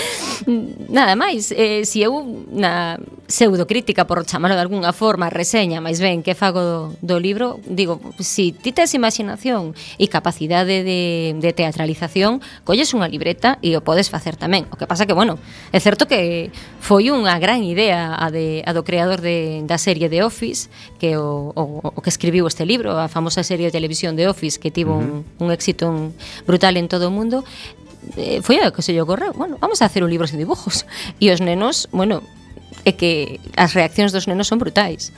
nada 0.91 1.15
máis. 1.15 1.51
Eh, 1.55 1.83
si 1.83 2.03
eu 2.03 2.23
na 2.51 2.99
pseudocrítica, 3.27 4.07
por 4.07 4.25
chamarlo 4.25 4.55
de 4.55 4.63
algunha 4.63 4.91
forma, 4.91 5.29
reseña, 5.29 5.79
máis 5.79 5.99
ben, 6.03 6.23
que 6.23 6.35
fago 6.35 6.59
do, 6.59 6.79
do 6.99 7.17
libro, 7.19 7.59
digo, 7.67 7.99
si 8.19 8.51
ti 8.51 8.71
tes 8.71 8.95
imaginación 8.95 9.77
e 10.01 10.09
capacidade 10.09 10.83
de, 10.83 11.35
de 11.37 11.49
teatralización, 11.53 12.41
colles 12.65 12.91
unha 12.95 13.05
libreta 13.05 13.61
e 13.61 13.77
o 13.77 13.85
podes 13.85 14.09
facer 14.09 14.33
tamén. 14.35 14.65
O 14.73 14.75
que 14.75 14.89
pasa 14.89 15.05
que, 15.05 15.13
bueno, 15.13 15.37
é 15.69 15.79
certo 15.79 16.09
que 16.09 16.49
foi 16.81 17.13
unha 17.13 17.37
gran 17.37 17.61
idea 17.61 18.17
a, 18.17 18.33
de, 18.33 18.65
a 18.65 18.71
do 18.73 18.81
creador 18.81 19.21
de, 19.21 19.61
da 19.69 19.77
serie 19.77 20.08
de 20.09 20.17
The 20.17 20.23
Office, 20.23 20.69
que 20.99 21.17
o, 21.17 21.53
o, 21.53 21.93
o 21.93 22.01
que 22.01 22.09
escribiu 22.09 22.47
este 22.49 22.65
libro, 22.65 22.97
a 22.97 23.07
famosa 23.07 23.43
serie 23.45 23.69
de 23.69 23.71
televisión 23.71 24.17
The 24.17 24.27
Office, 24.27 24.59
que 24.59 24.71
tivo 24.71 24.97
uh 24.97 25.01
-huh. 25.01 25.23
un, 25.39 25.45
un 25.45 25.51
éxito 25.53 25.87
un, 25.89 26.13
brutal 26.49 26.77
en 26.77 26.89
todo 26.89 27.07
o 27.07 27.11
mundo, 27.11 27.45
eh, 28.17 28.41
foi 28.41 28.57
a 28.59 28.71
que 28.71 28.81
se 28.81 28.91
lle 28.91 29.01
ocorreu, 29.01 29.33
bueno, 29.33 29.57
vamos 29.61 29.81
a 29.81 29.85
hacer 29.85 30.03
un 30.03 30.09
libro 30.09 30.25
sin 30.27 30.39
dibujos. 30.39 30.85
E 31.21 31.29
os 31.29 31.39
nenos, 31.39 31.87
bueno, 31.91 32.23
é 32.85 32.91
que 32.95 33.39
as 33.55 33.75
reaccións 33.75 34.11
dos 34.11 34.25
nenos 34.25 34.47
son 34.47 34.57
brutais. 34.57 35.11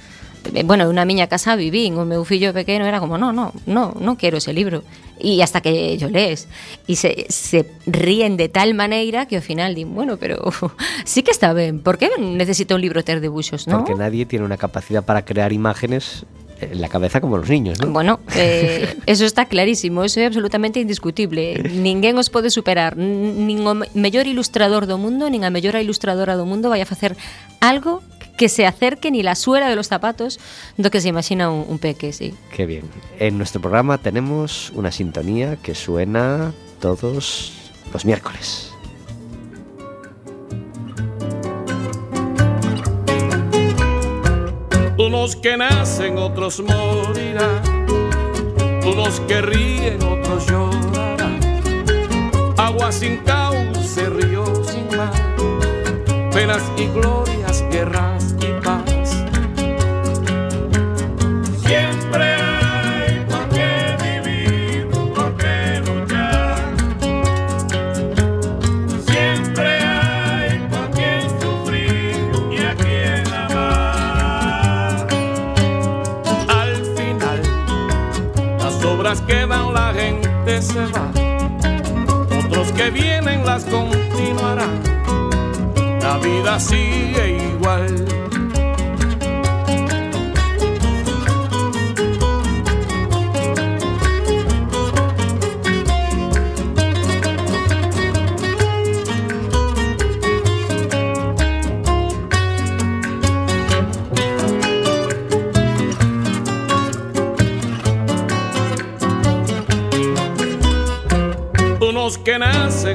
Eh, 0.54 0.64
bueno, 0.64 0.90
unha 0.90 1.06
miña 1.06 1.30
casa 1.30 1.54
vivín, 1.54 1.96
o 2.02 2.06
meu 2.06 2.26
fillo 2.26 2.50
pequeno 2.52 2.90
era 2.90 2.98
como, 2.98 3.22
no, 3.22 3.30
no, 3.30 3.54
no, 3.70 3.94
non 3.94 4.16
quero 4.18 4.42
ese 4.42 4.52
libro. 4.52 4.82
E 5.22 5.38
hasta 5.46 5.62
que 5.62 6.02
yo 6.02 6.10
lees. 6.10 6.50
E 6.90 6.98
se, 6.98 7.30
se 7.30 7.70
ríen 7.86 8.42
de 8.42 8.50
tal 8.50 8.74
maneira 8.74 9.30
que 9.30 9.38
ao 9.38 9.46
final 9.46 9.78
din, 9.78 9.94
bueno, 9.94 10.18
pero 10.18 10.42
sí 11.06 11.22
que 11.22 11.30
está 11.30 11.54
ben, 11.54 11.80
por 11.80 12.02
que 12.02 12.10
necesita 12.18 12.74
un 12.74 12.82
libro 12.82 13.06
ter 13.06 13.22
dibuxos, 13.22 13.70
no? 13.70 13.86
Porque 13.86 13.94
nadie 13.94 14.26
tiene 14.26 14.46
una 14.46 14.58
capacidad 14.58 15.06
para 15.06 15.24
crear 15.24 15.54
imágenes 15.54 16.26
en 16.62 16.82
la 16.82 16.90
cabeza 16.90 17.22
como 17.22 17.38
los 17.38 17.50
niños, 17.50 17.80
¿no? 17.80 17.92
Bueno, 17.92 18.20
eh, 18.36 18.96
eso 19.06 19.26
está 19.26 19.46
clarísimo, 19.46 20.04
eso 20.04 20.20
é 20.20 20.26
absolutamente 20.26 20.80
indiscutible. 20.80 21.58
Ninguén 21.70 22.18
os 22.18 22.30
pode 22.30 22.50
superar, 22.50 22.98
nin 22.98 23.62
o 23.66 23.74
mellor 23.94 24.26
ilustrador 24.26 24.86
do 24.86 24.98
mundo, 24.98 25.30
nin 25.30 25.46
a 25.46 25.54
mellor 25.54 25.78
ilustradora 25.78 26.38
do 26.38 26.46
mundo 26.50 26.70
vai 26.70 26.82
a 26.82 26.88
facer 26.90 27.18
algo 27.62 28.02
que 28.38 28.50
se 28.50 28.66
acerque 28.66 29.12
ni 29.12 29.24
la 29.24 29.36
suela 29.36 29.70
de 29.70 29.76
los 29.76 29.88
zapatos 29.88 30.40
do 30.78 30.90
que 30.90 31.02
se 31.02 31.10
imagina 31.10 31.50
un, 31.50 31.66
un 31.68 31.80
peque, 31.80 32.14
sí. 32.14 32.34
Qué 32.56 32.66
bien. 32.66 32.84
En 33.20 33.38
nuestro 33.38 33.62
programa 33.62 33.98
tenemos 33.98 34.72
una 34.76 34.92
sintonía 34.92 35.58
que 35.58 35.76
suena 35.76 36.54
todos 36.80 37.54
los 37.94 38.06
miércoles. 38.06 38.72
Unos 44.98 45.36
que 45.36 45.58
nacen, 45.58 46.18
otros 46.18 46.62
morirán. 46.62 47.62
Unos 48.86 49.20
que 49.22 49.42
ríen, 49.42 50.02
otros 50.04 50.46
llorarán. 50.48 51.40
Agua 52.58 52.92
sin 52.92 53.18
cauce, 53.18 54.10
río 54.10 54.46
sin 54.64 54.96
mar. 54.96 55.12
Penas 56.32 56.62
y 56.78 56.86
glorias, 56.88 57.64
guerras 57.72 58.21
Otros 82.46 82.72
que 82.74 82.92
vienen 82.92 83.44
las 83.44 83.66
continuarán. 83.66 84.80
La 86.02 86.20
vida 86.20 86.60
sigue 86.60 87.50
igual. 87.56 88.21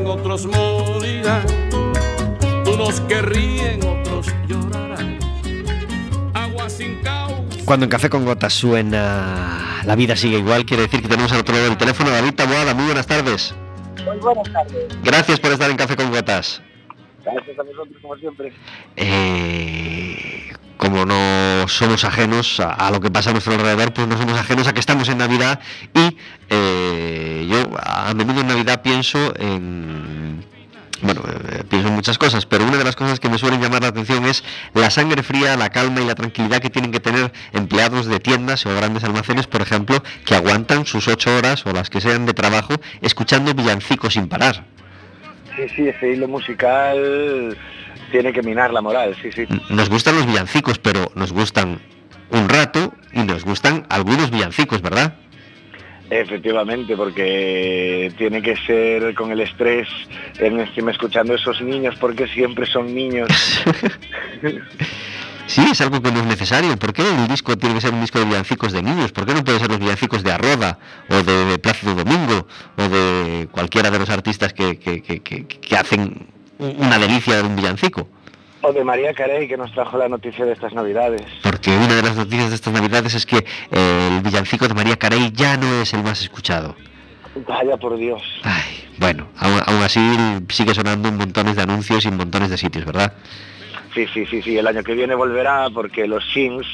Otros 0.05 0.47
morirán. 0.47 1.47
Unos 2.67 3.01
que 3.03 3.23
ríen, 3.23 3.81
otros 3.87 4.27
llorarán. 4.49 5.19
Agua 6.35 6.69
sin 6.69 7.01
cauce. 7.03 7.65
Cuando 7.65 7.85
en 7.85 7.91
Café 7.91 8.11
con 8.11 8.25
Gotas 8.25 8.53
suena 8.53 9.83
La 9.87 9.95
vida 9.95 10.17
sigue 10.17 10.39
igual, 10.39 10.67
quiere 10.67 10.83
decir 10.83 11.01
que 11.01 11.09
tenemos 11.09 11.33
al 11.33 11.41
otro 11.41 11.55
lado 11.55 11.69
del 11.69 11.79
teléfono 11.79 12.11
David 12.11 12.35
Taboada. 12.35 12.75
Muy 12.75 12.87
buenas 12.87 13.07
tardes. 13.07 13.55
Muy 14.05 14.19
buenas 14.19 14.53
tardes. 14.53 14.89
Gracias 15.03 15.41
por 15.41 15.53
estar 15.53 15.71
en 15.71 15.77
Café 15.77 15.97
con 15.97 16.11
Gotas. 16.11 16.61
Gracias 17.25 17.59
a 17.59 17.63
vosotros, 17.63 17.97
como 18.03 18.17
siempre. 18.17 18.53
Eh, 18.97 20.53
como 20.77 21.07
no 21.07 21.67
somos 21.69 22.05
ajenos 22.05 22.61
a, 22.61 22.73
a, 22.73 22.91
lo 22.91 23.01
que 23.01 23.11
pasa 23.11 23.31
a 23.31 23.33
nuestro 23.33 23.55
alrededor, 23.55 23.93
pues 23.93 24.07
no 24.07 24.17
somos 24.19 24.39
ajenos 24.39 24.69
a 24.69 24.75
que 24.75 24.81
estamos 24.81 25.09
en 25.09 25.19
Navidad 25.19 25.61
y 25.95 26.16
a 27.83 28.13
menudo 28.15 28.41
en 28.41 28.49
Navidad 28.49 28.83
pienso 28.83 29.35
en 29.39 30.45
bueno, 31.03 31.23
eh, 31.27 31.63
pienso 31.69 31.89
en 31.89 31.95
muchas 31.95 32.19
cosas, 32.19 32.47
pero 32.47 32.65
una 32.65 32.79
de 32.79 32.85
las 32.85 32.97
cosas 32.97 33.21
que 33.21 33.29
me 33.29 33.39
suelen 33.39 33.61
llamar 33.61 33.83
la 33.83 33.89
atención 33.89 34.25
es 34.25 34.43
la 34.75 34.91
sangre 34.91 35.23
fría, 35.23 35.57
la 35.57 35.71
calma 35.71 36.01
y 36.01 36.07
la 36.07 36.15
tranquilidad 36.15 36.61
que 36.61 36.71
tienen 36.71 36.91
que 36.91 37.01
tener 37.01 37.33
empleados 37.53 38.07
de 38.07 38.19
tiendas 38.19 38.65
o 38.67 38.75
grandes 38.75 39.05
almacenes, 39.05 39.47
por 39.47 39.61
ejemplo, 39.61 40.03
que 40.25 40.35
aguantan 40.35 40.87
sus 40.87 41.09
ocho 41.09 41.37
horas 41.37 41.67
o 41.67 41.73
las 41.73 41.91
que 41.91 42.01
sean 42.01 42.27
de 42.27 42.33
trabajo 42.33 42.75
escuchando 43.03 43.53
villancicos 43.55 44.15
sin 44.15 44.29
parar. 44.29 44.65
Sí, 45.55 45.69
sí, 45.75 45.89
ese 45.89 46.13
hilo 46.13 46.29
musical 46.29 47.57
tiene 48.11 48.33
que 48.33 48.43
minar 48.43 48.73
la 48.73 48.81
moral, 48.81 49.17
sí, 49.21 49.31
sí. 49.33 49.47
Nos 49.69 49.89
gustan 49.89 50.17
los 50.17 50.27
villancicos, 50.27 50.79
pero 50.79 51.11
nos 51.15 51.33
gustan 51.33 51.81
un 52.31 52.49
rato 52.49 52.93
y 53.13 53.21
nos 53.21 53.45
gustan 53.45 53.87
algunos 53.89 54.31
villancicos, 54.31 54.83
¿verdad? 54.83 55.15
Efectivamente, 56.11 56.97
porque 56.97 58.13
tiene 58.17 58.41
que 58.41 58.57
ser 58.57 59.15
con 59.15 59.33
el 59.33 59.41
estrés 59.41 59.89
en 60.39 60.61
encima 60.61 60.93
escuchando 60.93 61.35
esos 61.35 61.61
niños, 61.61 61.97
porque 62.01 62.29
siempre 62.29 62.67
son 62.67 62.95
niños. 62.95 63.29
Sí, 65.49 65.65
es 65.71 65.81
algo 65.81 66.03
que 66.03 66.11
no 66.11 66.19
es 66.19 66.27
necesario. 66.27 66.77
¿Por 66.77 66.93
qué 66.93 67.09
el 67.09 67.29
disco 67.29 67.57
tiene 67.57 67.77
que 67.77 67.81
ser 67.81 67.95
un 67.95 68.01
disco 68.01 68.19
de 68.19 68.25
villancicos 68.25 68.73
de 68.73 68.83
niños? 68.83 69.13
¿Por 69.13 69.27
qué 69.27 69.33
no 69.33 69.45
puede 69.45 69.61
ser 69.61 69.69
los 69.69 69.79
villancicos 69.79 70.25
de 70.25 70.33
Arroda 70.33 70.81
o 71.09 71.23
de, 71.23 71.45
de 71.45 71.59
Plácido 71.61 71.95
Domingo 71.95 72.49
o 72.77 72.83
de 72.89 73.47
cualquiera 73.53 73.93
de 73.93 73.99
los 74.01 74.11
artistas 74.11 74.53
que 74.53 75.57
hacen 75.79 76.27
una 76.59 76.99
delicia 76.99 77.37
de 77.37 77.43
un 77.45 77.55
villancico? 77.55 78.09
O 78.63 78.73
de 78.73 78.83
María 78.85 79.13
Carey, 79.15 79.47
que 79.47 79.57
nos 79.57 79.73
trajo 79.73 79.99
la 79.99 80.09
noticia 80.09 80.45
de 80.45 80.53
estas 80.53 80.73
navidades. 80.73 81.23
Porque 81.43 81.71
una 81.71 81.95
de 81.95 82.03
las 82.03 82.17
noticias 82.17 82.49
de 82.49 82.55
estas 82.57 82.73
navidades 82.73 83.15
es 83.15 83.27
que 83.27 83.39
eh, 83.39 84.09
el 84.11 84.23
villancico 84.23 84.67
de 84.67 84.75
María 84.75 84.97
Carey 84.97 85.31
ya 85.33 85.57
no 85.57 85.83
es 85.83 85.93
el 85.95 86.03
más 86.03 86.23
escuchado. 86.23 86.75
Vaya 87.47 87.77
por 87.77 87.97
Dios. 87.97 88.23
Ay, 88.43 88.89
bueno, 88.99 89.29
aún, 89.39 89.61
aún 89.67 89.83
así 89.83 90.01
sigue 90.49 90.75
sonando 90.75 91.09
en 91.09 91.17
montones 91.17 91.57
de 91.57 91.63
anuncios 91.63 92.05
y 92.05 92.09
en 92.09 92.17
montones 92.17 92.51
de 92.51 92.57
sitios, 92.57 92.85
¿verdad? 92.87 93.13
Sí, 93.95 94.07
sí, 94.13 94.27
sí, 94.27 94.43
sí, 94.43 94.59
el 94.59 94.67
año 94.67 94.83
que 94.83 94.95
viene 94.95 95.15
volverá 95.15 95.69
porque 95.73 96.07
los 96.07 96.23
Sims, 96.33 96.67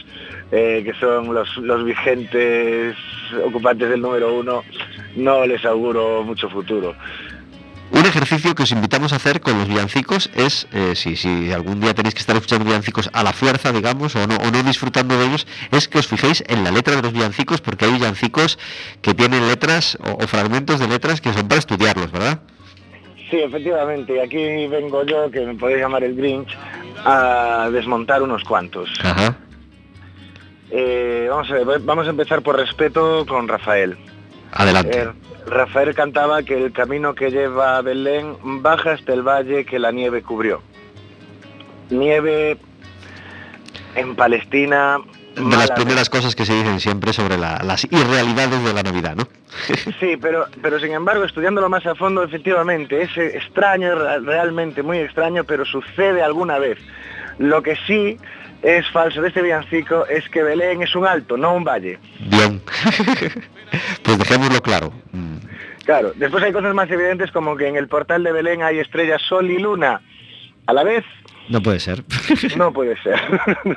eh, 0.50 0.82
que 0.84 0.92
son 0.94 1.32
los, 1.32 1.56
los 1.58 1.84
vigentes 1.84 2.96
ocupantes 3.44 3.88
del 3.88 4.00
número 4.00 4.34
uno, 4.34 4.64
no 5.14 5.46
les 5.46 5.64
auguro 5.64 6.22
mucho 6.24 6.48
futuro. 6.48 6.96
Un 7.92 8.06
ejercicio 8.06 8.54
que 8.54 8.62
os 8.62 8.72
invitamos 8.72 9.12
a 9.12 9.16
hacer 9.16 9.40
con 9.42 9.58
los 9.58 9.68
villancicos 9.68 10.30
es, 10.34 10.66
eh, 10.72 10.94
si, 10.94 11.14
si, 11.14 11.52
algún 11.52 11.78
día 11.78 11.92
tenéis 11.92 12.14
que 12.14 12.20
estar 12.20 12.34
escuchando 12.34 12.64
villancicos 12.64 13.10
a 13.12 13.22
la 13.22 13.34
fuerza, 13.34 13.70
digamos, 13.70 14.16
o 14.16 14.26
no, 14.26 14.36
o 14.36 14.50
no 14.50 14.62
disfrutando 14.62 15.18
de 15.18 15.26
ellos, 15.26 15.46
es 15.70 15.88
que 15.88 15.98
os 15.98 16.06
fijéis 16.06 16.42
en 16.48 16.64
la 16.64 16.70
letra 16.70 16.96
de 16.96 17.02
los 17.02 17.12
villancicos, 17.12 17.60
porque 17.60 17.84
hay 17.84 17.92
villancicos 17.92 18.58
que 19.02 19.12
tienen 19.12 19.46
letras 19.46 19.98
o, 20.00 20.24
o 20.24 20.26
fragmentos 20.26 20.80
de 20.80 20.88
letras 20.88 21.20
que 21.20 21.34
son 21.34 21.48
para 21.48 21.58
estudiarlos, 21.58 22.10
¿verdad? 22.10 22.40
Sí, 23.30 23.38
efectivamente. 23.40 24.22
Aquí 24.22 24.66
vengo 24.66 25.04
yo, 25.04 25.30
que 25.30 25.40
me 25.40 25.54
podéis 25.54 25.80
llamar 25.80 26.02
el 26.02 26.14
Grinch, 26.14 26.56
a 27.04 27.68
desmontar 27.70 28.22
unos 28.22 28.42
cuantos. 28.44 28.90
Ajá. 29.02 29.36
Eh, 30.70 31.26
vamos, 31.28 31.50
a 31.50 31.54
ver, 31.54 31.80
vamos 31.80 32.06
a 32.06 32.10
empezar 32.10 32.40
por 32.40 32.56
respeto 32.56 33.26
con 33.26 33.48
Rafael. 33.48 33.98
Adelante. 34.52 35.00
Eh, 35.02 35.08
Rafael 35.46 35.94
cantaba 35.94 36.42
que 36.42 36.54
el 36.64 36.72
camino 36.72 37.14
que 37.14 37.30
lleva 37.30 37.76
a 37.78 37.82
Belén 37.82 38.36
baja 38.62 38.92
hasta 38.92 39.12
el 39.12 39.22
valle 39.22 39.64
que 39.64 39.78
la 39.78 39.90
nieve 39.90 40.22
cubrió. 40.22 40.62
Nieve 41.90 42.56
en 43.94 44.14
Palestina 44.16 44.98
de 45.34 45.56
las 45.56 45.70
primeras 45.70 46.08
cosas 46.10 46.34
que 46.34 46.44
se 46.44 46.54
dicen 46.54 46.78
siempre 46.80 47.12
sobre 47.12 47.38
la- 47.38 47.60
las 47.64 47.84
irrealidades 47.90 48.62
de 48.64 48.72
la 48.72 48.82
Navidad, 48.82 49.16
¿no? 49.16 49.26
Sí, 50.00 50.16
pero, 50.20 50.46
pero 50.62 50.78
sin 50.78 50.92
embargo, 50.92 51.24
estudiándolo 51.24 51.68
más 51.68 51.84
a 51.86 51.94
fondo, 51.94 52.22
efectivamente, 52.22 53.02
es 53.02 53.16
extraño, 53.16 53.94
re- 53.94 54.20
realmente 54.20 54.82
muy 54.82 54.98
extraño, 54.98 55.44
pero 55.44 55.64
sucede 55.64 56.22
alguna 56.22 56.58
vez. 56.58 56.78
Lo 57.38 57.62
que 57.62 57.76
sí 57.86 58.18
es 58.62 58.86
falso 58.90 59.22
de 59.22 59.28
este 59.28 59.42
villancico 59.42 60.06
es 60.06 60.28
que 60.28 60.42
Belén 60.42 60.82
es 60.82 60.94
un 60.94 61.06
alto, 61.06 61.36
no 61.36 61.54
un 61.54 61.64
valle. 61.64 61.98
Bien. 62.20 62.60
pues 64.02 64.18
dejémoslo 64.18 64.60
claro. 64.60 64.92
Mm, 65.12 65.36
Claro, 65.84 66.12
después 66.14 66.44
hay 66.44 66.52
cosas 66.52 66.74
más 66.74 66.88
evidentes 66.90 67.32
como 67.32 67.56
que 67.56 67.66
en 67.66 67.74
el 67.76 67.88
portal 67.88 68.22
de 68.22 68.30
Belén 68.30 68.62
hay 68.62 68.78
estrellas 68.78 69.20
Sol 69.28 69.50
y 69.50 69.58
Luna. 69.58 70.00
A 70.66 70.72
la 70.72 70.84
vez, 70.84 71.04
No 71.48 71.60
puede 71.60 71.80
ser. 71.80 72.04
no 72.56 72.72
puede 72.72 72.96
ser. 73.02 73.20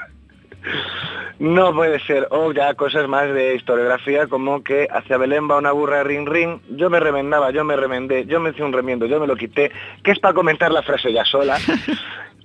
No 1.38 1.74
puede 1.74 2.00
ser. 2.00 2.28
O 2.32 2.54
ya 2.54 2.74
cosas 2.76 3.08
más 3.10 3.32
de 3.34 3.56
historiografía 3.56 4.28
como 4.28 4.64
que 4.64 4.88
hacia 4.89 5.18
Belén 5.18 5.50
va 5.52 5.58
una 5.58 5.72
burra 5.74 6.04
rin 6.04 6.26
rin. 6.26 6.62
Yo 6.70 6.89
me 6.89 7.00
remendaba, 7.00 7.52
yo 7.52 7.64
me 7.66 7.76
remendé, 7.76 8.26
yo 8.26 8.39
me 8.39 8.52
hice 8.52 8.64
un 8.64 8.72
remiendo, 8.72 9.06
yo 9.06 9.20
me 9.20 9.28
lo 9.28 9.36
quité. 9.36 9.72
Que 10.04 10.12
es 10.12 10.20
para 10.20 10.34
comentar 10.34 10.72
la 10.72 10.82
frase 10.82 11.12
ya 11.12 11.26
sola. 11.26 11.58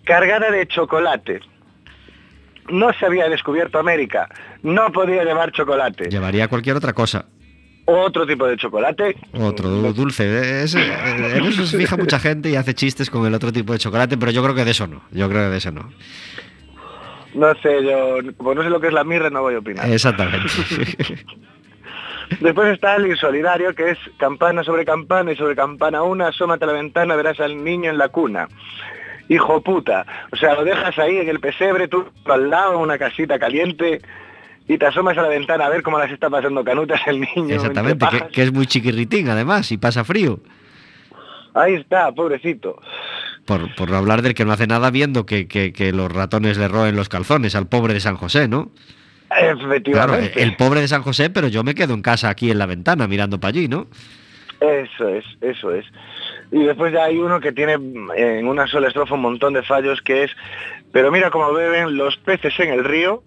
Cargada 0.05 0.51
de 0.51 0.67
chocolate. 0.67 1.41
No 2.69 2.93
se 2.95 3.07
había 3.07 3.29
descubierto 3.29 3.79
América. 3.79 4.29
No 4.63 4.91
podía 4.91 5.25
llevar 5.25 5.53
chocolate. 5.53 6.09
Llevaría 6.11 6.49
cualquier 6.49 6.77
otra 6.77 6.93
cosa. 6.93 7.27
Otro 7.93 8.27
tipo 8.27 8.47
de 8.47 8.57
chocolate. 8.57 9.17
Otro 9.41 9.69
du- 9.69 9.93
dulce. 9.93 10.63
Es- 10.63 10.75
eh, 10.75 11.37
en 11.37 11.45
eso 11.45 11.67
se 11.67 11.77
fija 11.79 11.97
mucha 11.97 12.19
gente 12.21 12.49
y 12.51 12.57
hace 12.57 12.75
chistes 12.75 13.11
con 13.11 13.27
el 13.27 13.35
otro 13.35 13.53
tipo 13.53 13.73
de 13.73 13.79
chocolate, 13.79 14.17
pero 14.17 14.31
yo 14.31 14.43
creo 14.43 14.55
que 14.55 14.65
de 14.65 14.71
eso 14.71 14.87
no. 14.87 15.03
Yo 15.11 15.29
creo 15.29 15.43
que 15.45 15.51
de 15.51 15.57
eso 15.59 15.71
no. 15.73 15.91
No 17.35 17.55
sé, 17.63 17.85
yo 17.85 18.19
como 18.37 18.55
no 18.55 18.63
sé 18.63 18.71
lo 18.71 18.81
que 18.81 18.89
es 18.89 18.93
la 18.93 19.05
mirra, 19.05 19.31
no 19.31 19.43
voy 19.43 19.55
a 19.55 19.59
opinar. 19.59 19.89
Exactamente. 19.91 20.47
Después 22.41 22.73
está 22.73 22.95
el 22.97 23.07
insolidario, 23.09 23.75
que 23.75 23.91
es 23.91 23.99
campana 24.17 24.63
sobre 24.63 24.85
campana 24.85 25.33
y 25.33 25.37
sobre 25.37 25.57
campana 25.57 26.03
una, 26.03 26.29
asómate 26.29 26.65
a 26.65 26.69
la 26.69 26.75
ventana, 26.75 27.17
verás 27.17 27.41
al 27.41 27.63
niño 27.65 27.91
en 27.91 27.99
la 27.99 28.09
cuna. 28.09 28.47
Hijo 29.29 29.61
puta. 29.63 30.07
O 30.33 30.37
sea, 30.37 30.55
lo 30.55 30.65
dejas 30.65 30.97
ahí 30.99 31.17
en 31.19 31.29
el 31.29 31.41
pesebre, 31.41 31.89
tú 31.89 32.05
al 32.27 32.49
lado, 32.51 32.79
una 32.79 32.99
casita 32.99 33.39
caliente, 33.39 34.01
y 34.73 34.79
te 34.79 34.87
asomas 34.87 35.19
a 35.19 35.23
la 35.23 35.29
ventana 35.29 35.67
a 35.67 35.69
ver 35.69 35.83
cómo 35.83 35.99
las 35.99 36.11
está 36.13 36.31
pasando 36.31 36.63
canutas 36.65 37.01
el 37.07 37.21
niño. 37.21 37.55
Exactamente, 37.55 38.07
que, 38.33 38.43
es 38.43 38.53
muy 38.53 38.67
chiquirritín 38.67 39.29
además 39.29 39.71
y 39.73 39.79
pasa 39.79 40.05
frío. 40.05 40.39
Ahí 41.55 41.75
está, 41.75 42.13
pobrecito. 42.13 42.81
Por, 43.45 43.75
por 43.75 43.93
hablar 43.93 44.23
del 44.23 44.35
que 44.35 44.45
no 44.45 44.53
hace 44.53 44.67
nada 44.69 44.91
viendo 44.91 45.27
que, 45.27 45.49
que- 45.49 45.73
que 45.73 45.93
los 45.93 46.13
ratones 46.13 46.57
le 46.59 46.69
roen 46.69 46.95
los 46.95 47.09
calzones 47.09 47.57
al 47.57 47.67
pobre 47.67 47.95
de 47.95 48.01
San 48.01 48.17
José, 48.17 48.47
¿no? 48.47 48.71
Claro, 49.29 49.61
Efectivamente. 49.67 50.43
el 50.43 50.57
pobre 50.57 50.81
de 50.81 50.89
San 50.89 51.03
José, 51.03 51.31
pero 51.31 51.49
yo 51.49 51.63
me 51.65 51.75
quedo 51.75 51.95
en 51.95 52.03
casa 52.03 52.29
aquí 52.29 52.51
en 52.51 52.59
la 52.59 52.67
ventana 52.67 53.07
mirando 53.09 53.39
para 53.41 53.51
allí, 53.51 53.69
¿no? 53.69 53.87
Eso 54.61 55.09
es, 55.09 55.25
eso 55.41 55.73
es. 55.75 55.87
Y 56.53 56.63
después 56.65 56.93
ya 56.93 57.05
hay 57.05 57.17
uno 57.17 57.41
que 57.41 57.53
tiene 57.53 57.79
mm, 57.79 58.11
en 58.17 58.47
una 58.49 58.67
sola 58.67 58.89
estrofa 58.89 59.15
un 59.15 59.23
montón 59.23 59.53
de 59.55 59.63
fallos 59.63 60.03
que 60.03 60.25
es, 60.25 60.31
pero 60.93 61.11
mira 61.11 61.31
cómo 61.31 61.53
beben 61.53 61.97
los 61.97 62.17
peces 62.19 62.59
en 62.61 62.71
el 62.73 62.85
río, 62.85 63.23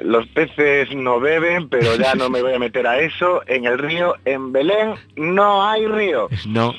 los 0.00 0.26
peces 0.28 0.94
no 0.94 1.20
beben, 1.20 1.68
pero 1.68 1.96
ya 1.96 2.14
no 2.14 2.30
me 2.30 2.42
voy 2.42 2.54
a 2.54 2.58
meter 2.58 2.86
a 2.86 2.98
eso, 3.00 3.42
en 3.46 3.66
el 3.66 3.78
río, 3.78 4.14
en 4.24 4.52
Belén 4.52 4.94
no 5.16 5.68
hay 5.68 5.86
río. 5.86 6.28
No. 6.46 6.74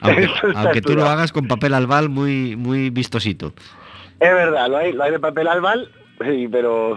Aunque, 0.00 0.80
tú 0.80 0.94
lo 0.94 1.06
hagas 1.06 1.32
con 1.32 1.48
papel 1.48 1.74
albal 1.74 2.08
muy, 2.08 2.54
muy 2.54 2.90
vistosito. 2.90 3.52
Es 4.20 4.32
verdad, 4.32 4.68
lo 4.68 4.76
hay, 4.76 4.92
lo 4.92 5.02
hay 5.02 5.10
de 5.10 5.18
papel 5.18 5.48
albal, 5.48 5.90
sí, 6.24 6.46
pero 6.50 6.96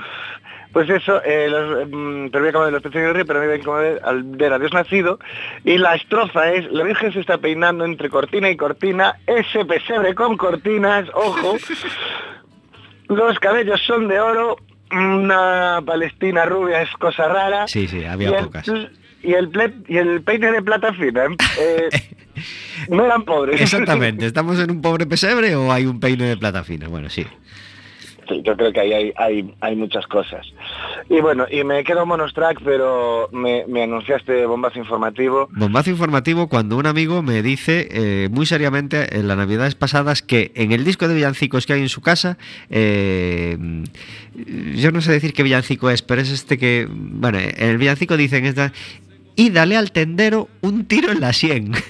pues 0.71 0.89
eso, 0.89 1.21
eh, 1.23 1.47
los, 1.49 1.87
mm, 1.89 2.29
pero 2.31 2.41
mira 2.41 2.53
cómo 2.53 2.65
beben 2.65 2.73
los 2.75 2.83
peces 2.83 3.01
en 3.01 3.07
el 3.07 3.13
río, 3.15 3.25
pero 3.25 3.41
mira 3.41 3.59
cómo 3.63 3.77
beben 3.77 3.99
al 4.03 4.23
ver 4.23 4.53
a 4.53 4.59
Dios 4.59 4.71
nacido, 4.71 5.19
y 5.63 5.77
la 5.77 5.95
estrofa 5.95 6.51
es, 6.51 6.71
la 6.71 6.83
Virgen 6.83 7.11
se 7.11 7.21
está 7.21 7.39
peinando 7.39 7.85
entre 7.85 8.09
cortina 8.09 8.49
y 8.49 8.55
cortina, 8.55 9.15
ese 9.25 9.65
pesebre 9.65 10.13
con 10.13 10.37
cortinas, 10.37 11.09
ojo, 11.13 11.57
los 13.07 13.39
cabellos 13.39 13.81
son 13.81 14.07
de 14.07 14.19
oro, 14.19 14.57
una 14.91 15.81
palestina 15.85 16.45
rubia 16.45 16.81
es 16.81 16.89
cosa 16.97 17.27
rara. 17.27 17.67
Sí, 17.67 17.87
sí, 17.87 18.03
había 18.05 18.29
y 18.29 18.33
el- 18.33 18.43
pocas. 18.45 18.67
Y 19.23 19.33
el, 19.33 19.51
ple- 19.51 19.83
y 19.87 19.97
el 19.97 20.21
peine 20.23 20.51
de 20.51 20.63
plata 20.63 20.93
fina, 20.93 21.25
eh, 21.59 21.89
no 22.89 23.05
eran 23.05 23.23
pobres. 23.23 23.61
Exactamente. 23.61 24.25
¿Estamos 24.27 24.57
en 24.59 24.71
un 24.71 24.81
pobre 24.81 25.05
pesebre 25.05 25.55
o 25.55 25.71
hay 25.71 25.85
un 25.85 25.99
peine 25.99 26.25
de 26.25 26.37
plata 26.37 26.63
fina? 26.63 26.87
Bueno, 26.87 27.07
sí. 27.09 27.27
Yo 28.43 28.55
creo 28.55 28.71
que 28.71 28.79
ahí 28.79 28.93
hay, 28.93 29.13
hay, 29.17 29.53
hay 29.61 29.75
muchas 29.75 30.07
cosas. 30.07 30.45
Y 31.09 31.19
bueno, 31.21 31.45
y 31.49 31.63
me 31.63 31.83
quedo 31.83 32.05
monos 32.05 32.33
track, 32.33 32.61
pero 32.63 33.29
me, 33.31 33.65
me 33.67 33.83
anunciaste 33.83 34.45
bombazo 34.45 34.79
informativo. 34.79 35.49
Bombazo 35.51 35.89
informativo 35.89 36.47
cuando 36.47 36.77
un 36.77 36.85
amigo 36.85 37.21
me 37.21 37.41
dice 37.41 37.87
eh, 37.91 38.29
muy 38.31 38.45
seriamente 38.45 39.17
en 39.17 39.27
las 39.27 39.37
navidades 39.37 39.75
pasadas 39.75 40.21
que 40.21 40.51
en 40.55 40.71
el 40.71 40.83
disco 40.83 41.07
de 41.07 41.15
villancicos 41.15 41.65
que 41.65 41.73
hay 41.73 41.81
en 41.81 41.89
su 41.89 42.01
casa, 42.01 42.37
eh, 42.69 43.57
yo 44.75 44.91
no 44.91 45.01
sé 45.01 45.11
decir 45.11 45.33
qué 45.33 45.43
villancico 45.43 45.89
es, 45.89 46.01
pero 46.01 46.21
es 46.21 46.31
este 46.31 46.57
que, 46.57 46.87
bueno, 46.89 47.39
en 47.39 47.69
el 47.69 47.77
villancico 47.77 48.17
dicen 48.17 48.45
esta, 48.45 48.71
y 49.35 49.49
dale 49.49 49.77
al 49.77 49.91
tendero 49.91 50.49
un 50.61 50.85
tiro 50.85 51.11
en 51.11 51.21
la 51.21 51.33
sien. 51.33 51.73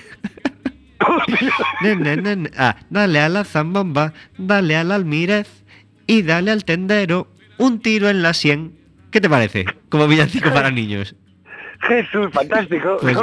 Ah, 2.57 2.75
dale 2.89 3.19
a 3.19 3.29
la 3.29 3.43
zambomba, 3.43 4.13
dale 4.37 4.75
al 4.75 4.91
almirez 4.91 5.60
y 6.07 6.21
dale 6.23 6.51
al 6.51 6.65
tendero 6.65 7.27
un 7.57 7.79
tiro 7.79 8.09
en 8.09 8.21
la 8.21 8.33
sien. 8.33 8.77
¿Qué 9.11 9.21
te 9.21 9.29
parece? 9.29 9.65
Como 9.89 10.07
villancico 10.07 10.51
para 10.53 10.71
niños. 10.71 11.15
Jesús, 11.81 12.27
fantástico. 12.31 12.97
Pues, 13.01 13.17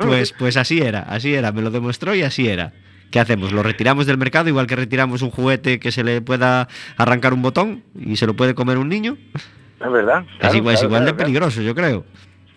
pues, 0.00 0.32
pues 0.32 0.56
así 0.56 0.80
era, 0.80 1.00
así 1.00 1.34
era, 1.34 1.52
me 1.52 1.62
lo 1.62 1.70
demostró 1.70 2.14
y 2.14 2.22
así 2.22 2.48
era. 2.48 2.72
¿Qué 3.10 3.20
hacemos? 3.20 3.52
¿Lo 3.52 3.62
retiramos 3.62 4.06
del 4.06 4.18
mercado 4.18 4.48
igual 4.48 4.66
que 4.66 4.76
retiramos 4.76 5.22
un 5.22 5.30
juguete 5.30 5.78
que 5.78 5.92
se 5.92 6.02
le 6.02 6.20
pueda 6.20 6.68
arrancar 6.96 7.32
un 7.32 7.42
botón 7.42 7.84
y 7.98 8.16
se 8.16 8.26
lo 8.26 8.34
puede 8.34 8.54
comer 8.54 8.78
un 8.78 8.88
niño? 8.88 9.16
es 9.80 9.92
verdad. 9.92 10.24
es 10.32 10.38
claro, 10.38 10.56
igual, 10.56 10.74
es 10.74 10.80
claro, 10.80 10.88
igual 10.88 11.04
de 11.04 11.12
claro, 11.12 11.16
peligroso, 11.16 11.62
yo 11.62 11.74
creo. 11.74 12.04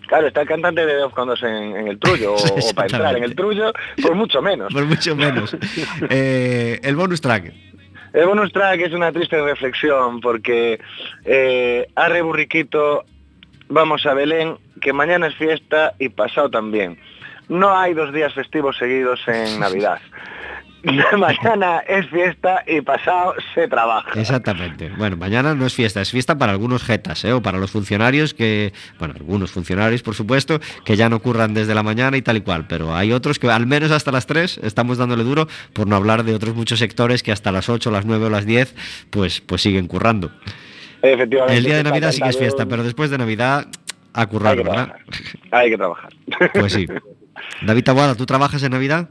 Claro, 0.08 0.26
está 0.26 0.40
el 0.40 0.48
cantante 0.48 0.86
de 0.86 1.02
Off 1.02 1.12
cuando 1.12 1.34
en, 1.46 1.76
en 1.76 1.88
el 1.88 1.98
trullo, 1.98 2.34
o, 2.34 2.36
o 2.36 2.74
para 2.74 2.86
entrar 2.86 3.16
en 3.16 3.24
el 3.24 3.34
trullo, 3.34 3.72
por 4.00 4.14
mucho 4.14 4.40
menos. 4.40 4.72
Por 4.72 4.84
mucho 4.86 5.14
menos. 5.14 5.56
Eh, 6.10 6.80
el 6.82 6.96
bonus 6.96 7.20
track. 7.20 7.52
El 8.12 8.26
bonus 8.26 8.52
track 8.52 8.80
es 8.80 8.92
una 8.92 9.12
triste 9.12 9.40
reflexión 9.40 10.20
porque 10.20 10.80
eh, 11.24 11.86
arre 11.94 12.22
burriquito, 12.22 13.04
vamos 13.68 14.06
a 14.06 14.14
Belén, 14.14 14.56
que 14.80 14.92
mañana 14.92 15.26
es 15.26 15.34
fiesta 15.36 15.94
y 15.98 16.08
pasado 16.08 16.50
también. 16.50 16.98
No 17.48 17.76
hay 17.76 17.94
dos 17.94 18.12
días 18.12 18.32
festivos 18.34 18.76
seguidos 18.76 19.20
en 19.26 19.60
Navidad. 19.60 20.00
mañana 21.18 21.78
es 21.88 22.08
fiesta 22.08 22.62
y 22.66 22.80
pasado 22.80 23.34
se 23.54 23.66
trabaja. 23.68 24.18
Exactamente. 24.18 24.90
Bueno, 24.96 25.16
mañana 25.16 25.54
no 25.54 25.66
es 25.66 25.74
fiesta, 25.74 26.00
es 26.00 26.10
fiesta 26.10 26.38
para 26.38 26.52
algunos 26.52 26.82
jetas, 26.82 27.24
¿eh? 27.24 27.32
o 27.32 27.42
para 27.42 27.58
los 27.58 27.70
funcionarios 27.70 28.34
que, 28.34 28.72
bueno, 28.98 29.14
algunos 29.16 29.50
funcionarios, 29.50 30.02
por 30.02 30.14
supuesto, 30.14 30.60
que 30.84 30.96
ya 30.96 31.08
no 31.08 31.20
curran 31.20 31.54
desde 31.54 31.74
la 31.74 31.82
mañana 31.82 32.16
y 32.16 32.22
tal 32.22 32.36
y 32.36 32.40
cual, 32.42 32.66
pero 32.68 32.94
hay 32.94 33.12
otros 33.12 33.38
que 33.38 33.50
al 33.50 33.66
menos 33.66 33.90
hasta 33.90 34.12
las 34.12 34.26
3 34.26 34.60
estamos 34.62 34.98
dándole 34.98 35.24
duro, 35.24 35.48
por 35.72 35.86
no 35.86 35.96
hablar 35.96 36.24
de 36.24 36.34
otros 36.34 36.54
muchos 36.54 36.78
sectores 36.78 37.22
que 37.22 37.32
hasta 37.32 37.50
las 37.52 37.68
8, 37.68 37.90
las 37.90 38.04
9 38.04 38.26
o 38.26 38.30
las 38.30 38.46
10, 38.46 38.74
pues, 39.10 39.40
pues 39.40 39.62
siguen 39.62 39.88
currando. 39.88 40.30
Efectivamente. 41.02 41.56
El 41.56 41.64
día 41.64 41.76
de 41.76 41.84
Navidad 41.84 42.12
sí 42.12 42.20
que 42.20 42.28
es 42.28 42.38
fiesta, 42.38 42.66
pero 42.66 42.82
después 42.82 43.10
de 43.10 43.18
Navidad 43.18 43.68
a 44.12 44.20
hay 44.20 44.26
currar, 44.26 44.56
que 44.56 44.62
¿verdad? 44.62 44.86
trabajar. 44.86 45.04
Hay 45.50 45.70
que 45.70 45.76
trabajar. 45.76 46.12
Pues 46.54 46.72
sí. 46.72 46.86
David 47.62 47.84
Taboada, 47.84 48.14
¿tú 48.14 48.26
trabajas 48.26 48.62
en 48.62 48.72
Navidad? 48.72 49.10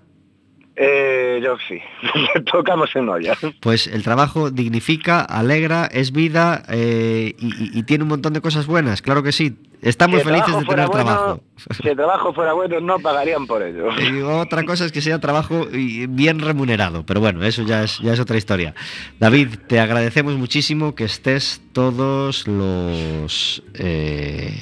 Eh, 0.79 1.41
yo 1.43 1.57
sí. 1.67 1.79
Tocamos 2.51 2.95
en 2.95 3.09
olla. 3.09 3.35
Pues 3.61 3.87
el 3.87 4.03
trabajo 4.03 4.51
dignifica, 4.51 5.21
alegra, 5.21 5.87
es 5.87 6.11
vida 6.11 6.61
eh, 6.69 7.33
y, 7.39 7.81
tiene 7.83 8.03
un 8.03 8.09
montón 8.09 8.33
de 8.33 8.41
cosas 8.41 8.67
buenas, 8.67 9.01
claro 9.01 9.23
que 9.23 9.31
sí. 9.31 9.57
Estamos 9.81 10.19
Si 10.19 10.25
felices 10.25 10.57
de 10.57 10.65
tener 10.65 10.87
bueno- 10.87 11.03
trabajo. 11.03 11.43
Si 11.81 11.87
el 11.87 11.95
trabajo 11.95 12.33
fuera 12.33 12.53
bueno, 12.53 12.79
no 12.79 12.99
pagarían 12.99 13.47
por 13.47 13.63
ello. 13.63 13.89
Y 13.99 14.21
otra 14.21 14.65
cosa 14.65 14.85
es 14.85 14.91
que 14.91 15.01
sea 15.01 15.19
trabajo 15.19 15.67
bien 15.71 16.39
remunerado, 16.39 17.05
pero 17.05 17.21
bueno, 17.21 17.43
eso 17.43 17.63
ya 17.63 17.83
es, 17.83 17.97
ya 17.99 18.13
es 18.13 18.19
otra 18.19 18.37
historia. 18.37 18.75
David, 19.19 19.49
te 19.67 19.79
agradecemos 19.79 20.35
muchísimo 20.35 20.93
que 20.93 21.05
estés 21.05 21.61
todos 21.73 22.47
los 22.47 23.63
eh, 23.73 24.53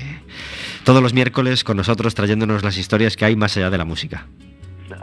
todos 0.86 1.02
los 1.02 1.14
miércoles 1.14 1.66
con 1.66 1.76
nosotros 1.76 2.16
trayéndonos 2.16 2.64
las 2.64 2.78
historias 2.78 3.18
que 3.18 3.26
hay 3.26 3.36
más 3.36 3.58
allá 3.58 3.70
de 3.70 3.78
la 3.78 3.86
música. 3.86 4.28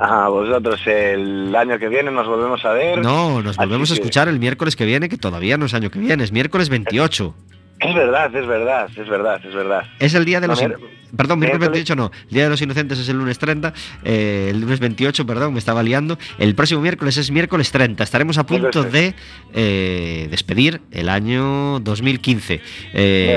A 0.05 0.29
vosotros 0.29 0.81
el 0.87 1.55
año 1.55 1.79
que 1.79 1.89
viene 1.89 2.11
nos 2.11 2.27
volvemos 2.27 2.65
a 2.65 2.73
ver. 2.73 2.99
No, 3.01 3.41
nos 3.41 3.57
volvemos 3.57 3.89
a 3.91 3.95
que- 3.95 4.01
escuchar 4.01 4.27
el 4.27 4.41
miércoles 4.41 4.75
que 4.75 4.85
viene, 4.85 5.09
que 5.09 5.17
todavía 5.17 5.57
no 5.57 5.67
es 5.67 5.75
año 5.75 5.91
que 5.91 6.01
viene, 6.01 6.25
es 6.25 6.33
miércoles 6.33 6.69
28. 6.69 7.33
Es 7.79 7.95
verdad, 7.95 8.35
es 8.35 8.47
verdad, 8.47 8.89
es 8.97 9.09
verdad, 9.09 9.41
es 9.47 9.55
verdad. 9.55 9.83
Es 10.01 10.15
el 10.15 10.25
día 10.25 10.41
de 10.41 10.49
los, 10.49 10.61
ver. 10.61 10.77
Perdón, 11.17 11.39
miércoles 11.41 11.61
Miércoles. 11.61 11.85
28 11.87 11.97
no. 11.97 12.11
El 12.29 12.35
Día 12.35 12.45
de 12.45 12.51
los 12.51 12.63
Inocentes 12.63 12.99
es 12.99 13.09
el 13.09 13.19
lunes 13.19 13.39
30. 13.39 13.73
eh, 14.05 14.49
el 14.51 14.61
lunes 14.61 14.81
28, 14.81 15.27
perdón, 15.27 15.53
me 15.53 15.59
estaba 15.59 15.83
liando. 15.83 16.19
El 16.39 16.55
próximo 16.55 16.81
miércoles 16.81 17.17
es 17.19 17.31
miércoles 17.31 17.71
30. 17.71 18.03
Estaremos 18.03 18.39
a 18.39 18.47
punto 18.47 18.83
de 18.93 19.15
eh, 19.53 20.29
despedir 20.31 20.81
el 20.91 21.09
año 21.09 21.81
2015. 21.81 22.61
Eh, 22.95 23.37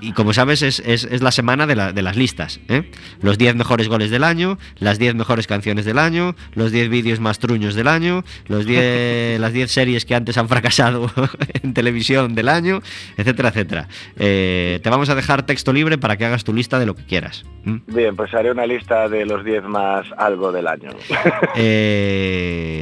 y 0.00 0.12
como 0.12 0.32
sabes, 0.32 0.62
es, 0.62 0.80
es- 0.84 1.04
es 1.04 1.22
la 1.22 1.30
semana 1.30 1.66
de, 1.66 1.76
la- 1.76 1.92
de 1.92 2.02
las 2.02 2.16
listas. 2.16 2.58
¿eh? 2.68 2.90
Los 3.22 3.38
10 3.38 3.54
mejores 3.54 3.88
goles 3.88 4.10
del 4.10 4.24
año, 4.24 4.58
las 4.78 4.98
10 4.98 5.14
mejores 5.14 5.46
canciones 5.46 5.84
del 5.84 5.98
año, 5.98 6.34
los 6.54 6.72
10 6.72 6.88
vídeos 6.88 7.20
más 7.20 7.38
truños 7.38 7.74
del 7.76 7.86
año, 7.86 8.24
los 8.48 8.66
10, 8.66 9.38
las 9.40 9.52
10 9.52 9.70
series 9.70 10.04
que 10.04 10.14
antes 10.16 10.36
han 10.38 10.48
fracasado 10.48 11.10
en 11.62 11.72
televisión 11.74 12.34
del 12.34 12.48
año, 12.48 12.82
etcétera, 13.16 13.50
etcétera. 13.50 13.88
Te 14.16 14.80
vamos 14.90 15.08
a 15.08 15.14
dejar 15.14 15.46
texto 15.46 15.72
libre 15.72 15.96
para 15.98 16.16
que 16.16 16.24
hagas 16.24 16.42
tu 16.42 16.52
lista 16.52 16.79
de 16.80 16.86
lo 16.86 16.94
que 16.94 17.04
quieras. 17.04 17.44
Bien, 17.86 18.16
pues 18.16 18.32
haré 18.34 18.50
una 18.50 18.66
lista 18.66 19.08
de 19.08 19.24
los 19.26 19.44
10 19.44 19.64
más 19.64 20.06
algo 20.16 20.50
del 20.50 20.66
año. 20.66 20.90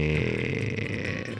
Eh, 0.00 1.34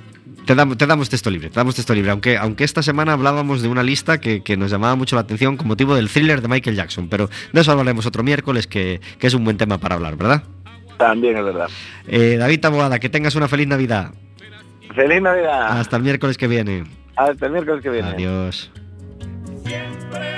te, 0.45 0.55
damos, 0.55 0.77
te 0.77 0.87
damos 0.87 1.09
texto 1.09 1.31
libre, 1.31 1.49
te 1.51 1.55
damos 1.57 1.75
texto 1.77 1.95
libre. 1.95 2.11
Aunque, 2.11 2.37
aunque 2.37 2.65
esta 2.65 2.83
semana 2.83 3.13
hablábamos 3.13 3.63
de 3.63 3.69
una 3.69 3.83
lista 3.83 4.21
que, 4.21 4.43
que 4.43 4.57
nos 4.57 4.71
llamaba 4.71 4.97
mucho 4.97 5.17
la 5.17 5.23
atención 5.23 5.57
con 5.57 5.69
motivo 5.69 5.95
del 5.95 6.09
thriller 6.09 6.43
de 6.43 6.49
Michael 6.49 6.77
Jackson, 6.77 7.09
pero 7.09 7.31
de 7.53 7.61
eso 7.61 7.73
hablaremos 7.73 8.07
otro 8.07 8.23
miércoles, 8.23 8.67
que, 8.67 9.01
que 9.19 9.27
es 9.27 9.35
un 9.35 9.45
buen 9.45 9.57
tema 9.57 9.79
para 9.79 9.95
hablar, 9.95 10.17
¿verdad? 10.17 10.43
También 10.99 11.37
es 11.37 11.45
verdad. 11.45 11.69
Eh, 12.07 12.37
David 12.39 12.61
Taboada, 12.61 12.99
que 12.99 13.09
tengas 13.09 13.35
una 13.37 13.49
feliz 13.49 13.69
Navidad. 13.69 14.13
¡Feliz 14.95 15.23
Navidad! 15.23 15.79
Hasta 15.79 15.97
el 15.97 16.03
miércoles 16.03 16.37
que 16.37 16.49
viene. 16.49 16.85
Hasta 17.15 17.47
el 17.47 17.53
miércoles 17.53 17.83
que 17.83 17.91
viene. 17.91 18.09
Adiós. 18.09 18.71
Siempre 19.65 20.38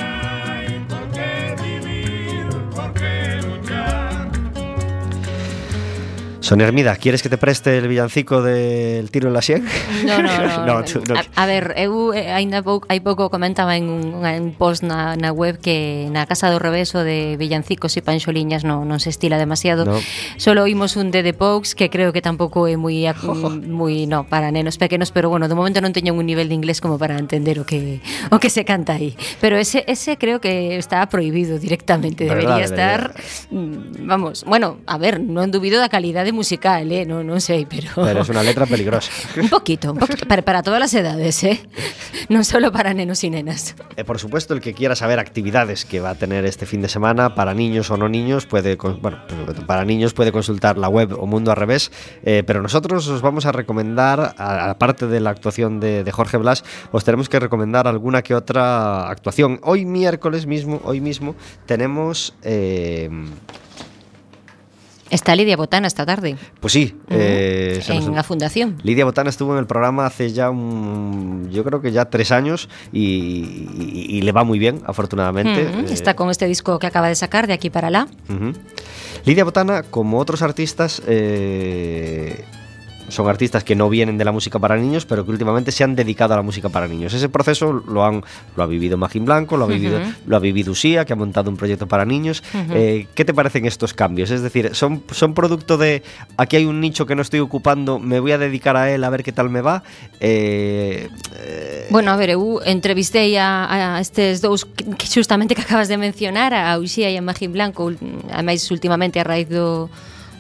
Sonia 6.51 6.67
Hermida, 6.67 6.97
quieres 6.97 7.23
que 7.23 7.29
te 7.29 7.39
preste 7.39 7.79
el 7.79 7.87
villancico 7.87 8.43
del 8.43 9.09
tiro 9.13 9.29
en 9.29 9.35
la 9.35 9.41
sien? 9.41 9.65
No, 10.05 10.21
no, 10.21 10.37
no. 10.67 10.67
no, 10.67 10.85
tú, 10.85 11.01
no. 11.09 11.15
A, 11.15 11.23
a, 11.37 11.47
ver, 11.47 11.75
eu 11.79 12.11
eh, 12.11 12.35
ainda 12.35 12.59
pouco, 12.59 12.91
hai 12.91 12.99
pouco 12.99 13.31
comentaba 13.31 13.79
en 13.79 13.87
un, 13.87 14.27
en 14.27 14.51
post 14.59 14.83
na, 14.83 15.15
na 15.15 15.31
web 15.31 15.63
que 15.63 16.11
na 16.11 16.27
Casa 16.27 16.51
do 16.51 16.59
Reveso 16.59 17.07
de 17.07 17.39
villancicos 17.39 17.95
e 17.95 18.03
panxoliñas 18.03 18.67
non, 18.67 18.83
non 18.83 18.99
se 18.99 19.15
estila 19.15 19.39
demasiado. 19.39 19.87
No. 19.87 20.03
Solo 20.43 20.67
oímos 20.67 20.99
un 20.99 21.15
de 21.15 21.23
The 21.23 21.39
Pox 21.39 21.79
que 21.79 21.87
creo 21.87 22.11
que 22.11 22.19
tampouco 22.19 22.67
é 22.67 22.75
moi 22.75 23.07
moi 23.71 24.11
no 24.11 24.27
para 24.27 24.51
nenos 24.51 24.75
pequenos, 24.75 25.15
pero 25.15 25.31
bueno, 25.31 25.47
de 25.47 25.55
momento 25.55 25.79
non 25.79 25.95
teño 25.95 26.19
un 26.19 26.27
nivel 26.27 26.51
de 26.51 26.59
inglés 26.59 26.83
como 26.83 26.99
para 26.99 27.15
entender 27.15 27.63
o 27.63 27.65
que 27.65 28.03
o 28.35 28.43
que 28.43 28.51
se 28.51 28.67
canta 28.67 28.99
aí. 28.99 29.15
Pero 29.39 29.55
ese 29.55 29.87
ese 29.87 30.19
creo 30.19 30.43
que 30.43 30.75
está 30.83 31.07
prohibido 31.07 31.63
directamente, 31.63 32.27
debería, 32.27 32.59
debería 32.59 32.67
estar 32.67 33.15
mm, 33.55 34.03
vamos, 34.03 34.43
bueno, 34.43 34.83
a 34.91 34.99
ver, 34.99 35.23
non 35.23 35.55
dubido 35.55 35.79
da 35.79 35.87
calidade 35.87 36.35
musical, 36.41 36.89
eh, 36.89 37.05
non 37.05 37.29
non 37.29 37.37
sei, 37.45 37.69
pero 37.69 37.93
Pero 38.01 38.25
es 38.25 38.31
una 38.33 38.41
letra 38.41 38.65
peligrosa. 38.65 39.13
Un 39.37 39.53
poquito, 39.53 39.93
un 39.93 39.99
poquito 40.01 40.25
para, 40.25 40.41
para 40.41 40.63
todas 40.65 40.81
las 40.81 40.95
edades, 40.95 41.45
¿eh? 41.45 41.61
No 42.33 42.43
solo 42.45 42.73
para 42.73 42.95
nenos 42.97 43.23
y 43.25 43.29
nenas. 43.29 43.77
Eh, 43.97 44.05
por 44.05 44.19
supuesto, 44.19 44.55
el 44.55 44.61
que 44.65 44.73
quiera 44.73 44.97
saber 44.97 45.19
actividades 45.21 45.85
que 45.85 46.01
va 46.01 46.11
a 46.11 46.15
tener 46.17 46.45
este 46.49 46.65
fin 46.65 46.81
de 46.81 46.89
semana 46.89 47.35
para 47.35 47.53
niños 47.53 47.91
o 47.91 47.97
no 47.97 48.09
niños 48.09 48.47
puede, 48.47 48.77
bueno, 48.77 49.19
para 49.67 49.85
niños 49.85 50.15
puede 50.15 50.33
consultar 50.33 50.79
la 50.79 50.89
web 50.89 51.13
o 51.13 51.27
Mundo 51.27 51.51
al 51.53 51.59
revés. 51.59 51.93
eh, 52.25 52.43
pero 52.47 52.63
nosotros 52.63 53.07
os 53.09 53.21
vamos 53.21 53.45
a 53.45 53.53
recomendar, 53.53 54.35
aparte 54.39 55.07
de 55.07 55.21
la 55.21 55.31
actuación 55.31 55.79
de, 55.81 56.03
de 56.05 56.13
Jorge 56.13 56.39
Blas, 56.39 56.65
os 56.91 57.05
tenemos 57.05 57.29
que 57.29 57.39
recomendar 57.39 57.87
alguna 57.87 58.23
que 58.23 58.35
otra 58.35 59.09
actuación. 59.11 59.61
Hoy 59.63 59.85
miércoles 59.85 60.47
mismo, 60.47 60.81
hoy 60.85 61.01
mismo 61.01 61.35
tenemos, 61.67 62.35
eh, 62.43 63.11
Está 65.11 65.35
Lidia 65.35 65.57
Botana 65.57 65.87
esta 65.87 66.07
tarde 66.07 66.37
pues 66.61 66.73
sí, 66.73 66.97
eh, 67.11 67.83
nos- 67.89 68.07
en 68.07 68.15
la 68.15 68.23
fundación. 68.23 68.79
Lidia 68.83 69.05
Botana 69.05 69.29
estuvo 69.31 69.53
en 69.55 69.59
el 69.59 69.67
programa 69.67 70.07
hace 70.07 70.33
ya 70.33 70.51
un, 70.51 71.49
yo 71.51 71.65
creo 71.65 71.81
que 71.83 71.91
ya 71.93 72.05
tres 72.11 72.31
años 72.33 72.69
y, 72.93 73.01
y- 73.77 74.07
y 74.09 74.23
le 74.23 74.33
va 74.33 74.45
muy 74.45 74.59
bien, 74.59 74.81
afortunadamente. 74.87 75.63
Eh, 75.63 75.85
Está 75.91 76.15
con 76.15 76.31
este 76.31 76.47
disco 76.47 76.79
que 76.79 76.87
acaba 76.87 77.09
de 77.09 77.15
sacar 77.17 77.47
de 77.47 77.53
aquí 77.53 77.71
para 77.71 77.89
allá. 77.89 78.07
Ujú. 78.29 78.53
Lidia 79.25 79.45
Botana, 79.45 79.83
como 79.83 80.19
otros 80.19 80.43
artistas, 80.43 81.03
eh, 81.07 82.45
son 83.11 83.29
artistas 83.29 83.65
que 83.65 83.75
no 83.75 83.89
vienen 83.89 84.19
de 84.19 84.25
la 84.25 84.33
música 84.33 84.59
para 84.59 84.77
niños, 84.77 85.05
pero 85.07 85.25
que 85.25 85.31
últimamente 85.31 85.73
se 85.73 85.85
han 85.85 85.95
dedicado 85.95 86.35
a 86.35 86.37
la 86.37 86.43
música 86.43 86.69
para 86.69 86.89
niños. 86.89 87.13
Ese 87.15 87.29
proceso 87.29 87.73
lo 87.73 88.05
han 88.05 88.23
lo 88.57 88.63
ha 88.63 88.67
vivido 88.67 88.97
Magín 88.97 89.25
Blanco, 89.25 89.57
lo 89.57 89.65
ha 89.65 89.69
vivido, 89.69 89.99
uh 89.99 90.03
-huh. 90.03 90.15
lo 90.27 90.37
ha 90.37 90.41
vivido 90.41 90.73
Usía, 90.73 91.05
que 91.05 91.13
ha 91.13 91.17
montado 91.17 91.51
un 91.51 91.57
proyecto 91.57 91.87
para 91.87 92.05
niños. 92.05 92.43
Uh 92.55 92.57
-huh. 92.57 92.77
eh, 92.77 93.07
¿Qué 93.15 93.25
te 93.25 93.35
parecen 93.35 93.67
estos 93.67 93.95
cambios? 93.95 94.31
Es 94.31 94.43
decir, 94.43 94.75
¿son, 94.75 95.03
¿son 95.11 95.35
producto 95.35 95.77
de 95.77 96.03
aquí 96.37 96.57
hay 96.57 96.65
un 96.65 96.81
nicho 96.81 97.07
que 97.07 97.15
no 97.15 97.23
estoy 97.23 97.41
ocupando, 97.41 97.99
me 97.99 98.21
voy 98.21 98.33
a 98.33 98.39
dedicar 98.39 98.77
a 98.77 98.91
él 98.91 99.05
a 99.05 99.11
ver 99.11 99.23
qué 99.23 99.33
tal 99.33 99.51
me 99.51 99.61
va? 99.61 99.83
Eh, 100.21 101.09
eh... 101.37 101.87
Bueno, 101.91 102.13
a 102.13 102.17
ver, 102.17 102.31
eu 102.31 102.61
entrevistei 102.65 103.37
a, 103.37 103.97
a 103.97 104.01
estes 104.01 104.41
dous 104.41 104.65
que 104.65 105.07
justamente 105.07 105.55
que 105.55 105.63
acabas 105.63 105.89
de 105.89 105.97
mencionar, 105.97 106.55
a 106.55 106.79
Uxía 106.79 107.11
e 107.11 107.19
a 107.19 107.23
Magín 107.23 107.53
Blanco, 107.53 107.91
ademais 108.31 108.63
últimamente 108.71 109.19
a 109.19 109.25
raíz 109.25 109.49
do 109.51 109.91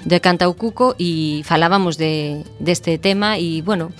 de 0.04 0.20
Cantaucuco 0.20 0.94
e 0.98 1.42
falábamos 1.44 1.96
de, 1.96 2.44
deste 2.58 2.96
tema 2.96 3.36
e, 3.36 3.62
bueno, 3.62 3.92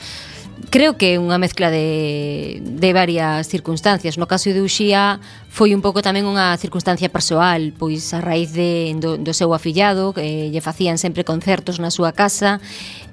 creo 0.69 0.97
que 0.97 1.15
é 1.15 1.17
unha 1.17 1.41
mezcla 1.41 1.73
de, 1.73 2.61
de 2.61 2.91
varias 2.93 3.49
circunstancias. 3.49 4.21
No 4.21 4.29
caso 4.29 4.53
de 4.53 4.61
Uxía 4.61 5.19
foi 5.49 5.73
un 5.73 5.81
pouco 5.81 6.05
tamén 6.05 6.29
unha 6.29 6.53
circunstancia 6.61 7.09
persoal, 7.09 7.73
pois 7.75 8.13
a 8.13 8.21
raíz 8.21 8.53
de, 8.53 8.93
do, 9.01 9.17
do 9.17 9.33
seu 9.33 9.51
afillado, 9.57 10.13
que 10.13 10.23
eh, 10.23 10.47
lle 10.53 10.61
facían 10.61 11.01
sempre 11.01 11.25
concertos 11.25 11.81
na 11.81 11.89
súa 11.89 12.13
casa 12.13 12.61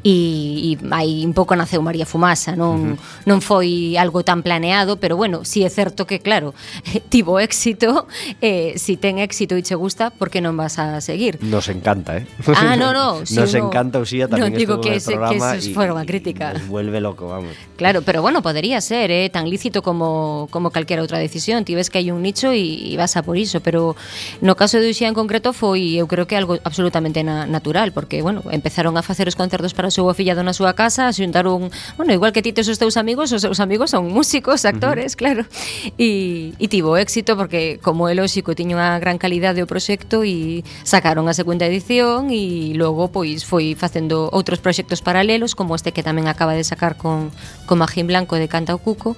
e, 0.03 0.75
e 0.75 0.77
aí 0.91 1.25
un 1.25 1.33
pouco 1.33 1.55
naceu 1.55 1.81
María 1.81 2.05
Fumasa, 2.05 2.53
non 2.53 2.93
uh 2.93 2.99
-huh. 2.99 3.25
non 3.25 3.39
foi 3.41 3.97
algo 3.97 4.21
tan 4.21 4.43
planeado, 4.43 4.97
pero 5.01 5.17
bueno, 5.17 5.45
si 5.45 5.63
é 5.65 5.69
certo 5.69 6.05
que 6.05 6.19
claro, 6.19 6.53
tivo 7.13 7.39
éxito, 7.39 8.05
eh 8.41 8.77
si 8.77 8.97
ten 8.97 9.17
éxito 9.17 9.57
e 9.57 9.63
che 9.65 9.75
gusta, 9.75 10.09
por 10.13 10.29
que 10.29 10.41
non 10.41 10.57
vas 10.57 10.77
a 10.77 11.01
seguir? 11.01 11.41
Nos 11.41 11.67
encanta, 11.69 12.17
eh. 12.17 12.25
Ah, 12.55 12.75
no, 12.77 12.93
no, 12.97 13.25
si 13.25 13.35
nos 13.35 13.53
uno, 13.53 13.67
encanta 13.67 13.99
usía 13.99 14.29
tamén 14.29 14.53
no, 14.53 14.57
digo 14.57 14.81
que 14.81 14.97
ese, 14.97 15.17
programa 15.17 15.57
que 15.57 15.65
eso 15.65 15.73
foi 15.73 15.89
unha 15.89 16.05
crítica. 16.05 16.53
Vuelve 16.69 17.01
loco, 17.01 17.27
vamos. 17.29 17.53
Claro, 17.75 18.01
pero 18.01 18.21
bueno, 18.21 18.41
podría 18.41 18.81
ser, 18.81 19.11
eh, 19.11 19.29
tan 19.29 19.49
lícito 19.49 19.81
como 19.81 20.47
como 20.51 20.71
calquera 20.71 21.01
outra 21.01 21.17
decisión, 21.19 21.65
ti 21.65 21.73
ves 21.75 21.89
que 21.89 21.99
hai 21.99 22.09
un 22.13 22.21
nicho 22.21 22.53
e 22.53 22.93
vas 22.95 23.17
a 23.17 23.23
por 23.23 23.37
iso, 23.37 23.59
pero 23.59 23.97
no 24.41 24.53
caso 24.55 24.79
de 24.79 24.89
Uxía 24.89 25.07
en 25.09 25.17
concreto 25.17 25.51
foi, 25.51 25.97
eu 25.97 26.07
creo 26.07 26.27
que 26.27 26.37
algo 26.37 26.59
absolutamente 26.63 27.23
na, 27.23 27.45
natural, 27.45 27.91
porque 27.91 28.21
bueno, 28.21 28.43
empezaron 28.51 28.97
a 28.97 29.03
facer 29.03 29.27
os 29.27 29.35
concertos 29.35 29.73
para 29.73 29.86
o 29.88 29.91
seu 29.91 30.05
afillado 30.11 30.43
na 30.43 30.51
súa 30.51 30.75
casa, 30.75 31.09
xuntaron, 31.15 31.71
bueno, 31.95 32.11
igual 32.11 32.35
que 32.35 32.43
ti 32.43 32.51
tes 32.51 32.67
os 32.67 32.77
teus 32.77 32.99
amigos, 32.99 33.31
os 33.31 33.41
seus 33.41 33.59
amigos 33.63 33.95
son 33.95 34.11
músicos, 34.11 34.67
actores, 34.67 35.13
uh 35.13 35.15
-huh. 35.15 35.19
claro. 35.19 35.43
E, 35.95 36.53
e 36.59 36.65
tivo 36.67 36.99
éxito 36.99 37.39
porque 37.39 37.79
como 37.81 38.11
é 38.11 38.13
lógico 38.13 38.53
tiña 38.53 38.75
unha 38.75 38.99
gran 38.99 39.17
calidade 39.17 39.63
o 39.63 39.67
proxecto 39.69 40.21
e 40.27 40.61
sacaron 40.83 41.31
a 41.31 41.33
segunda 41.33 41.65
edición 41.65 42.29
e 42.29 42.75
logo 42.75 43.09
pois 43.09 43.47
foi 43.47 43.73
facendo 43.73 44.27
outros 44.29 44.59
proxectos 44.59 44.99
paralelos 44.99 45.55
como 45.55 45.73
este 45.73 45.95
que 45.95 46.03
tamén 46.03 46.27
acaba 46.27 46.53
de 46.53 46.67
sacar 46.67 46.99
con, 46.99 47.31
con 47.65 47.79
Magín 47.79 48.05
Blanco 48.05 48.35
de 48.35 48.51
Canta 48.51 48.75
o 48.75 48.81
Cuco 48.81 49.15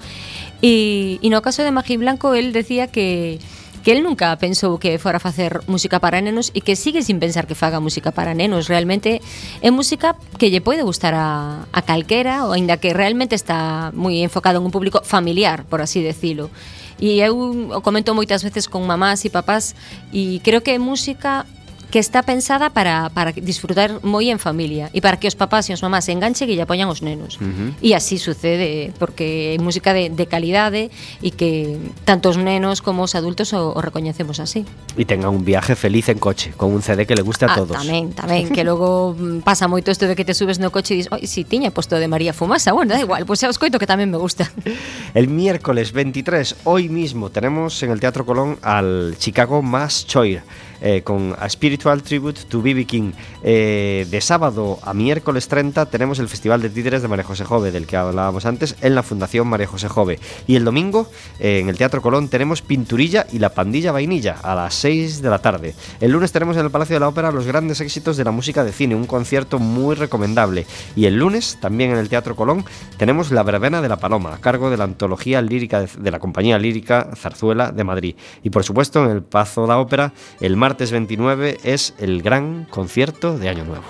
e, 0.61 1.17
e 1.19 1.27
no 1.31 1.41
caso 1.41 1.65
de 1.65 1.71
Magín 1.73 1.99
Blanco 2.03 2.35
el 2.35 2.53
decía 2.53 2.87
que 2.87 3.39
que 3.83 3.91
el 3.91 4.03
nunca 4.03 4.35
pensou 4.37 4.77
que 4.77 4.99
fora 4.99 5.19
facer 5.19 5.61
música 5.67 5.99
para 5.99 6.19
nenos 6.19 6.51
e 6.53 6.59
que 6.59 6.75
sigue 6.75 7.01
sin 7.03 7.19
pensar 7.19 7.47
que 7.47 7.55
faga 7.55 7.79
música 7.79 8.11
para 8.11 8.35
nenos. 8.35 8.67
Realmente 8.67 9.23
é 9.63 9.69
música 9.71 10.15
que 10.35 10.51
lle 10.51 10.59
pode 10.59 10.83
gustar 10.83 11.15
a, 11.15 11.63
a 11.71 11.81
calquera, 11.81 12.43
ou 12.43 12.51
ainda 12.51 12.77
que 12.77 12.91
realmente 12.91 13.35
está 13.35 13.91
moi 13.95 14.19
enfocado 14.19 14.59
en 14.59 14.67
un 14.67 14.73
público 14.73 14.99
familiar, 15.07 15.63
por 15.65 15.79
así 15.79 16.03
decirlo. 16.03 16.51
E 16.99 17.23
eu 17.23 17.31
o 17.71 17.79
comento 17.79 18.11
moitas 18.11 18.43
veces 18.43 18.67
con 18.67 18.83
mamás 18.83 19.23
e 19.23 19.31
papás 19.31 19.71
e 20.11 20.43
creo 20.43 20.59
que 20.59 20.75
é 20.75 20.79
música 20.79 21.47
que 21.91 21.99
está 21.99 22.23
pensada 22.23 22.69
para, 22.69 23.09
para 23.09 23.31
disfrutar 23.33 23.99
moi 24.05 24.29
en 24.29 24.37
familia 24.37 24.93
e 24.93 25.01
para 25.01 25.17
que 25.17 25.25
os 25.25 25.33
papás 25.33 25.65
e 25.69 25.73
os 25.73 25.81
mamás 25.81 26.05
se 26.05 26.13
enganche 26.13 26.45
e 26.45 26.53
lle 26.53 26.69
poñan 26.69 26.89
os 26.89 27.01
nenos. 27.01 27.41
Uh 27.41 27.49
-huh. 27.49 27.69
E 27.81 27.97
así 27.97 28.21
sucede, 28.21 28.93
porque 29.01 29.57
é 29.57 29.61
música 29.61 29.89
de, 29.91 30.13
de 30.13 30.25
calidade 30.29 30.93
e 31.21 31.29
que 31.33 31.81
tanto 32.05 32.29
os 32.29 32.37
nenos 32.37 32.85
como 32.85 33.01
os 33.01 33.17
adultos 33.17 33.51
o, 33.57 33.73
o 33.73 33.79
recoñecemos 33.81 34.37
así. 34.37 34.69
E 34.93 35.03
tenga 35.09 35.33
un 35.33 35.41
viaje 35.41 35.73
feliz 35.73 36.13
en 36.13 36.21
coche, 36.21 36.53
con 36.53 36.69
un 36.69 36.85
CD 36.85 37.09
que 37.09 37.17
le 37.17 37.25
guste 37.25 37.49
a 37.49 37.53
ah, 37.53 37.57
todos. 37.57 37.73
Tamén, 37.73 38.13
tamén, 38.13 38.49
que 38.55 38.61
logo 38.61 39.17
mm, 39.17 39.41
pasa 39.41 39.65
moito 39.65 39.89
isto 39.89 40.05
de 40.05 40.13
que 40.13 40.23
te 40.23 40.37
subes 40.37 40.61
no 40.61 40.69
coche 40.69 40.93
e 40.93 41.01
dis, 41.01 41.09
oi, 41.09 41.25
si 41.25 41.41
tiña 41.41 41.73
posto 41.73 41.97
de 41.97 42.05
María 42.05 42.37
Fumasa, 42.37 42.69
bueno, 42.71 42.93
da 42.93 43.01
igual, 43.01 43.25
pois 43.25 43.41
pues, 43.41 43.49
os 43.49 43.57
coito 43.57 43.81
que 43.81 43.89
tamén 43.89 44.13
me 44.13 44.21
gusta. 44.21 44.45
El 45.17 45.25
miércoles 45.25 45.89
23, 45.89 46.69
hoy 46.69 46.85
mismo, 46.85 47.33
tenemos 47.33 47.81
en 47.81 47.89
el 47.89 47.99
Teatro 47.99 48.29
Colón 48.29 48.61
al 48.61 49.17
Chicago 49.17 49.65
Mass 49.65 50.05
Choir 50.05 50.45
eh, 50.81 51.01
con 51.03 51.35
A 51.39 51.49
Spiritual 51.49 52.01
Tribute 52.03 52.41
to 52.47 52.61
B.B. 52.61 52.85
King. 52.85 53.11
Eh, 53.43 54.07
de 54.09 54.21
sábado 54.21 54.79
a 54.83 54.93
miércoles 54.93 55.47
30 55.47 55.87
tenemos 55.87 56.19
el 56.19 56.27
Festival 56.27 56.61
de 56.61 56.69
Títeres 56.69 57.01
de 57.01 57.07
María 57.07 57.23
José 57.23 57.43
Jove, 57.43 57.71
del 57.71 57.87
que 57.87 57.97
hablábamos 57.97 58.45
antes, 58.45 58.75
en 58.81 58.95
la 58.95 59.03
Fundación 59.03 59.47
María 59.47 59.67
José 59.67 59.87
Jove. 59.87 60.19
Y 60.47 60.55
el 60.55 60.65
domingo, 60.65 61.09
eh, 61.39 61.59
en 61.59 61.69
el 61.69 61.77
Teatro 61.77 62.01
Colón, 62.01 62.29
tenemos 62.29 62.61
Pinturilla 62.61 63.25
y 63.31 63.39
la 63.39 63.49
Pandilla 63.49 63.91
Vainilla 63.91 64.37
a 64.41 64.55
las 64.55 64.73
6 64.75 65.21
de 65.21 65.29
la 65.29 65.39
tarde. 65.39 65.75
El 65.99 66.11
lunes 66.11 66.31
tenemos 66.31 66.57
en 66.57 66.65
el 66.65 66.71
Palacio 66.71 66.95
de 66.95 66.99
la 66.99 67.07
Ópera 67.07 67.31
los 67.31 67.45
grandes 67.45 67.81
éxitos 67.81 68.17
de 68.17 68.23
la 68.23 68.31
música 68.31 68.63
de 68.63 68.71
cine, 68.71 68.95
un 68.95 69.05
concierto 69.05 69.59
muy 69.59 69.95
recomendable. 69.95 70.65
Y 70.95 71.05
el 71.05 71.17
lunes, 71.17 71.57
también 71.61 71.91
en 71.91 71.97
el 71.97 72.09
Teatro 72.09 72.35
Colón, 72.35 72.65
tenemos 72.97 73.31
La 73.31 73.43
Verbena 73.43 73.81
de 73.81 73.89
la 73.89 73.97
Paloma, 73.97 74.33
a 74.33 74.37
cargo 74.37 74.69
de 74.69 74.77
la 74.77 74.83
antología 74.85 75.41
lírica 75.41 75.81
de, 75.81 75.89
de 75.99 76.11
la 76.11 76.19
compañía 76.19 76.57
lírica 76.57 77.09
Zarzuela 77.15 77.71
de 77.71 77.83
Madrid. 77.83 78.15
Y 78.43 78.49
por 78.49 78.63
supuesto, 78.63 79.03
en 79.05 79.11
el 79.11 79.23
Pazo 79.23 79.67
da 79.67 79.77
Ópera, 79.77 80.13
el 80.39 80.55
martes 80.69 80.91
29 80.91 81.57
es 81.63 81.95
el 81.97 82.21
gran 82.21 82.65
concierto 82.65 83.39
de 83.39 83.49
Año 83.49 83.65
Nuevo. 83.65 83.85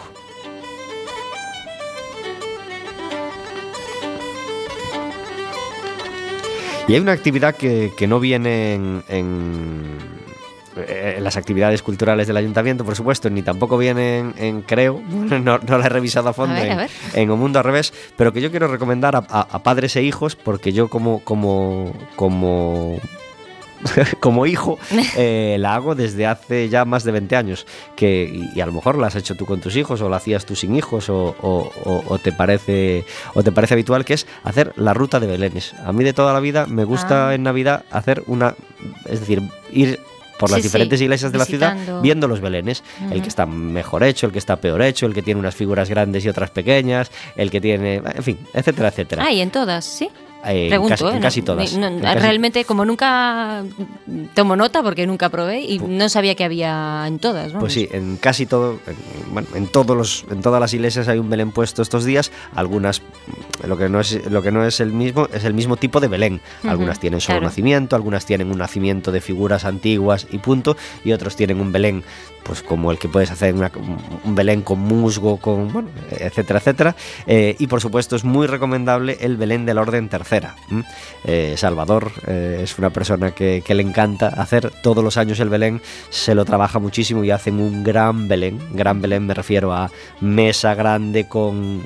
Y 6.87 6.93
hay 6.95 6.99
una 7.01 7.11
actividad 7.11 7.53
que, 7.55 7.91
que 7.95 8.07
no 8.07 8.19
viene 8.19 8.73
en, 8.73 9.03
en, 9.09 9.97
eh, 10.75 11.15
en 11.17 11.23
las 11.23 11.37
actividades 11.37 11.83
culturales 11.83 12.25
del 12.25 12.35
ayuntamiento, 12.37 12.83
por 12.83 12.95
supuesto, 12.95 13.29
ni 13.29 13.43
tampoco 13.43 13.77
viene 13.77 14.17
en, 14.19 14.33
en 14.37 14.61
creo, 14.63 14.99
no, 15.09 15.59
no 15.59 15.77
la 15.77 15.85
he 15.85 15.89
revisado 15.89 16.29
a 16.29 16.33
fondo 16.33 16.55
A 16.55 16.59
ver, 16.63 16.71
a 16.71 16.87
en, 17.13 17.29
Un 17.29 17.39
Mundo 17.39 17.59
al 17.59 17.65
Revés, 17.65 17.93
pero 18.15 18.33
que 18.33 18.41
yo 18.41 18.49
quiero 18.49 18.67
recomendar 18.67 19.15
a, 19.15 19.19
a- 19.29 19.47
a 19.51 19.59
padres 19.61 19.95
e 19.97 20.01
hijos, 20.01 20.35
porque 20.35 20.71
yo 20.73 20.87
como, 20.87 21.23
como, 21.23 21.93
como 22.15 22.97
como 24.19 24.45
hijo, 24.45 24.77
eh, 25.17 25.57
la 25.59 25.75
hago 25.75 25.95
desde 25.95 26.25
hace 26.27 26.69
ya 26.69 26.85
más 26.85 27.03
de 27.03 27.11
20 27.11 27.35
años. 27.35 27.65
Que, 27.95 28.49
y, 28.55 28.59
a 28.61 28.65
lo 28.65 28.71
mejor 28.73 28.97
la 28.97 29.07
has 29.07 29.15
hecho 29.15 29.35
tú 29.35 29.45
con 29.45 29.59
tus 29.61 29.75
hijos, 29.75 30.01
o 30.01 30.09
la 30.09 30.17
hacías 30.17 30.45
tú 30.45 30.55
sin 30.55 30.75
hijos, 30.75 31.09
o, 31.09 31.35
o- 31.41 32.03
o- 32.07 32.17
te 32.19 32.31
parece, 32.31 33.05
o 33.33 33.43
te 33.43 33.51
parece 33.51 33.73
habitual, 33.75 34.05
que 34.05 34.13
es 34.13 34.27
hacer 34.43 34.73
la 34.75 34.93
ruta 34.93 35.19
de 35.19 35.27
Belénes. 35.27 35.73
A 35.85 35.91
mí 35.93 36.03
de 36.03 36.13
toda 36.13 36.33
la 36.33 36.39
vida 36.39 36.65
me 36.65 36.83
gusta 36.83 37.29
Ah. 37.29 37.35
en 37.35 37.43
Navidad 37.43 37.83
hacer 37.91 38.23
una. 38.27 38.55
Es 39.05 39.19
decir, 39.19 39.41
ir 39.71 39.99
por 40.39 40.49
las 40.49 40.57
Sí, 40.57 40.61
sí, 40.63 40.67
diferentes 40.69 41.01
iglesias 41.01 41.31
de 41.33 41.37
la 41.37 41.43
ciudad 41.45 41.73
visitando. 41.73 42.01
viendo 42.01 42.27
los 42.29 42.39
belenes. 42.39 42.81
El 43.01 43.07
Ujú. 43.15 43.21
que 43.23 43.27
está 43.27 43.45
mejor 43.45 44.03
hecho, 44.03 44.25
el 44.25 44.31
que 44.31 44.39
está 44.39 44.55
peor 44.55 44.81
hecho, 44.81 45.05
el 45.05 45.13
que 45.13 45.21
tiene 45.21 45.37
unas 45.39 45.53
figuras 45.53 45.89
grandes 45.89 46.23
y 46.23 46.29
otras 46.29 46.49
pequeñas, 46.49 47.11
el 47.35 47.51
que 47.51 47.59
tiene. 47.59 47.95
En 48.15 48.23
fin, 48.23 48.37
etcétera, 48.53 48.87
etcétera. 48.87 49.23
Ah, 49.27 49.31
y 49.33 49.41
en 49.41 49.49
todas, 49.51 49.83
sí. 49.83 50.09
Eh, 50.45 50.67
Pregunto, 50.69 50.95
casi, 51.05 51.17
¿eh? 51.17 51.19
casi 51.21 51.41
todas. 51.41 51.73
no- 51.77 51.99
casi- 52.01 52.19
realmente, 52.19 52.63
como 52.63 52.85
nunca 52.85 53.63
tomo 54.33 54.55
nota, 54.55 54.81
porque 54.81 55.05
nunca 55.05 55.27
probé 55.29 55.61
y 55.61 55.79
no 55.79 56.07
sabía 56.07 56.35
que 56.35 56.43
había 56.45 57.03
en 57.07 57.19
todas. 57.19 57.51
Pues 57.53 57.73
sí, 57.73 57.89
en 57.91 58.15
casi 58.17 58.45
todo, 58.45 58.79
en, 58.87 59.33
bueno, 59.33 59.47
en 59.53 59.67
todos 59.67 59.97
los, 59.97 60.25
en 60.31 60.41
todas 60.41 60.61
las 60.61 60.73
iglesias 60.73 61.07
hay 61.09 61.19
un 61.19 61.29
Belén 61.29 61.51
puesto 61.51 61.81
estos 61.81 62.05
días. 62.05 62.31
Algunas, 62.55 63.01
lo 63.67 63.77
que 63.77 63.89
no 63.89 63.99
es, 63.99 64.31
lo 64.31 64.41
que 64.41 64.51
no 64.51 64.65
es 64.65 64.79
el 64.79 64.93
mismo, 64.93 65.27
es 65.33 65.43
el 65.43 65.53
mismo 65.53 65.75
tipo 65.75 65.99
de 65.99 66.07
Belén. 66.07 66.39
Algunas 66.63 66.99
tienen 66.99 67.19
solo 67.19 67.39
claro. 67.39 67.47
nacimiento, 67.49 67.95
algunas 67.97 68.25
tienen 68.25 68.49
un 68.51 68.59
nacimiento 68.59 69.11
de 69.11 69.19
figuras 69.21 69.65
antiguas 69.65 70.25
y 70.31 70.37
punto, 70.37 70.77
y 71.03 71.11
otros 71.11 71.35
tienen 71.35 71.59
un 71.59 71.71
Belén, 71.73 72.03
pues 72.43 72.63
como 72.63 72.91
el 72.91 72.97
que 72.97 73.07
puedes 73.07 73.31
hacer 73.31 73.53
un 73.53 74.35
Belén 74.35 74.61
con 74.61 74.79
musgo, 74.79 75.37
con, 75.37 75.89
etcétera, 76.11 76.59
etcétera. 76.59 76.95
Eh, 77.27 77.55
y 77.59 77.67
por 77.67 77.81
supuesto 77.81 78.15
es 78.15 78.23
muy 78.23 78.47
recomendable 78.47 79.17
el 79.21 79.37
Belén 79.37 79.65
de 79.65 79.73
la 79.73 79.81
Orden 79.81 80.09
Tercera. 80.09 80.55
Eh, 81.25 81.55
Salvador 81.57 82.11
eh, 82.27 82.61
es 82.63 82.77
una 82.77 82.89
persona 82.89 83.31
que, 83.31 83.63
que 83.65 83.75
le 83.75 83.83
encanta 83.83 84.27
hacer 84.27 84.71
todos 84.81 85.03
los 85.03 85.17
años 85.17 85.39
el 85.39 85.49
Belén, 85.49 85.81
se 86.09 86.35
lo 86.35 86.45
trabaja 86.45 86.79
muchísimo 86.79 87.23
y 87.23 87.31
hacen 87.31 87.59
un 87.59 87.83
gran 87.83 88.27
Belén. 88.27 88.59
Gran 88.73 89.01
Belén 89.01 89.25
me 89.25 89.33
refiero 89.33 89.73
a 89.73 89.91
mesa 90.21 90.73
grande 90.75 91.27
con, 91.27 91.83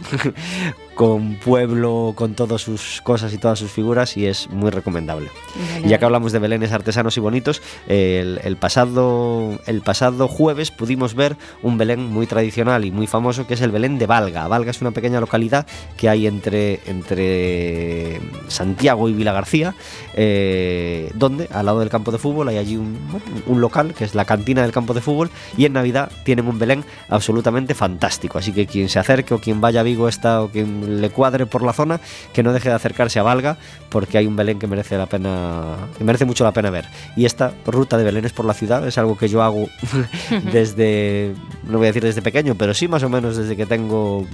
con 0.95 1.35
pueblo, 1.35 2.13
con 2.15 2.33
todas 2.33 2.61
sus 2.61 3.01
cosas 3.01 3.33
y 3.33 3.37
todas 3.37 3.59
sus 3.59 3.71
figuras 3.71 4.17
y 4.17 4.27
es 4.27 4.49
muy 4.49 4.69
recomendable. 4.69 5.29
Vale, 5.55 5.87
Ya 5.87 5.97
que 5.97 6.05
hablamos 6.05 6.31
de 6.31 6.39
belenes 6.39 6.71
artesanos 6.71 7.17
y 7.17 7.19
bonitos, 7.19 7.61
el, 7.87 8.39
el 8.43 8.57
pasado, 8.57 9.59
el 9.65 9.81
pasado 9.81 10.27
jueves 10.27 10.71
pudimos 10.71 11.15
ver 11.15 11.37
un 11.61 11.77
belén 11.77 12.05
muy 12.05 12.27
tradicional 12.27 12.85
y 12.85 12.91
muy 12.91 13.07
famoso 13.07 13.47
que 13.47 13.53
es 13.55 13.61
el 13.61 13.71
Belén 13.71 13.97
de 13.97 14.05
Valga. 14.05 14.47
Valga 14.47 14.71
es 14.71 14.81
una 14.81 14.91
pequeña 14.91 15.19
localidad 15.19 15.65
que 15.97 16.09
hay 16.09 16.27
entre, 16.27 16.79
entre 16.85 18.21
Santiago 18.47 19.09
y 19.09 19.13
Vilagarcía, 19.13 19.75
eh, 20.13 21.11
donde 21.15 21.47
al 21.51 21.65
lado 21.65 21.79
del 21.79 21.89
campo 21.89 22.11
de 22.11 22.17
fútbol 22.17 22.47
hay 22.49 22.57
allí 22.57 22.77
un 22.77 23.61
local 23.61 23.93
que 23.93 24.03
es 24.03 24.15
la 24.15 24.25
cantina 24.25 24.61
del 24.61 24.71
campo 24.71 24.93
de 24.93 25.01
fútbol 25.01 25.29
y 25.57 25.65
en 25.65 25.73
Navidad 25.73 26.11
tienen 26.23 26.47
un 26.47 26.59
Belén 26.59 26.83
absolutamente 27.09 27.73
fantástico. 27.73 28.37
Así 28.37 28.51
que 28.51 28.67
quien 28.67 28.89
se 28.89 28.99
acerque 28.99 29.33
o 29.33 29.39
quien 29.39 29.61
vaya 29.61 29.81
a 29.81 29.83
Vigo 29.83 30.07
esta 30.07 30.41
o 30.41 30.49
quien 30.49 30.82
le 30.87 31.09
cuadre 31.09 31.45
por 31.45 31.63
la 31.63 31.73
zona, 31.73 31.99
que 32.33 32.43
no 32.43 32.53
deje 32.53 32.69
de 32.69 32.75
acercarse 32.75 33.19
a 33.19 33.23
Valga 33.23 33.57
porque 33.89 34.17
hay 34.17 34.25
un 34.25 34.35
Belén 34.35 34.59
que 34.59 34.67
merece 34.67 34.97
la 34.97 35.05
pena, 35.05 35.75
que 35.97 36.03
merece 36.03 36.25
mucho 36.25 36.43
la 36.43 36.51
pena 36.51 36.69
ver. 36.69 36.85
Y 37.15 37.25
esta 37.25 37.53
ruta 37.65 37.97
de 37.97 38.03
Belénes 38.03 38.33
por 38.33 38.45
la 38.45 38.53
ciudad 38.53 38.87
es 38.87 38.97
algo 38.97 39.17
que 39.17 39.29
yo 39.29 39.43
hago 39.43 39.69
desde, 40.51 41.33
no 41.67 41.77
voy 41.77 41.85
a 41.85 41.89
decir 41.89 42.03
desde 42.03 42.21
pequeño, 42.21 42.55
pero 42.55 42.73
sí 42.73 42.87
más 42.87 43.03
o 43.03 43.09
menos 43.09 43.37
desde 43.37 43.55
que 43.55 43.65
tengo 43.65 44.25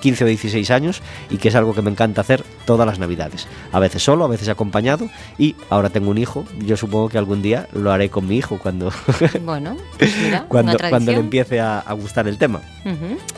15 0.00 0.24
o 0.24 0.26
16 0.26 0.70
años 0.70 1.02
y 1.30 1.38
que 1.38 1.48
es 1.48 1.54
algo 1.54 1.74
que 1.74 1.82
me 1.82 1.90
encanta 1.90 2.20
hacer 2.20 2.44
todas 2.64 2.86
las 2.86 2.98
navidades. 2.98 3.48
A 3.72 3.80
veces 3.80 4.02
solo, 4.02 4.24
a 4.24 4.28
veces 4.28 4.48
acompañado 4.48 5.08
y 5.38 5.56
ahora 5.68 5.90
tengo 5.90 6.10
un 6.10 6.18
hijo, 6.18 6.44
yo 6.64 6.76
supongo 6.76 7.08
que 7.08 7.18
algún 7.18 7.42
día 7.42 7.68
lo 7.72 7.90
haré 7.90 8.08
con 8.08 8.26
mi 8.26 8.36
hijo 8.36 8.58
cuando, 8.58 8.92
Bueno, 9.44 9.76
pues 9.98 10.16
mira, 10.22 10.44
cuando, 10.48 10.76
cuando 10.78 11.12
le 11.12 11.18
empiece 11.18 11.60
a, 11.60 11.80
a 11.80 11.92
gustar 11.92 12.28
el 12.28 12.38
tema. 12.38 12.60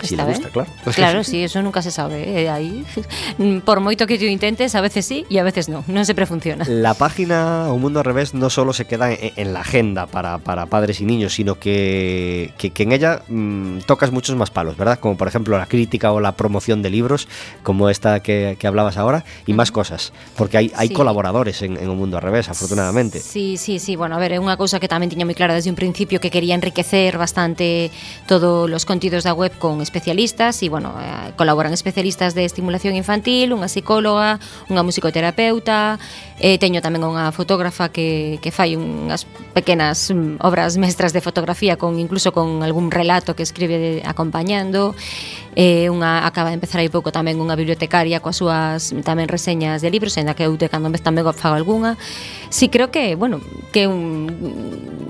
Si 0.03 0.17
le 0.17 0.25
gusta, 0.25 0.49
claro. 0.49 0.71
Claro, 0.95 1.25
sí, 1.25 1.43
eso 1.43 1.63
nunca 1.63 1.83
se 1.83 1.91
sabe. 1.91 2.44
Aí, 2.49 2.85
por 3.65 3.81
moito 3.81 4.07
que 4.07 4.19
tú 4.19 4.25
intentes, 4.25 4.75
a 4.75 4.81
veces 4.81 5.07
sí 5.07 5.25
y 5.29 5.39
a 5.39 5.45
veces 5.45 5.69
no. 5.69 5.85
Non 5.89 6.05
siempre 6.05 6.27
funciona. 6.27 6.65
La 6.69 6.95
página 6.95 7.69
Un 7.73 7.81
Mundo 7.81 8.01
al 8.01 8.07
Revés 8.09 8.35
no 8.35 8.49
solo 8.51 8.73
se 8.73 8.85
queda 8.85 9.13
en, 9.13 9.33
en 9.37 9.53
la 9.53 9.61
agenda 9.61 10.07
para, 10.07 10.39
para 10.39 10.67
padres 10.67 11.01
y 11.01 11.05
niños, 11.05 11.35
sino 11.35 11.57
que, 11.61 12.53
que, 12.59 12.71
que 12.71 12.83
en 12.85 12.93
ella 12.93 13.23
mm, 13.29 13.87
tocas 13.87 14.11
muchos 14.13 14.37
más 14.37 14.51
palos, 14.51 14.77
¿verdad? 14.77 14.99
Como 14.99 15.17
por 15.17 15.29
ejemplo 15.29 15.57
la 15.59 15.67
crítica 15.67 16.13
o 16.13 16.21
la 16.21 16.33
promoción 16.33 16.83
de 16.83 16.91
libros, 16.91 17.29
como 17.63 17.89
esta 17.91 18.21
que, 18.21 18.57
que 18.59 18.67
hablabas 18.67 18.97
ahora, 18.97 19.25
y 19.47 19.53
más 19.53 19.71
cosas, 19.73 20.13
porque 20.37 20.59
hay, 20.59 20.73
hay 20.77 20.89
Sí. 20.89 20.95
colaboradores 20.95 21.63
en, 21.63 21.77
en 21.79 21.89
Un 21.89 21.97
Mundo 21.99 22.17
al 22.19 22.23
Revés, 22.23 22.49
afortunadamente. 22.49 23.19
Sí, 23.21 23.57
sí, 23.57 23.79
sí. 23.79 23.97
Bueno, 23.97 24.15
a 24.17 24.19
ver, 24.21 24.37
é 24.37 24.39
unha 24.39 24.55
cousa 24.61 24.77
que 24.79 24.87
tamén 24.87 25.09
tiña 25.09 25.25
moi 25.25 25.35
clara 25.35 25.57
desde 25.57 25.73
un 25.73 25.79
principio 25.79 26.21
que 26.21 26.29
quería 26.29 26.55
enriquecer 26.55 27.17
bastante 27.17 27.89
todos 28.29 28.69
os 28.69 28.85
contidos 28.85 29.25
da 29.25 29.33
web 29.33 29.57
con 29.59 29.81
especialistas 29.81 30.61
e, 30.63 30.69
bueno, 30.69 30.93
eh, 31.01 31.33
colaboran 31.41 31.73
especialistas 31.73 32.34
de 32.35 32.45
estimulación 32.45 32.99
infantil, 32.99 33.55
unha 33.55 33.71
psicóloga, 33.71 34.43
unha 34.69 34.83
musicoterapeuta, 34.83 35.97
eh, 36.43 36.59
teño 36.59 36.83
tamén 36.83 37.07
unha 37.07 37.31
fotógrafa 37.31 37.89
que, 37.95 38.43
que 38.43 38.51
fai 38.51 38.75
unhas 38.75 39.25
pequenas 39.55 40.11
mm, 40.11 40.43
obras 40.43 40.77
mestras 40.77 41.15
de 41.15 41.23
fotografía 41.23 41.79
con 41.79 41.97
incluso 42.03 42.35
con 42.35 42.67
algún 42.67 42.91
relato 42.91 43.39
que 43.39 43.47
escribe 43.47 43.79
de, 43.79 43.93
acompañando 44.05 44.95
eh, 45.55 45.91
unha 45.91 46.27
acaba 46.27 46.51
de 46.51 46.59
empezar 46.59 46.83
aí 46.83 46.91
pouco 46.91 47.15
tamén 47.15 47.39
unha 47.39 47.55
bibliotecaria 47.55 48.19
coas 48.19 48.39
súas 48.39 48.91
tamén 49.07 49.31
reseñas 49.31 49.81
de 49.81 49.89
libros, 49.91 50.19
ainda 50.19 50.35
que 50.35 50.47
eu 50.47 50.55
de 50.59 50.67
cando 50.69 50.91
vez 50.91 51.03
tamén 51.03 51.27
fago 51.35 51.55
algunha. 51.55 51.95
Si 52.51 52.67
sí, 52.67 52.69
creo 52.69 52.91
que, 52.91 53.15
bueno, 53.15 53.41
que 53.71 53.87
un, 53.87 54.31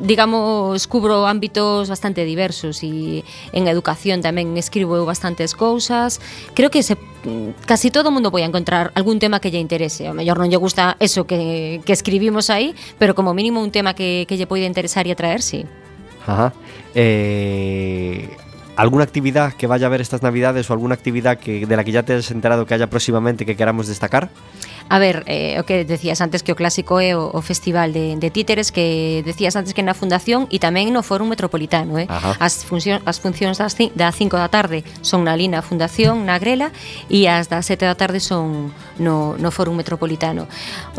digamos, 0.05 0.87
cubro 0.87 1.27
ámbitos 1.27 1.89
bastante 1.89 2.25
diversos 2.25 2.85
e 2.85 3.25
en 3.53 3.69
educación 3.69 4.21
tamén 4.21 4.57
escribo 4.61 4.97
eu 4.97 5.05
bastantes 5.09 5.57
cousas. 5.57 6.21
Creo 6.53 6.69
que 6.69 6.85
se 6.85 6.97
casi 7.65 7.91
todo 7.91 8.09
o 8.09 8.15
mundo 8.15 8.29
vai 8.29 8.45
encontrar 8.45 8.93
algún 8.95 9.17
tema 9.17 9.41
que 9.41 9.49
lle 9.49 9.61
interese. 9.61 10.09
O 10.13 10.15
mellor 10.15 10.37
non 10.37 10.53
lle 10.53 10.61
gusta 10.61 11.01
eso 11.01 11.25
que, 11.25 11.81
que 11.89 11.93
escribimos 11.97 12.53
aí, 12.53 12.77
pero 13.01 13.17
como 13.17 13.33
mínimo 13.33 13.65
un 13.65 13.73
tema 13.73 13.97
que, 13.97 14.29
que 14.29 14.37
lle 14.37 14.45
poida 14.45 14.69
interesar 14.69 15.09
e 15.09 15.13
atraer, 15.17 15.41
sí. 15.41 15.65
Ajá. 16.27 16.53
Eh, 16.95 18.29
¿Alguna 18.77 19.05
actividad 19.05 19.53
que 19.53 19.69
vaya 19.69 19.87
a 19.87 19.89
haber 19.89 20.01
estas 20.01 20.23
navidades 20.23 20.69
o 20.69 20.73
alguna 20.73 20.95
actividad 20.95 21.39
que, 21.39 21.65
de 21.65 21.77
la 21.77 21.85
que 21.85 21.93
ya 21.93 22.03
te 22.03 22.15
has 22.15 22.31
enterado 22.33 22.67
que 22.67 22.75
haya 22.75 22.89
próximamente 22.89 23.47
que 23.47 23.57
queramos 23.57 23.87
destacar? 23.87 24.31
A 24.89 24.99
ver, 24.99 25.25
eh, 25.27 25.57
o 25.59 25.65
que 25.65 25.85
decías 25.85 26.21
antes 26.21 26.45
que 26.45 26.53
o 26.53 26.57
clásico 26.57 27.01
é 27.01 27.17
o, 27.17 27.33
o 27.33 27.41
Festival 27.41 27.93
de, 27.93 28.17
de 28.21 28.29
Títeres 28.29 28.69
que 28.69 29.23
decías 29.25 29.57
antes 29.57 29.73
que 29.73 29.83
na 29.83 29.97
Fundación 29.97 30.45
e 30.53 30.61
tamén 30.61 30.93
no 30.93 31.01
Fórum 31.01 31.25
Metropolitano, 31.25 31.97
eh? 31.97 32.05
Ajá. 32.05 32.37
As 32.37 32.69
función, 32.69 33.01
as 33.09 33.17
funcións 33.17 33.57
das 33.57 33.73
da 33.97 34.13
5 34.13 34.37
da 34.37 34.53
tarde 34.53 34.85
son 35.01 35.25
na 35.25 35.33
Lina 35.33 35.65
Fundación, 35.65 36.29
na 36.29 36.37
Grela 36.37 36.69
e 37.09 37.25
as 37.25 37.49
das 37.49 37.65
7 37.65 37.89
da 37.89 37.97
tarde 37.97 38.21
son 38.21 38.77
no, 39.01 39.41
no 39.41 39.49
Fórum 39.49 39.73
Metropolitano. 39.73 40.47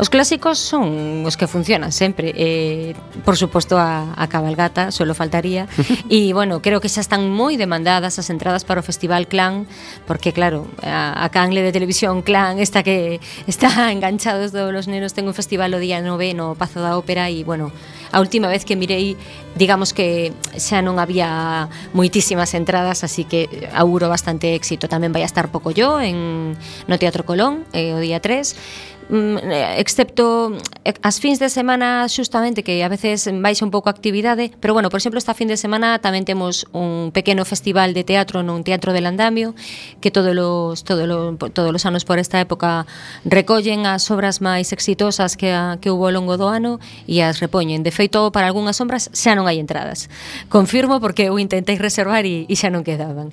Os 0.02 0.10
clásicos 0.10 0.58
son 0.58 1.22
os 1.22 1.38
que 1.38 1.46
funcionan 1.46 1.94
sempre. 1.94 2.34
Eh, 2.34 2.98
por 3.22 3.38
suposto 3.38 3.78
a, 3.78 4.18
a 4.18 4.26
cabalgata, 4.26 4.90
solo 4.90 5.14
faltaría. 5.14 5.70
e 6.10 6.34
bueno, 6.34 6.58
creo 6.58 6.82
que 6.82 6.90
xa 6.90 7.00
están 7.00 7.30
moi 7.30 7.54
demandadas 7.54 8.18
as 8.18 8.26
entradas 8.34 8.66
para 8.66 8.82
o 8.82 8.84
Festival 8.84 9.30
Clan, 9.30 9.70
porque 10.10 10.34
claro, 10.34 10.66
a, 10.82 11.22
a 11.22 11.26
canle 11.30 11.62
de 11.62 11.70
televisión 11.70 12.26
Clan 12.26 12.58
esta 12.58 12.82
que 12.82 13.22
está 13.46 13.75
enganchados 13.92 14.52
todos 14.52 14.74
os 14.74 14.88
nenos 14.88 15.12
ten 15.12 15.28
un 15.28 15.36
festival 15.36 15.72
o 15.76 15.80
día 15.80 16.00
9 16.00 16.32
no 16.32 16.56
Pazo 16.56 16.80
da 16.80 16.96
Ópera 16.96 17.28
e 17.28 17.44
bueno, 17.44 17.68
a 18.12 18.24
última 18.24 18.48
vez 18.48 18.64
que 18.64 18.76
mirei 18.76 19.20
digamos 19.52 19.92
que 19.92 20.32
xa 20.56 20.80
non 20.80 20.96
había 20.96 21.68
moitísimas 21.92 22.56
entradas 22.56 23.04
así 23.04 23.28
que 23.28 23.68
auguro 23.76 24.08
bastante 24.08 24.56
éxito. 24.56 24.88
Tamén 24.88 25.12
vai 25.12 25.24
a 25.24 25.28
estar 25.28 25.52
pouco 25.52 25.72
yo 25.76 26.00
en, 26.00 26.56
no 26.88 26.96
Teatro 26.96 27.28
Colón 27.28 27.68
eh, 27.76 27.92
o 27.92 28.00
día 28.00 28.20
3 28.24 28.95
mm, 29.08 29.36
excepto 29.78 30.56
eh, 30.84 30.94
as 31.02 31.20
fins 31.20 31.38
de 31.38 31.48
semana 31.48 32.08
xustamente 32.08 32.62
que 32.62 32.82
a 32.82 32.88
veces 32.88 33.28
baixa 33.40 33.64
un 33.64 33.70
pouco 33.70 33.88
a 33.88 33.94
actividade, 33.94 34.52
pero 34.60 34.74
bueno, 34.74 34.90
por 34.90 34.98
exemplo, 34.98 35.18
esta 35.18 35.34
fin 35.34 35.48
de 35.48 35.56
semana 35.56 35.98
tamén 35.98 36.24
temos 36.24 36.66
un 36.72 37.10
pequeno 37.12 37.44
festival 37.44 37.94
de 37.94 38.02
teatro 38.02 38.42
nun 38.42 38.62
teatro 38.66 38.90
del 38.92 39.06
andamio 39.06 39.54
que 40.00 40.10
todos 40.10 40.34
os 40.36 40.82
todos 40.82 41.06
os 41.06 41.34
todos 41.52 41.72
os 41.72 41.84
anos 41.86 42.02
por 42.04 42.18
esta 42.18 42.40
época 42.42 42.86
recollen 43.24 43.86
as 43.86 44.08
obras 44.10 44.42
máis 44.42 44.70
exitosas 44.72 45.36
que 45.36 45.50
a, 45.52 45.78
que 45.80 45.90
houve 45.90 46.10
ao 46.10 46.14
longo 46.14 46.36
do 46.36 46.46
ano 46.46 46.78
e 47.06 47.22
as 47.22 47.38
repoñen. 47.38 47.82
De 47.82 47.90
feito, 47.90 48.30
para 48.30 48.46
algunhas 48.48 48.78
obras 48.82 49.10
xa 49.12 49.34
non 49.34 49.46
hai 49.46 49.58
entradas. 49.62 50.10
Confirmo 50.50 50.98
porque 50.98 51.28
eu 51.28 51.38
intentei 51.38 51.78
reservar 51.78 52.26
e, 52.26 52.46
e 52.46 52.54
xa 52.54 52.70
non 52.70 52.82
quedaban. 52.82 53.30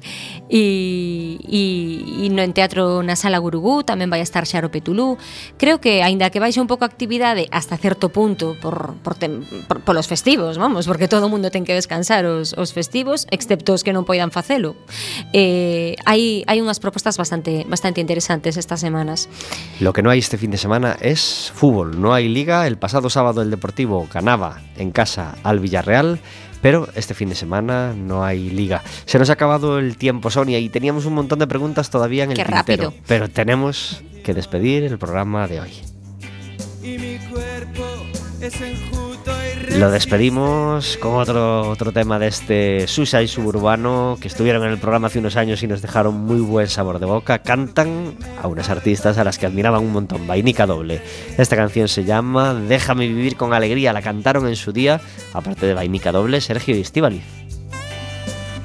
E, 0.50 1.40
e, 1.46 2.26
e 2.26 2.30
no 2.30 2.42
en 2.42 2.54
teatro 2.54 3.02
na 3.02 3.18
Sala 3.18 3.40
Gurugú 3.42 3.82
tamén 3.82 4.10
vai 4.10 4.22
estar 4.22 4.46
Xaro 4.46 4.70
Petulú, 4.70 5.18
creo 5.64 5.80
que, 5.80 6.04
aínda 6.04 6.28
que 6.28 6.44
baixe 6.44 6.60
un 6.60 6.68
pouco 6.68 6.84
a 6.84 6.92
actividade 6.92 7.48
hasta 7.48 7.80
certo 7.80 8.12
punto 8.12 8.60
por, 8.60 9.00
por, 9.00 9.16
tem, 9.16 9.48
por 9.72 9.80
polos 9.80 10.12
festivos, 10.12 10.60
vamos, 10.60 10.92
porque 10.92 11.08
todo 11.08 11.24
o 11.24 11.32
mundo 11.32 11.56
ten 11.56 11.64
que 11.64 11.72
descansar 11.72 12.28
os, 12.28 12.52
os 12.60 12.76
festivos, 12.76 13.24
excepto 13.32 13.72
os 13.72 13.80
que 13.80 13.96
non 13.96 14.04
poidan 14.04 14.28
facelo. 14.28 14.76
Eh, 15.32 15.96
hai, 16.04 16.44
hai 16.52 16.60
unhas 16.60 16.84
propostas 16.84 17.16
bastante, 17.16 17.64
bastante 17.64 18.04
interesantes 18.04 18.60
estas 18.60 18.84
semanas. 18.84 19.32
Lo 19.80 19.96
que 19.96 20.04
no 20.04 20.12
hai 20.12 20.20
este 20.20 20.36
fin 20.36 20.52
de 20.52 20.60
semana 20.60 21.00
es 21.00 21.48
fútbol. 21.56 21.96
No 21.96 22.12
hai 22.12 22.28
liga. 22.28 22.68
El 22.68 22.76
pasado 22.76 23.08
sábado 23.08 23.40
el 23.40 23.48
Deportivo 23.48 24.04
ganaba 24.12 24.60
en 24.76 24.92
casa 24.92 25.40
al 25.48 25.64
Villarreal. 25.64 26.20
Pero 26.64 26.88
este 26.96 27.14
fin 27.14 27.30
de 27.30 27.36
semana 27.36 27.94
no 27.96 28.24
hay 28.26 28.50
liga. 28.50 28.82
Se 29.06 29.20
nos 29.20 29.30
ha 29.30 29.34
acabado 29.34 29.78
el 29.78 29.98
tiempo, 29.98 30.32
Sonia, 30.32 30.58
y 30.58 30.70
teníamos 30.70 31.06
un 31.06 31.14
montón 31.14 31.38
de 31.38 31.46
preguntas 31.46 31.92
todavía 31.92 32.24
en 32.24 32.32
el 32.32 32.38
Qué 32.38 32.44
tintero. 32.46 32.84
rápido. 32.86 32.94
Pero 33.06 33.30
tenemos 33.30 34.02
que 34.24 34.34
despedir 34.34 34.84
el 34.86 34.98
programa 34.98 35.48
de 35.48 35.60
hoy. 35.62 35.72
y 36.82 36.98
mi 36.98 37.18
cuerpo 37.32 37.86
es 38.42 38.54
enjuto 38.60 38.82
y 38.82 38.83
Lo 39.78 39.90
despedimos 39.90 40.98
con 40.98 41.16
otro, 41.16 41.68
otro 41.68 41.92
tema 41.92 42.20
de 42.20 42.28
este 42.28 42.88
Suicide 42.88 43.28
Suburbano 43.28 44.18
que 44.22 44.28
estuvieron 44.28 44.64
en 44.64 44.72
el 44.72 44.78
programa 44.78 45.08
hace 45.08 45.18
unos 45.18 45.36
años 45.36 45.64
y 45.64 45.68
nos 45.68 45.82
dejaron 45.82 46.16
muy 46.16 46.40
buen 46.40 46.68
sabor 46.68 47.00
de 47.00 47.08
boca. 47.08 47.40
Cantan 47.40 48.14
a 48.42 48.48
unas 48.48 48.70
artistas 48.70 49.18
a 49.18 49.24
las 49.24 49.40
que 49.40 49.48
admiraban 49.48 49.82
un 49.82 49.92
montón, 49.92 50.28
Vainica 50.28 50.68
Doble. 50.68 51.02
Esta 51.38 51.56
canción 51.56 51.88
se 51.88 52.04
llama 52.04 52.54
Déjame 52.54 53.08
vivir 53.08 53.36
con 53.36 53.54
alegría. 53.54 53.94
La 53.94 54.04
cantaron 54.04 54.48
en 54.48 54.56
su 54.56 54.72
día, 54.72 55.02
aparte 55.34 55.66
de 55.66 55.74
Vainica 55.74 56.12
Doble, 56.12 56.40
Sergio 56.40 56.78
y 56.78 56.82
Estíbaliz. 56.82 57.43